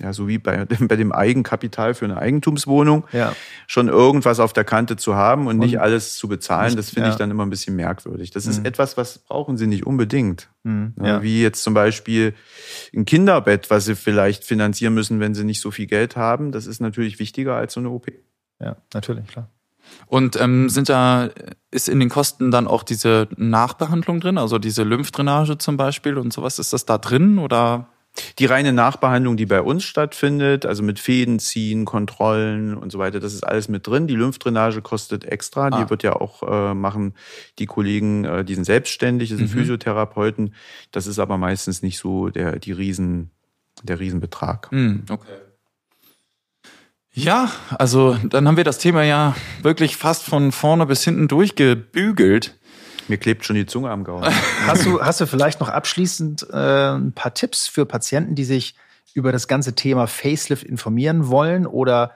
ja, 0.00 0.12
so 0.12 0.28
wie 0.28 0.38
bei, 0.38 0.64
bei 0.80 0.96
dem 0.96 1.12
Eigenkapital 1.12 1.94
für 1.94 2.04
eine 2.04 2.18
Eigentumswohnung, 2.18 3.04
ja. 3.12 3.34
schon 3.66 3.88
irgendwas 3.88 4.40
auf 4.40 4.52
der 4.52 4.64
Kante 4.64 4.96
zu 4.96 5.14
haben 5.14 5.42
und, 5.42 5.54
und 5.54 5.58
nicht 5.58 5.80
alles 5.80 6.16
zu 6.16 6.28
bezahlen, 6.28 6.76
das 6.76 6.90
finde 6.90 7.08
ja. 7.08 7.12
ich 7.12 7.18
dann 7.18 7.30
immer 7.30 7.44
ein 7.44 7.50
bisschen 7.50 7.76
merkwürdig. 7.76 8.30
Das 8.30 8.44
mhm. 8.44 8.50
ist 8.50 8.66
etwas, 8.66 8.96
was 8.96 9.18
brauchen 9.18 9.56
sie 9.56 9.66
nicht 9.66 9.86
unbedingt. 9.86 10.48
Mhm. 10.64 10.94
Ja. 11.02 11.22
Wie 11.22 11.42
jetzt 11.42 11.62
zum 11.62 11.74
Beispiel 11.74 12.34
ein 12.94 13.04
Kinderbett, 13.04 13.70
was 13.70 13.86
sie 13.86 13.96
vielleicht 13.96 14.44
finanzieren 14.44 14.94
müssen, 14.94 15.20
wenn 15.20 15.34
sie 15.34 15.44
nicht 15.44 15.60
so 15.60 15.70
viel 15.70 15.86
Geld 15.86 16.16
haben. 16.16 16.52
Das 16.52 16.66
ist 16.66 16.80
natürlich 16.80 17.18
wichtiger 17.18 17.54
als 17.54 17.74
so 17.74 17.80
eine 17.80 17.90
OP. 17.90 18.06
Ja, 18.60 18.76
natürlich, 18.92 19.26
klar. 19.26 19.50
Und 20.06 20.40
ähm, 20.40 20.68
sind 20.68 20.88
da, 20.88 21.30
ist 21.70 21.88
in 21.88 22.00
den 22.00 22.08
Kosten 22.08 22.50
dann 22.50 22.66
auch 22.66 22.82
diese 22.82 23.28
Nachbehandlung 23.36 24.20
drin, 24.20 24.36
also 24.36 24.58
diese 24.58 24.82
Lymphdrainage 24.82 25.58
zum 25.58 25.76
Beispiel 25.76 26.18
und 26.18 26.32
sowas, 26.32 26.58
ist 26.58 26.72
das 26.72 26.86
da 26.86 26.98
drin 26.98 27.38
oder? 27.38 27.88
Die 28.38 28.46
reine 28.46 28.72
Nachbehandlung, 28.72 29.36
die 29.36 29.46
bei 29.46 29.60
uns 29.60 29.84
stattfindet, 29.84 30.66
also 30.66 30.82
mit 30.82 30.98
Fäden 30.98 31.38
ziehen, 31.38 31.84
Kontrollen 31.84 32.76
und 32.76 32.92
so 32.92 32.98
weiter, 32.98 33.20
das 33.20 33.34
ist 33.34 33.44
alles 33.44 33.68
mit 33.68 33.86
drin. 33.86 34.06
Die 34.06 34.14
Lymphdrainage 34.14 34.82
kostet 34.82 35.24
extra. 35.24 35.68
Ah. 35.68 35.82
Die 35.82 35.90
wird 35.90 36.02
ja 36.02 36.14
auch 36.14 36.42
äh, 36.42 36.74
machen 36.74 37.14
die 37.58 37.66
Kollegen, 37.66 38.24
äh, 38.24 38.44
die 38.44 38.54
sind 38.54 38.64
selbstständig, 38.64 39.30
das 39.30 39.38
sind 39.38 39.50
mhm. 39.50 39.58
Physiotherapeuten. 39.58 40.54
Das 40.92 41.06
ist 41.06 41.18
aber 41.18 41.38
meistens 41.38 41.82
nicht 41.82 41.98
so 41.98 42.28
der, 42.28 42.58
die 42.58 42.72
Riesen, 42.72 43.30
der 43.82 44.00
Riesenbetrag. 44.00 44.70
Mhm, 44.72 45.04
okay. 45.10 45.32
Ja, 47.18 47.50
also 47.78 48.14
dann 48.28 48.46
haben 48.46 48.58
wir 48.58 48.64
das 48.64 48.76
Thema 48.76 49.02
ja 49.02 49.34
wirklich 49.62 49.96
fast 49.96 50.24
von 50.24 50.52
vorne 50.52 50.84
bis 50.84 51.02
hinten 51.02 51.28
durchgebügelt. 51.28 52.58
Mir 53.08 53.18
klebt 53.18 53.44
schon 53.44 53.56
die 53.56 53.66
Zunge 53.66 53.90
am 53.90 54.04
Gaumen. 54.04 54.24
hast, 54.66 54.84
du, 54.84 55.00
hast 55.00 55.20
du 55.20 55.26
vielleicht 55.26 55.60
noch 55.60 55.68
abschließend 55.68 56.46
äh, 56.50 56.96
ein 56.96 57.12
paar 57.12 57.34
Tipps 57.34 57.68
für 57.68 57.86
Patienten, 57.86 58.34
die 58.34 58.44
sich 58.44 58.74
über 59.14 59.32
das 59.32 59.48
ganze 59.48 59.74
Thema 59.74 60.06
Facelift 60.06 60.64
informieren 60.64 61.28
wollen 61.28 61.66
oder 61.66 62.12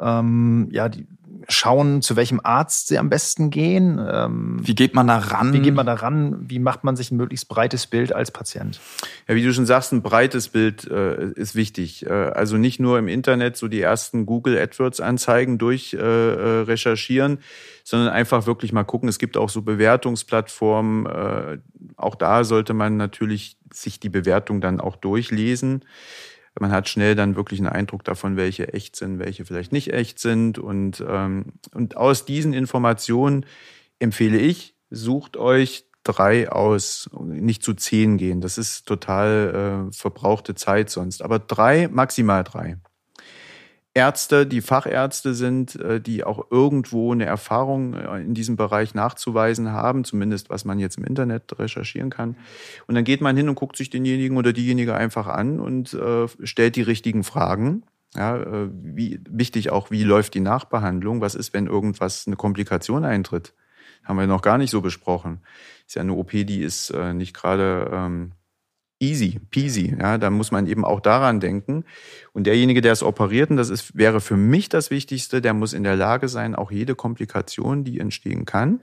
ähm, 0.00 0.68
ja, 0.70 0.88
die 0.88 1.06
schauen, 1.48 2.02
zu 2.02 2.16
welchem 2.16 2.40
Arzt 2.42 2.88
sie 2.88 2.98
am 2.98 3.10
besten 3.10 3.50
gehen. 3.50 4.00
Ähm, 4.06 4.58
wie 4.62 4.74
geht 4.74 4.94
man 4.94 5.06
da 5.06 5.18
ran? 5.18 5.52
Wie 5.52 5.60
geht 5.60 5.74
man 5.74 5.86
da 5.86 5.94
ran? 5.94 6.36
Wie 6.48 6.58
macht 6.58 6.84
man 6.84 6.96
sich 6.96 7.10
ein 7.10 7.16
möglichst 7.16 7.48
breites 7.48 7.86
Bild 7.86 8.12
als 8.12 8.30
Patient? 8.30 8.80
Ja, 9.28 9.34
wie 9.34 9.42
du 9.42 9.52
schon 9.52 9.66
sagst, 9.66 9.92
ein 9.92 10.02
breites 10.02 10.48
Bild 10.48 10.86
äh, 10.90 11.30
ist 11.32 11.54
wichtig. 11.54 12.06
Äh, 12.06 12.10
also 12.10 12.56
nicht 12.56 12.80
nur 12.80 12.98
im 12.98 13.08
Internet 13.08 13.56
so 13.56 13.68
die 13.68 13.80
ersten 13.80 14.26
Google 14.26 14.58
AdWords 14.58 15.00
Anzeigen 15.00 15.58
durch 15.58 15.94
äh, 15.94 15.98
äh, 15.98 16.60
recherchieren, 16.62 17.38
sondern 17.82 18.08
einfach 18.10 18.46
wirklich 18.46 18.72
mal 18.72 18.84
gucken. 18.84 19.08
Es 19.08 19.18
gibt 19.18 19.36
auch 19.36 19.48
so 19.48 19.62
Bewertungsplattformen. 19.62 21.06
Äh, 21.06 21.58
auch 21.96 22.14
da 22.14 22.44
sollte 22.44 22.74
man 22.74 22.96
natürlich 22.96 23.56
sich 23.72 24.00
die 24.00 24.08
Bewertung 24.08 24.60
dann 24.60 24.80
auch 24.80 24.96
durchlesen 24.96 25.84
man 26.58 26.70
hat 26.70 26.88
schnell 26.88 27.14
dann 27.14 27.36
wirklich 27.36 27.60
einen 27.60 27.68
Eindruck 27.68 28.04
davon, 28.04 28.36
welche 28.36 28.72
echt 28.72 28.96
sind, 28.96 29.18
welche 29.18 29.44
vielleicht 29.44 29.72
nicht 29.72 29.92
echt 29.92 30.18
sind. 30.18 30.58
Und, 30.58 31.04
ähm, 31.06 31.54
und 31.72 31.96
aus 31.96 32.24
diesen 32.24 32.52
Informationen 32.52 33.46
empfehle 33.98 34.38
ich, 34.38 34.76
sucht 34.90 35.36
euch 35.36 35.86
drei 36.04 36.50
aus, 36.50 37.10
nicht 37.22 37.62
zu 37.62 37.74
zehn 37.74 38.18
gehen. 38.18 38.40
Das 38.40 38.58
ist 38.58 38.86
total 38.86 39.88
äh, 39.90 39.92
verbrauchte 39.92 40.54
Zeit 40.54 40.90
sonst. 40.90 41.22
Aber 41.22 41.38
drei, 41.38 41.88
maximal 41.88 42.44
drei. 42.44 42.78
Ärzte, 43.94 44.44
die 44.44 44.60
Fachärzte 44.60 45.34
sind, 45.34 45.76
äh, 45.76 46.00
die 46.00 46.24
auch 46.24 46.50
irgendwo 46.50 47.12
eine 47.12 47.26
Erfahrung 47.26 47.94
äh, 47.94 48.20
in 48.20 48.34
diesem 48.34 48.56
Bereich 48.56 48.92
nachzuweisen 48.94 49.70
haben, 49.70 50.04
zumindest 50.04 50.50
was 50.50 50.64
man 50.64 50.80
jetzt 50.80 50.98
im 50.98 51.04
Internet 51.04 51.56
recherchieren 51.58 52.10
kann. 52.10 52.36
Und 52.88 52.96
dann 52.96 53.04
geht 53.04 53.20
man 53.20 53.36
hin 53.36 53.48
und 53.48 53.54
guckt 53.54 53.76
sich 53.76 53.90
denjenigen 53.90 54.36
oder 54.36 54.52
diejenige 54.52 54.94
einfach 54.96 55.28
an 55.28 55.60
und 55.60 55.94
äh, 55.94 56.26
stellt 56.42 56.74
die 56.74 56.82
richtigen 56.82 57.22
Fragen. 57.22 57.84
Ja, 58.16 58.36
äh, 58.36 58.68
wie 58.72 59.20
wichtig 59.28 59.70
auch, 59.70 59.92
wie 59.92 60.02
läuft 60.02 60.34
die 60.34 60.40
Nachbehandlung? 60.40 61.20
Was 61.20 61.36
ist, 61.36 61.54
wenn 61.54 61.68
irgendwas 61.68 62.26
eine 62.26 62.36
Komplikation 62.36 63.04
eintritt? 63.04 63.54
Haben 64.02 64.18
wir 64.18 64.26
noch 64.26 64.42
gar 64.42 64.58
nicht 64.58 64.70
so 64.70 64.80
besprochen. 64.80 65.40
Ist 65.86 65.94
ja 65.94 66.02
eine 66.02 66.12
OP, 66.14 66.30
die 66.30 66.62
ist 66.62 66.90
äh, 66.90 67.14
nicht 67.14 67.32
gerade 67.32 67.90
ähm, 67.92 68.32
easy, 69.04 69.40
peasy. 69.50 69.96
Ja, 69.98 70.18
da 70.18 70.30
muss 70.30 70.50
man 70.50 70.66
eben 70.66 70.84
auch 70.84 71.00
daran 71.00 71.40
denken. 71.40 71.84
Und 72.32 72.46
derjenige, 72.46 72.80
der 72.80 72.92
es 72.92 73.02
operiert, 73.02 73.50
und 73.50 73.56
das 73.56 73.70
ist, 73.70 73.96
wäre 73.96 74.20
für 74.20 74.36
mich 74.36 74.68
das 74.68 74.90
Wichtigste, 74.90 75.40
der 75.40 75.54
muss 75.54 75.72
in 75.72 75.84
der 75.84 75.96
Lage 75.96 76.28
sein, 76.28 76.54
auch 76.54 76.70
jede 76.70 76.94
Komplikation, 76.94 77.84
die 77.84 78.00
entstehen 78.00 78.44
kann, 78.44 78.80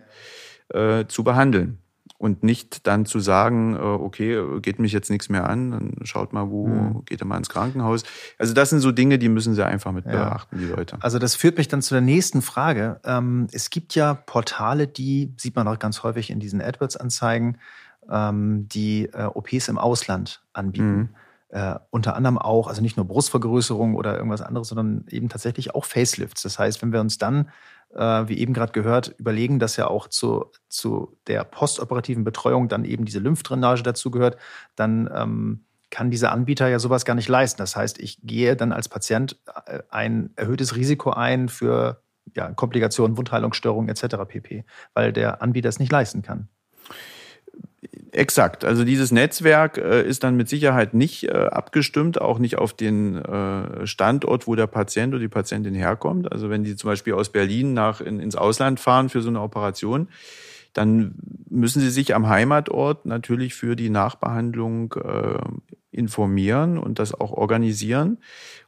äh, 0.69 1.05
zu 1.07 1.23
behandeln. 1.23 1.79
Und 2.17 2.43
nicht 2.43 2.85
dann 2.85 3.07
zu 3.07 3.19
sagen, 3.19 3.75
äh, 3.75 3.79
okay, 3.79 4.59
geht 4.61 4.77
mich 4.77 4.91
jetzt 4.91 5.09
nichts 5.09 5.27
mehr 5.29 5.49
an, 5.49 5.71
dann 5.71 5.93
schaut 6.03 6.33
mal, 6.33 6.51
wo 6.51 6.67
mhm. 6.67 7.05
geht 7.05 7.19
er 7.19 7.25
mal 7.25 7.37
ins 7.37 7.49
Krankenhaus. 7.49 8.03
Also 8.37 8.53
das 8.53 8.69
sind 8.69 8.79
so 8.79 8.91
Dinge, 8.91 9.17
die 9.17 9.27
müssen 9.27 9.55
sie 9.55 9.65
einfach 9.65 9.91
mit 9.91 10.05
ja. 10.05 10.11
beachten, 10.11 10.59
die 10.59 10.65
Leute. 10.65 10.97
Also 10.99 11.17
das 11.17 11.33
führt 11.33 11.57
mich 11.57 11.67
dann 11.67 11.81
zu 11.81 11.95
der 11.95 12.01
nächsten 12.01 12.43
Frage. 12.43 12.99
Ähm, 13.05 13.47
es 13.51 13.71
gibt 13.71 13.95
ja 13.95 14.13
Portale, 14.13 14.87
die 14.87 15.33
sieht 15.37 15.55
man 15.55 15.67
auch 15.67 15.79
ganz 15.79 16.03
häufig 16.03 16.29
in 16.29 16.39
diesen 16.39 16.61
AdWords-Anzeigen, 16.61 17.57
ähm, 18.09 18.67
die 18.67 19.05
äh, 19.05 19.25
OPs 19.25 19.67
im 19.67 19.77
Ausland 19.77 20.43
anbieten. 20.53 20.97
Mhm. 20.97 21.09
Äh, 21.49 21.79
unter 21.89 22.15
anderem 22.15 22.37
auch, 22.37 22.67
also 22.67 22.81
nicht 22.81 22.95
nur 22.95 23.05
Brustvergrößerung 23.05 23.95
oder 23.95 24.15
irgendwas 24.15 24.41
anderes, 24.41 24.69
sondern 24.69 25.05
eben 25.09 25.27
tatsächlich 25.27 25.75
auch 25.75 25.83
Facelifts. 25.83 26.43
Das 26.43 26.57
heißt, 26.57 26.81
wenn 26.81 26.93
wir 26.93 27.01
uns 27.01 27.17
dann, 27.17 27.49
äh, 27.93 28.23
wie 28.27 28.37
eben 28.37 28.53
gerade 28.53 28.71
gehört, 28.71 29.13
überlegen, 29.17 29.59
dass 29.59 29.75
ja 29.75 29.87
auch 29.87 30.07
zu, 30.07 30.45
zu 30.69 31.17
der 31.27 31.43
postoperativen 31.43 32.23
Betreuung 32.23 32.69
dann 32.69 32.85
eben 32.85 33.03
diese 33.03 33.19
Lymphdrainage 33.19 33.83
dazu 33.83 34.11
gehört, 34.11 34.37
dann 34.77 35.09
ähm, 35.13 35.65
kann 35.89 36.09
dieser 36.09 36.31
Anbieter 36.31 36.69
ja 36.69 36.79
sowas 36.79 37.03
gar 37.03 37.15
nicht 37.15 37.27
leisten. 37.27 37.57
Das 37.57 37.75
heißt, 37.75 37.99
ich 37.99 38.19
gehe 38.23 38.55
dann 38.55 38.71
als 38.71 38.87
Patient 38.87 39.37
äh, 39.65 39.79
ein 39.89 40.31
erhöhtes 40.37 40.77
Risiko 40.77 41.11
ein 41.11 41.49
für 41.49 42.01
ja, 42.33 42.49
Komplikationen, 42.53 43.17
Wundheilungsstörungen 43.17 43.89
etc. 43.89 44.15
pp., 44.25 44.63
weil 44.93 45.11
der 45.11 45.41
Anbieter 45.41 45.69
es 45.69 45.79
nicht 45.79 45.91
leisten 45.91 46.21
kann. 46.21 46.47
Exakt. 48.13 48.65
Also 48.65 48.83
dieses 48.83 49.11
Netzwerk 49.11 49.77
äh, 49.77 50.05
ist 50.05 50.23
dann 50.23 50.35
mit 50.35 50.49
Sicherheit 50.49 50.93
nicht 50.93 51.23
äh, 51.23 51.31
abgestimmt, 51.31 52.19
auch 52.19 52.39
nicht 52.39 52.57
auf 52.57 52.73
den 52.73 53.15
äh, 53.15 53.87
Standort, 53.87 54.47
wo 54.47 54.55
der 54.55 54.67
Patient 54.67 55.13
oder 55.13 55.21
die 55.21 55.29
Patientin 55.29 55.73
herkommt. 55.73 56.29
Also 56.29 56.49
wenn 56.49 56.63
die 56.63 56.75
zum 56.75 56.89
Beispiel 56.89 57.13
aus 57.13 57.29
Berlin 57.29 57.73
nach 57.73 58.01
in, 58.01 58.19
ins 58.19 58.35
Ausland 58.35 58.81
fahren 58.81 59.07
für 59.07 59.21
so 59.21 59.29
eine 59.29 59.39
Operation, 59.39 60.09
dann 60.73 61.15
müssen 61.49 61.81
sie 61.81 61.89
sich 61.89 62.13
am 62.13 62.27
Heimatort 62.27 63.05
natürlich 63.05 63.53
für 63.53 63.77
die 63.77 63.89
Nachbehandlung 63.89 64.93
äh, 64.93 65.39
informieren 65.91 66.77
und 66.77 66.99
das 66.99 67.13
auch 67.13 67.31
organisieren. 67.31 68.17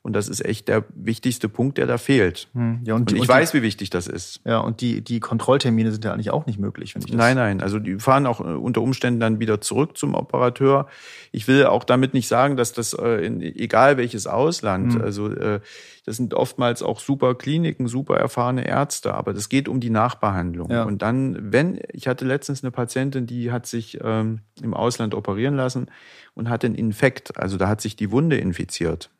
Und 0.01 0.13
das 0.13 0.27
ist 0.27 0.43
echt 0.43 0.67
der 0.67 0.83
wichtigste 0.93 1.47
Punkt, 1.47 1.77
der 1.77 1.87
da 1.87 1.97
fehlt. 1.97 2.49
Hm. 2.53 2.81
Ja, 2.83 2.95
und, 2.95 3.11
und 3.11 3.15
ich 3.15 3.21
und 3.21 3.27
weiß, 3.29 3.51
die, 3.51 3.57
wie 3.57 3.61
wichtig 3.61 3.89
das 3.89 4.07
ist. 4.07 4.41
Ja, 4.43 4.59
und 4.59 4.81
die, 4.81 5.01
die 5.01 5.21
Kontrolltermine 5.21 5.93
sind 5.93 6.03
ja 6.03 6.13
eigentlich 6.13 6.31
auch 6.31 6.45
nicht 6.45 6.59
möglich, 6.59 6.93
wenn 6.93 7.01
ich 7.01 7.07
das 7.07 7.17
Nein, 7.17 7.37
nein. 7.37 7.61
Also 7.61 7.79
die 7.79 7.97
fahren 7.99 8.25
auch 8.25 8.41
äh, 8.41 8.43
unter 8.43 8.81
Umständen 8.81 9.21
dann 9.21 9.39
wieder 9.39 9.61
zurück 9.61 9.97
zum 9.97 10.13
Operateur. 10.15 10.87
Ich 11.31 11.47
will 11.47 11.65
auch 11.65 11.85
damit 11.85 12.13
nicht 12.13 12.27
sagen, 12.27 12.57
dass 12.57 12.73
das, 12.73 12.93
äh, 12.93 13.25
in, 13.25 13.41
egal 13.41 13.95
welches 13.95 14.27
Ausland, 14.27 14.95
hm. 14.95 15.01
also 15.01 15.29
äh, 15.29 15.61
das 16.05 16.17
sind 16.17 16.33
oftmals 16.33 16.83
auch 16.83 16.99
super 16.99 17.35
Kliniken, 17.35 17.87
super 17.87 18.17
erfahrene 18.17 18.67
Ärzte, 18.67 19.13
aber 19.13 19.33
das 19.33 19.47
geht 19.47 19.69
um 19.69 19.79
die 19.79 19.89
Nachbehandlung. 19.89 20.69
Ja. 20.69 20.83
Und 20.83 21.01
dann, 21.01 21.53
wenn, 21.53 21.79
ich 21.93 22.07
hatte 22.07 22.25
letztens 22.25 22.63
eine 22.63 22.71
Patientin, 22.71 23.25
die 23.25 23.51
hat 23.51 23.65
sich 23.65 23.99
ähm, 24.01 24.41
im 24.61 24.73
Ausland 24.73 25.15
operieren 25.15 25.55
lassen 25.55 25.89
und 26.33 26.49
hatte 26.49 26.67
einen 26.67 26.75
Infekt, 26.75 27.37
also 27.37 27.57
da 27.57 27.69
hat 27.69 27.79
sich 27.79 27.95
die 27.95 28.11
Wunde 28.11 28.37
infiziert. 28.37 29.11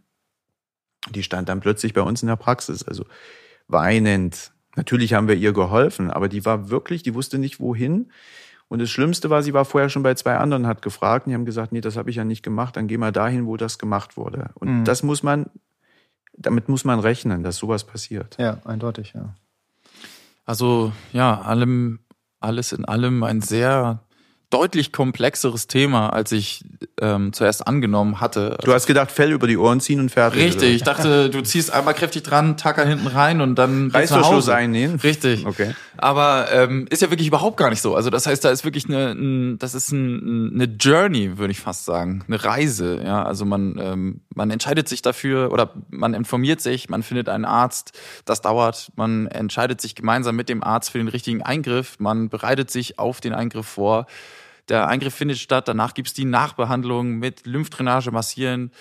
Die 1.12 1.24
stand 1.24 1.50
dann 1.50 1.62
plötzlich 1.62 1.94
bei 1.94 2.02
uns 2.02 2.22
in 2.22 2.28
der 2.28 2.36
Praxis, 2.36 2.84
also 2.84 3.06
weinend. 3.68 4.52
Natürlich 4.76 5.14
haben 5.14 5.28
wir 5.28 5.36
ihr 5.36 5.54
geholfen, 5.54 6.12
aber 6.12 6.28
die 6.28 6.46
war 6.46 6.70
wirklich, 6.70 7.04
die 7.04 7.14
wusste 7.14 7.38
nicht 7.38 7.60
wohin. 7.60 8.12
Und 8.68 8.80
das 8.80 8.90
Schlimmste 8.90 9.30
war, 9.30 9.44
sie 9.44 9.54
war 9.54 9.66
vorher 9.66 9.90
schon 9.90 10.04
bei 10.04 10.16
zwei 10.16 10.36
anderen, 10.38 10.68
hat 10.68 10.82
gefragt, 10.82 11.26
und 11.26 11.30
die 11.30 11.36
haben 11.36 11.46
gesagt, 11.46 11.72
nee, 11.72 11.82
das 11.82 11.96
habe 11.96 12.10
ich 12.10 12.16
ja 12.16 12.24
nicht 12.24 12.44
gemacht, 12.44 12.76
dann 12.76 12.88
geh 12.88 12.98
mal 12.98 13.12
dahin, 13.12 13.46
wo 13.46 13.56
das 13.56 13.78
gemacht 13.78 14.18
wurde. 14.18 14.50
Und 14.56 14.80
mhm. 14.80 14.84
das 14.84 15.04
muss 15.04 15.22
man, 15.22 15.46
damit 16.38 16.70
muss 16.70 16.84
man 16.84 17.00
rechnen, 17.00 17.44
dass 17.44 17.58
sowas 17.58 17.84
passiert. 17.84 18.38
Ja, 18.40 18.58
eindeutig, 18.66 19.14
ja. 19.14 19.36
Also 20.46 20.92
ja, 21.14 21.42
allem, 21.42 22.00
alles 22.40 22.74
in 22.74 22.86
allem 22.86 23.24
ein 23.24 23.42
sehr 23.42 24.04
deutlich 24.50 24.92
komplexeres 24.92 25.68
Thema, 25.68 26.10
als 26.10 26.32
ich 26.32 26.64
ähm, 27.02 27.34
zuerst 27.34 27.68
angenommen 27.68 28.22
hatte. 28.22 28.58
Du 28.64 28.74
hast 28.74 28.86
gedacht, 28.86 29.12
Fell 29.12 29.32
über 29.32 29.48
die 29.48 29.58
Ohren 29.58 29.80
ziehen 29.80 30.00
und 30.00 30.10
fertig. 30.10 30.42
Richtig, 30.42 30.76
ich 30.76 30.84
dachte, 30.84 31.30
du 31.30 31.42
ziehst 31.42 31.74
einmal 31.74 31.94
kräftig 31.94 32.24
dran, 32.24 32.56
Tacker 32.56 32.86
hinten 32.86 33.08
rein 33.08 33.42
und 33.42 33.56
dann 33.56 33.90
Reißverschluss 33.90 34.50
einnähen. 34.50 35.00
Richtig. 35.00 35.46
Okay. 35.46 35.74
Aber 35.98 36.48
ähm, 36.52 36.86
ist 36.90 37.02
ja 37.02 37.10
wirklich 37.10 37.28
überhaupt 37.28 37.58
gar 37.58 37.70
nicht 37.70 37.82
so. 37.82 37.96
Also 37.96 38.10
das 38.10 38.28
heißt, 38.28 38.46
da 38.46 38.52
ist 38.52 38.64
wirklich 38.64 38.86
eine, 38.86 39.12
ein, 39.12 39.58
das 39.58 39.74
ist 39.74 39.92
ein, 39.92 40.52
eine 40.54 40.66
Journey, 40.66 41.38
würde 41.38 41.52
ich 41.52 41.60
fast 41.60 41.86
sagen, 41.86 42.24
eine 42.28 42.44
Reise. 42.44 43.02
Ja, 43.04 43.24
also 43.24 43.46
man 43.46 43.80
ähm, 43.80 44.22
man 44.36 44.52
entscheidet 44.52 44.88
sich 44.88 45.02
dafür 45.02 45.52
oder 45.52 45.72
man 45.90 46.14
informiert 46.14 46.62
sich, 46.62 46.90
man 46.90 47.04
findet 47.04 47.30
einen 47.30 47.46
Arzt. 47.46 47.98
Das 48.26 48.42
dauert. 48.42 48.92
Man 48.96 49.28
entscheidet 49.28 49.82
sich 49.82 49.96
gemeinsam 49.96 50.36
mit 50.36 50.50
dem 50.50 50.64
Arzt 50.64 50.92
für 50.92 50.98
den 50.98 51.08
richtigen 51.08 51.42
Eingriff. 51.42 52.00
Man 52.00 52.30
bereitet 52.30 52.72
sich 52.72 53.00
auf 53.00 53.22
den 53.22 53.34
Eingriff 53.34 53.68
vor. 53.68 54.08
Der 54.70 54.88
Eingriff 54.88 55.14
findet 55.14 55.40
statt. 55.40 55.68
Danach 55.68 55.94
gibt's 55.94 56.14
die 56.14 56.26
Nachbehandlung 56.26 57.14
mit 57.14 57.46
Lymphdrainage, 57.46 58.12
Massieren 58.12 58.72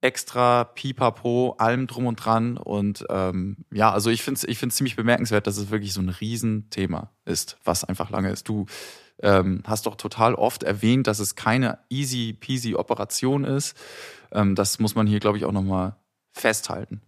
extra 0.00 0.64
Pipapo, 0.64 1.56
allem 1.58 1.86
drum 1.86 2.06
und 2.06 2.16
dran. 2.16 2.56
Und 2.56 3.04
ähm, 3.10 3.56
ja, 3.72 3.90
also 3.90 4.10
ich 4.10 4.22
finde 4.22 4.38
es 4.38 4.44
ich 4.44 4.58
find's 4.58 4.76
ziemlich 4.76 4.96
bemerkenswert, 4.96 5.46
dass 5.46 5.56
es 5.56 5.70
wirklich 5.70 5.92
so 5.92 6.00
ein 6.00 6.08
Riesenthema 6.08 7.10
ist, 7.24 7.58
was 7.64 7.84
einfach 7.84 8.10
lange 8.10 8.30
ist. 8.30 8.48
Du 8.48 8.66
ähm, 9.22 9.62
hast 9.66 9.86
doch 9.86 9.96
total 9.96 10.34
oft 10.34 10.62
erwähnt, 10.62 11.06
dass 11.06 11.18
es 11.18 11.34
keine 11.34 11.78
easy 11.88 12.34
peasy 12.38 12.74
Operation 12.74 13.44
ist. 13.44 13.76
Ähm, 14.32 14.54
das 14.54 14.78
muss 14.78 14.94
man 14.94 15.06
hier, 15.06 15.20
glaube 15.20 15.38
ich, 15.38 15.44
auch 15.44 15.52
nochmal 15.52 15.96
festhalten. 16.32 17.00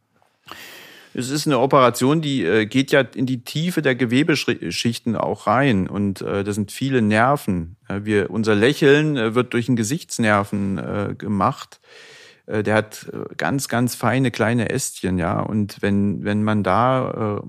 Es 1.14 1.30
ist 1.30 1.46
eine 1.46 1.58
Operation, 1.58 2.20
die 2.20 2.44
äh, 2.44 2.66
geht 2.66 2.92
ja 2.92 3.00
in 3.00 3.26
die 3.26 3.42
Tiefe 3.42 3.82
der 3.82 3.94
Gewebeschichten 3.94 5.16
auch 5.16 5.46
rein 5.46 5.88
und 5.88 6.20
äh, 6.20 6.44
das 6.44 6.54
sind 6.54 6.70
viele 6.72 7.02
Nerven. 7.02 7.76
Ja, 7.88 8.04
wir, 8.04 8.30
unser 8.30 8.54
Lächeln 8.54 9.16
äh, 9.16 9.34
wird 9.34 9.52
durch 9.52 9.66
den 9.66 9.76
Gesichtsnerven 9.76 10.78
äh, 10.78 11.14
gemacht. 11.16 11.80
Äh, 12.46 12.62
der 12.62 12.74
hat 12.74 13.10
äh, 13.12 13.34
ganz, 13.36 13.68
ganz 13.68 13.94
feine 13.94 14.30
kleine 14.30 14.70
Ästchen, 14.70 15.18
ja. 15.18 15.40
Und 15.40 15.78
wenn, 15.80 16.24
wenn 16.24 16.44
man 16.44 16.62
da 16.62 17.40
äh, 17.42 17.48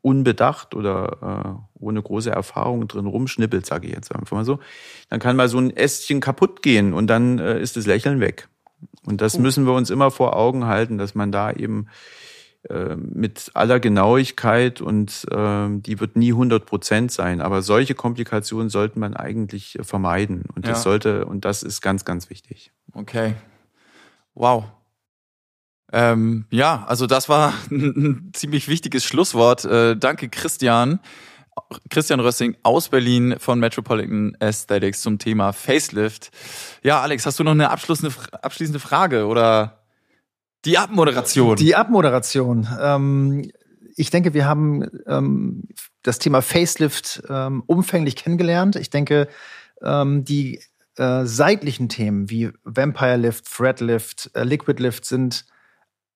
unbedacht 0.00 0.74
oder 0.74 1.60
äh, 1.78 1.82
ohne 1.84 2.02
große 2.02 2.30
Erfahrung 2.30 2.88
drin 2.88 3.06
rumschnippelt, 3.06 3.66
sage 3.66 3.88
ich 3.88 3.94
jetzt 3.94 4.14
einfach 4.14 4.36
mal 4.36 4.44
so, 4.44 4.60
dann 5.10 5.20
kann 5.20 5.36
mal 5.36 5.48
so 5.48 5.58
ein 5.58 5.76
Ästchen 5.76 6.20
kaputt 6.20 6.62
gehen 6.62 6.94
und 6.94 7.08
dann 7.08 7.38
äh, 7.38 7.60
ist 7.60 7.76
das 7.76 7.86
Lächeln 7.86 8.20
weg. 8.20 8.48
Und 9.04 9.20
das 9.20 9.38
müssen 9.38 9.66
wir 9.66 9.72
uns 9.72 9.90
immer 9.90 10.10
vor 10.10 10.36
Augen 10.36 10.66
halten, 10.66 10.98
dass 10.98 11.14
man 11.14 11.32
da 11.32 11.50
eben 11.50 11.86
äh, 11.86 12.27
mit 12.96 13.50
aller 13.54 13.80
Genauigkeit 13.80 14.80
und 14.80 15.26
äh, 15.30 15.68
die 15.70 16.00
wird 16.00 16.16
nie 16.16 16.32
100 16.32 16.66
Prozent 16.66 17.12
sein, 17.12 17.40
aber 17.40 17.62
solche 17.62 17.94
Komplikationen 17.94 18.68
sollte 18.68 18.98
man 18.98 19.14
eigentlich 19.16 19.78
vermeiden 19.82 20.44
und 20.54 20.66
das 20.66 20.78
Ja. 20.78 20.82
sollte 20.82 21.24
und 21.24 21.44
das 21.44 21.62
ist 21.62 21.80
ganz, 21.80 22.04
ganz 22.04 22.30
wichtig. 22.30 22.72
Okay. 22.92 23.34
Wow. 24.34 24.64
Ähm, 25.92 26.46
ja, 26.50 26.84
also 26.86 27.06
das 27.06 27.28
war 27.28 27.54
ein 27.70 28.30
ziemlich 28.34 28.68
wichtiges 28.68 29.04
Schlusswort. 29.04 29.64
Äh, 29.64 29.96
danke, 29.96 30.28
Christian. 30.28 31.00
Christian 31.90 32.20
Rössing 32.20 32.56
aus 32.62 32.88
Berlin 32.88 33.34
von 33.38 33.58
Metropolitan 33.58 34.36
Aesthetics 34.38 35.02
zum 35.02 35.18
Thema 35.18 35.52
Facelift. 35.52 36.30
Ja, 36.84 37.00
Alex, 37.00 37.26
hast 37.26 37.38
du 37.40 37.44
noch 37.44 37.50
eine 37.52 37.70
abschließende, 37.70 38.14
abschließende 38.42 38.78
Frage 38.78 39.26
oder 39.26 39.77
die 40.64 40.78
Abmoderation? 40.78 41.56
Die 41.56 41.74
Abmoderation. 41.74 42.68
Ähm, 42.80 43.50
ich 43.96 44.10
denke, 44.10 44.34
wir 44.34 44.46
haben 44.46 44.86
ähm, 45.06 45.64
das 46.02 46.18
Thema 46.18 46.40
Facelift 46.42 47.22
ähm, 47.28 47.62
umfänglich 47.66 48.16
kennengelernt. 48.16 48.76
Ich 48.76 48.90
denke, 48.90 49.28
ähm, 49.82 50.24
die 50.24 50.60
äh, 50.96 51.24
seitlichen 51.24 51.88
Themen 51.88 52.30
wie 52.30 52.50
Vampire 52.64 53.16
Lift, 53.16 53.46
Thread 53.50 53.80
Lift, 53.80 54.30
äh, 54.34 54.44
Liquid 54.44 54.82
Lift 54.82 55.04
sind 55.04 55.46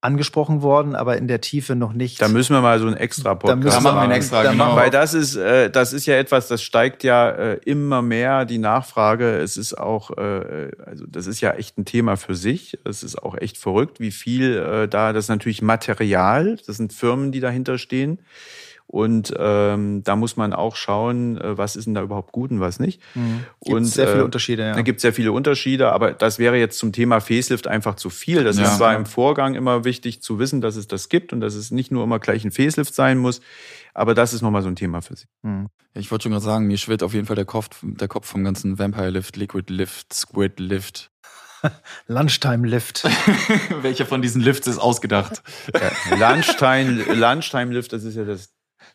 angesprochen 0.03 0.63
worden, 0.63 0.97
aber 0.97 1.17
in 1.17 1.29
der 1.29 1.41
Tiefe 1.41 1.77
noch 1.77 1.93
nicht. 1.93 2.21
Da 2.21 2.27
müssen 2.27 2.55
wir 2.55 2.61
mal 2.61 2.79
so 2.81 2.89
ein 2.89 2.97
extra 2.97 3.31
Da 3.31 3.35
Podcast 3.37 3.59
müssen 3.63 3.71
Da 3.77 3.81
machen 3.81 3.97
wir 3.97 4.03
einen 4.03 4.13
extra, 4.13 4.43
da 4.43 4.51
genau. 4.51 4.65
machen 4.67 4.77
Weil 4.77 4.91
das 4.91 5.15
ist, 5.15 5.37
äh, 5.37 5.71
das 5.71 5.93
ist 5.93 6.07
ja 6.07 6.17
etwas, 6.17 6.49
das 6.49 6.63
steigt 6.63 7.05
ja 7.05 7.31
äh, 7.31 7.61
immer 7.65 8.03
mehr, 8.03 8.45
die 8.45 8.59
Nachfrage. 8.59 9.37
Es 9.39 9.57
ist 9.57 9.79
auch, 9.79 10.11
äh, 10.19 10.73
also 10.85 11.07
das 11.07 11.29
ist 11.29 11.41
ja 11.41 11.53
echt 11.53 11.79
ein 11.79 11.85
Thema 11.85 12.17
für 12.17 12.35
sich. 12.35 12.79
Es 12.85 13.05
ist 13.05 13.23
auch 13.23 13.37
echt 13.37 13.57
verrückt, 13.57 14.01
wie 14.01 14.11
viel 14.11 14.57
äh, 14.59 14.89
da, 14.89 15.13
das 15.13 15.27
ist 15.27 15.29
natürlich 15.29 15.63
Material, 15.63 16.59
das 16.67 16.77
sind 16.77 16.93
Firmen, 16.93 17.31
die 17.31 17.41
dahinter 17.41 17.79
stehen. 17.79 18.19
Und 18.93 19.33
ähm, 19.39 20.03
da 20.05 20.17
muss 20.17 20.37
man 20.37 20.53
auch 20.53 20.77
schauen, 20.77 21.39
äh, 21.39 21.57
was 21.57 21.77
ist 21.77 21.87
denn 21.87 21.95
da 21.95 22.03
überhaupt 22.03 22.31
gut 22.31 22.51
und 22.51 22.61
was 22.61 22.79
nicht. 22.79 23.01
Mhm. 23.15 23.45
Gibt 23.65 23.75
Und, 23.77 23.85
sehr 23.87 24.07
viele 24.07 24.21
äh, 24.21 24.25
Unterschiede. 24.25 24.63
Ja. 24.65 24.75
Da 24.75 24.83
gibt 24.83 24.99
es 24.99 25.03
sehr 25.03 25.15
viele 25.15 25.33
Unterschiede, 25.33 25.91
aber 25.93 26.13
das 26.13 26.39
wäre 26.39 26.59
jetzt 26.59 26.79
zum 26.79 26.93
Thema 26.93 27.21
Facelift 27.23 27.67
einfach 27.67 27.95
zu 27.95 28.11
viel. 28.11 28.45
Das 28.45 28.59
Ja. 28.59 28.65
ist 28.65 28.77
zwar 28.77 28.95
im 28.95 29.07
Vorgang 29.07 29.55
immer 29.55 29.85
wichtig 29.87 30.21
zu 30.23 30.39
wissen, 30.39 30.61
dass 30.61 30.77
es 30.77 30.89
das 30.89 31.09
gibt 31.09 31.33
und 31.33 31.41
dass 31.41 31.55
es 31.55 31.71
nicht 31.71 31.91
nur 31.91 32.05
immer 32.05 32.19
gleich 32.19 32.45
ein 32.45 32.51
Facelift 32.53 32.95
sein 32.95 33.17
muss, 33.17 33.41
aber 33.95 34.13
das 34.13 34.35
ist 34.35 34.43
nochmal 34.43 34.61
so 34.61 34.69
ein 34.69 34.77
Thema 34.77 35.01
für 35.01 35.17
sich. 35.17 35.27
Mhm. 35.41 35.69
Ich 35.95 36.11
wollte 36.11 36.25
schon 36.25 36.33
gerade 36.33 36.45
sagen, 36.45 36.67
mir 36.67 36.77
schwirrt 36.77 37.03
auf 37.03 37.15
jeden 37.15 37.25
Fall 37.27 37.37
der 37.37 37.47
Kopf, 37.47 37.71
der 37.83 38.09
Kopf 38.09 38.27
vom 38.29 38.45
ganzen 38.45 38.79
Vampire 38.79 39.09
Lift, 39.09 39.37
Liquid 39.39 39.73
Lift, 39.73 40.13
Squid 40.13 40.61
Lift. 40.61 41.11
Lunchtime 42.09 42.69
Lift. 42.69 43.05
Welcher 43.83 44.05
von 44.05 44.21
diesen 44.21 44.43
Lifts 44.43 44.67
ist 44.67 44.79
ausgedacht? 44.79 45.43
Ja, 45.73 46.35
Lunchtime, 46.35 47.05
Lunchtime 47.15 47.73
Lift, 47.73 47.95
das 47.95 48.05
ist 48.05 48.17
ja 48.17 48.25
das 48.25 48.53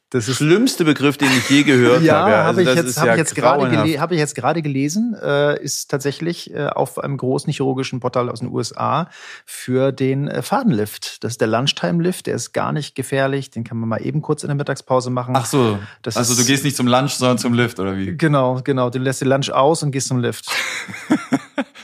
Das 0.10 0.30
ist 0.30 0.38
schlimmste 0.38 0.86
Begriff, 0.86 1.18
den 1.18 1.28
ich 1.38 1.50
je 1.50 1.64
gehört 1.64 2.02
ja, 2.02 2.20
habe. 2.20 2.32
habe 2.38 2.48
Also 2.48 2.62
ich 2.62 2.68
das 2.68 2.76
jetzt, 2.78 2.98
habe 2.98 3.08
ja 3.08 3.14
ich 3.16 3.18
jetzt 3.20 3.36
gerade 3.36 3.70
gele 3.70 4.00
habe 4.00 4.14
ich 4.14 4.20
jetzt 4.22 4.36
gerade 4.36 4.62
gelesen, 4.62 5.16
äh, 5.22 5.62
ist 5.62 5.92
tatsächlich 5.92 6.54
äh, 6.54 6.68
auf 6.68 6.98
einem 6.98 7.18
großen 7.18 7.52
chirurgischen 7.52 8.00
Portal 8.00 8.30
aus 8.30 8.40
den 8.40 8.48
USA 8.50 9.10
für 9.46 9.92
den 9.92 10.30
äh, 10.30 10.42
Fadenlift. 10.42 11.24
Das 11.26 11.34
ist 11.34 11.42
der 11.42 11.50
Lunchtime 11.50 12.02
Lift, 12.02 12.28
der 12.28 12.36
ist 12.36 12.54
gar 12.54 12.72
nicht 12.72 12.96
gefährlich, 12.96 13.50
den 13.50 13.66
kann 13.66 13.78
man 13.78 13.90
mal 13.90 13.98
eben 13.98 14.22
kurz 14.22 14.44
in 14.44 14.48
der 14.48 14.56
Mittagspause 14.56 15.10
machen. 15.10 15.34
Ach 15.36 15.46
so, 15.46 15.78
Das 16.04 16.16
also 16.16 16.32
ist- 16.34 16.40
du 16.42 16.46
gehst 16.46 16.64
nicht 16.64 16.78
zum 16.78 16.88
Lunch, 16.88 17.12
sondern 17.12 17.38
zum 17.38 17.54
Lift 17.54 17.78
oder 17.82 17.98
wie? 17.98 18.16
Genau, 18.16 18.62
genau. 18.64 18.90
Du 18.90 19.00
lässt 19.00 19.20
den 19.20 19.28
Lunch 19.28 19.52
aus 19.52 19.84
und 19.84 19.92
gehst 19.92 20.08
zum 20.08 20.20
Lift. 20.20 20.50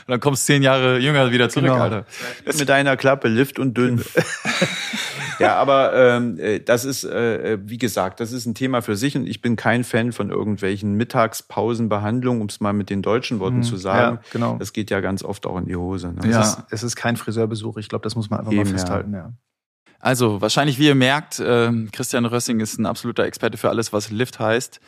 dann 0.06 0.20
kommst 0.20 0.46
zehn 0.46 0.62
Jahre 0.62 0.98
jünger 0.98 1.30
wieder 1.32 1.48
zurück, 1.48 1.70
Genau. 1.70 1.82
Alter. 1.82 2.04
mit 2.46 2.68
deiner 2.68 2.96
Klappe, 2.96 3.28
Lift 3.28 3.58
und 3.58 3.76
dünn. 3.76 4.02
ja, 5.38 5.56
aber 5.56 5.94
ähm, 5.94 6.38
äh, 6.38 6.60
das 6.60 6.84
ist, 6.84 7.04
äh, 7.04 7.58
wie 7.62 7.78
gesagt, 7.78 8.20
das 8.20 8.32
ist 8.32 8.46
ein 8.46 8.54
Thema 8.54 8.82
für 8.82 8.96
sich 8.96 9.16
und 9.16 9.26
ich 9.26 9.40
bin 9.40 9.56
kein 9.56 9.84
Fan 9.84 10.12
von 10.12 10.30
irgendwelchen 10.30 10.94
Mittagspausenbehandlungen, 10.94 12.40
um 12.40 12.48
es 12.48 12.60
mal 12.60 12.72
mit 12.72 12.90
den 12.90 13.02
deutschen 13.02 13.40
Worten 13.40 13.62
zu 13.62 13.76
sagen. 13.76 14.16
Mhm. 14.16 14.20
Ja, 14.22 14.30
genau. 14.32 14.56
Das 14.58 14.72
geht 14.72 14.90
ja 14.90 15.00
ganz 15.00 15.22
oft 15.22 15.46
auch 15.46 15.56
in 15.58 15.66
die 15.66 15.76
Hose. 15.76 16.12
Ne? 16.12 16.30
Ja. 16.30 16.40
Es, 16.40 16.48
ist, 16.48 16.58
es 16.70 16.82
ist 16.82 16.96
kein 16.96 17.16
Friseurbesuch. 17.16 17.76
Ich 17.78 17.88
glaube, 17.88 18.02
das 18.02 18.16
muss 18.16 18.30
man 18.30 18.40
einfach 18.40 18.52
Eben, 18.52 18.62
mal 18.62 18.66
ja. 18.66 18.72
festhalten. 18.72 19.14
Ja. 19.14 19.32
Also, 20.00 20.42
wahrscheinlich, 20.42 20.78
wie 20.78 20.86
ihr 20.86 20.94
merkt, 20.94 21.42
ähm, 21.44 21.88
Christian 21.90 22.26
Rössing 22.26 22.60
ist 22.60 22.78
ein 22.78 22.84
absoluter 22.84 23.24
Experte 23.24 23.56
für 23.56 23.70
alles, 23.70 23.92
was 23.92 24.10
Lift 24.10 24.38
heißt. 24.38 24.78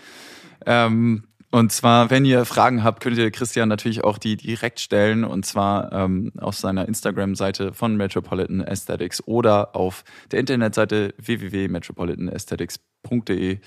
Ähm, 0.66 1.24
und 1.51 1.72
zwar, 1.72 2.11
wenn 2.11 2.24
ihr 2.24 2.44
Fragen 2.44 2.82
habt, 2.82 3.03
könnt 3.03 3.18
ihr 3.18 3.30
Christian 3.30 3.68
natürlich 3.68 4.03
auch 4.05 4.18
die 4.18 4.36
direkt 4.36 4.80
stellen. 4.80 5.22
Und 5.24 5.47
zwar 5.47 5.92
ähm, 5.92 6.32
auf 6.38 6.57
seiner 6.57 6.88
Instagram-Seite 6.88 7.72
von 7.72 7.97
Metropolitan 7.97 8.62
Aesthetics 8.62 9.22
oder 9.26 9.76
auf 9.76 10.03
der 10.32 10.40
Internetseite 10.40 11.14
www.metropolitanaesthetics.de. 11.18 13.61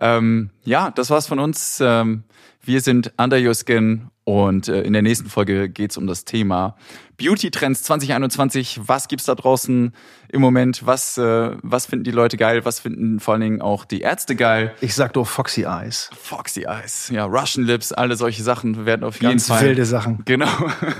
Ähm, 0.00 0.50
ja, 0.64 0.92
das 0.92 1.10
war's 1.10 1.26
von 1.26 1.40
uns. 1.40 1.80
Ähm, 1.82 2.22
wir 2.68 2.82
sind 2.82 3.12
Under 3.16 3.38
Your 3.38 3.54
Skin 3.54 4.10
und 4.24 4.68
äh, 4.68 4.82
in 4.82 4.92
der 4.92 5.00
nächsten 5.00 5.30
Folge 5.30 5.70
geht's 5.70 5.96
um 5.96 6.06
das 6.06 6.26
Thema 6.26 6.76
Beauty 7.16 7.50
Trends 7.50 7.82
2021. 7.82 8.82
Was 8.84 9.08
gibt's 9.08 9.24
da 9.24 9.34
draußen 9.34 9.94
im 10.28 10.40
Moment? 10.42 10.84
Was, 10.84 11.16
äh, 11.16 11.52
was 11.62 11.86
finden 11.86 12.04
die 12.04 12.10
Leute 12.10 12.36
geil? 12.36 12.66
Was 12.66 12.78
finden 12.78 13.20
vor 13.20 13.32
allen 13.32 13.40
Dingen 13.40 13.62
auch 13.62 13.86
die 13.86 14.02
Ärzte 14.02 14.36
geil? 14.36 14.74
Ich 14.82 14.94
sag 14.94 15.14
doch 15.14 15.26
Foxy 15.26 15.62
Eyes. 15.62 16.10
Foxy 16.14 16.66
Eyes, 16.68 17.08
ja, 17.08 17.24
Russian 17.24 17.64
Lips, 17.64 17.90
alle 17.92 18.16
solche 18.16 18.42
Sachen 18.42 18.84
werden 18.84 19.02
auf 19.02 19.14
jeden 19.14 19.30
Ganz 19.30 19.46
Fall. 19.46 19.62
wilde 19.62 19.86
Sachen. 19.86 20.22
Genau. 20.26 20.50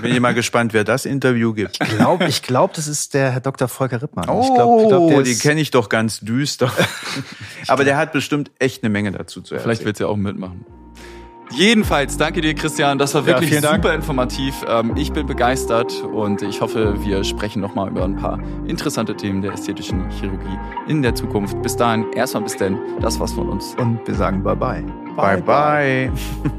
Bin 0.01 0.11
ich 0.11 0.19
mal 0.19 0.33
gespannt, 0.33 0.73
wer 0.73 0.83
das 0.83 1.05
Interview 1.05 1.53
gibt. 1.53 1.77
Ich 1.83 1.97
glaube, 1.97 2.25
ich 2.27 2.41
glaub, 2.41 2.73
das 2.73 2.87
ist 2.87 3.13
der 3.13 3.29
Herr 3.29 3.41
Dr. 3.41 3.67
Volker 3.67 4.01
Rippmann. 4.01 4.27
Oh, 4.27 4.41
ich 4.41 4.55
glaub, 4.55 4.81
ich 4.81 4.87
glaub, 4.87 5.07
der 5.07 5.21
den 5.21 5.37
kenne 5.37 5.61
ich 5.61 5.69
doch 5.69 5.89
ganz 5.89 6.19
düster. 6.19 6.73
Aber 7.67 7.83
der 7.83 7.95
hat 7.97 8.11
bestimmt 8.11 8.49
echt 8.57 8.83
eine 8.83 8.89
Menge 8.89 9.11
dazu 9.11 9.41
zu 9.41 9.53
erzählen. 9.53 9.61
Vielleicht 9.61 9.85
wird 9.85 9.97
sie 9.97 10.07
auch 10.07 10.17
mitmachen. 10.17 10.65
Jedenfalls, 11.51 12.17
danke 12.17 12.41
dir, 12.41 12.53
Christian. 12.53 12.97
Das 12.97 13.13
war 13.15 13.25
wirklich 13.25 13.59
Dank. 13.59 13.83
super 13.83 13.93
informativ. 13.93 14.65
Ähm, 14.67 14.93
ich 14.95 15.11
bin 15.11 15.25
begeistert 15.25 16.03
und 16.03 16.41
ich 16.41 16.61
hoffe, 16.61 17.03
wir 17.03 17.23
sprechen 17.23 17.61
nochmal 17.61 17.89
über 17.89 18.03
ein 18.03 18.15
paar 18.15 18.39
interessante 18.67 19.15
Themen 19.15 19.41
der 19.41 19.53
ästhetischen 19.53 20.09
Chirurgie 20.11 20.57
in 20.87 21.01
der 21.01 21.15
Zukunft. 21.15 21.61
Bis 21.61 21.75
dahin, 21.75 22.11
erstmal 22.13 22.43
bis 22.43 22.55
denn. 22.57 22.77
Das 23.01 23.19
war's 23.19 23.33
von 23.33 23.49
uns. 23.49 23.75
Und 23.79 23.99
wir 24.05 24.15
sagen 24.15 24.43
Bye-bye. 24.43 24.83
Bye 25.15 25.41
bye. 25.41 26.11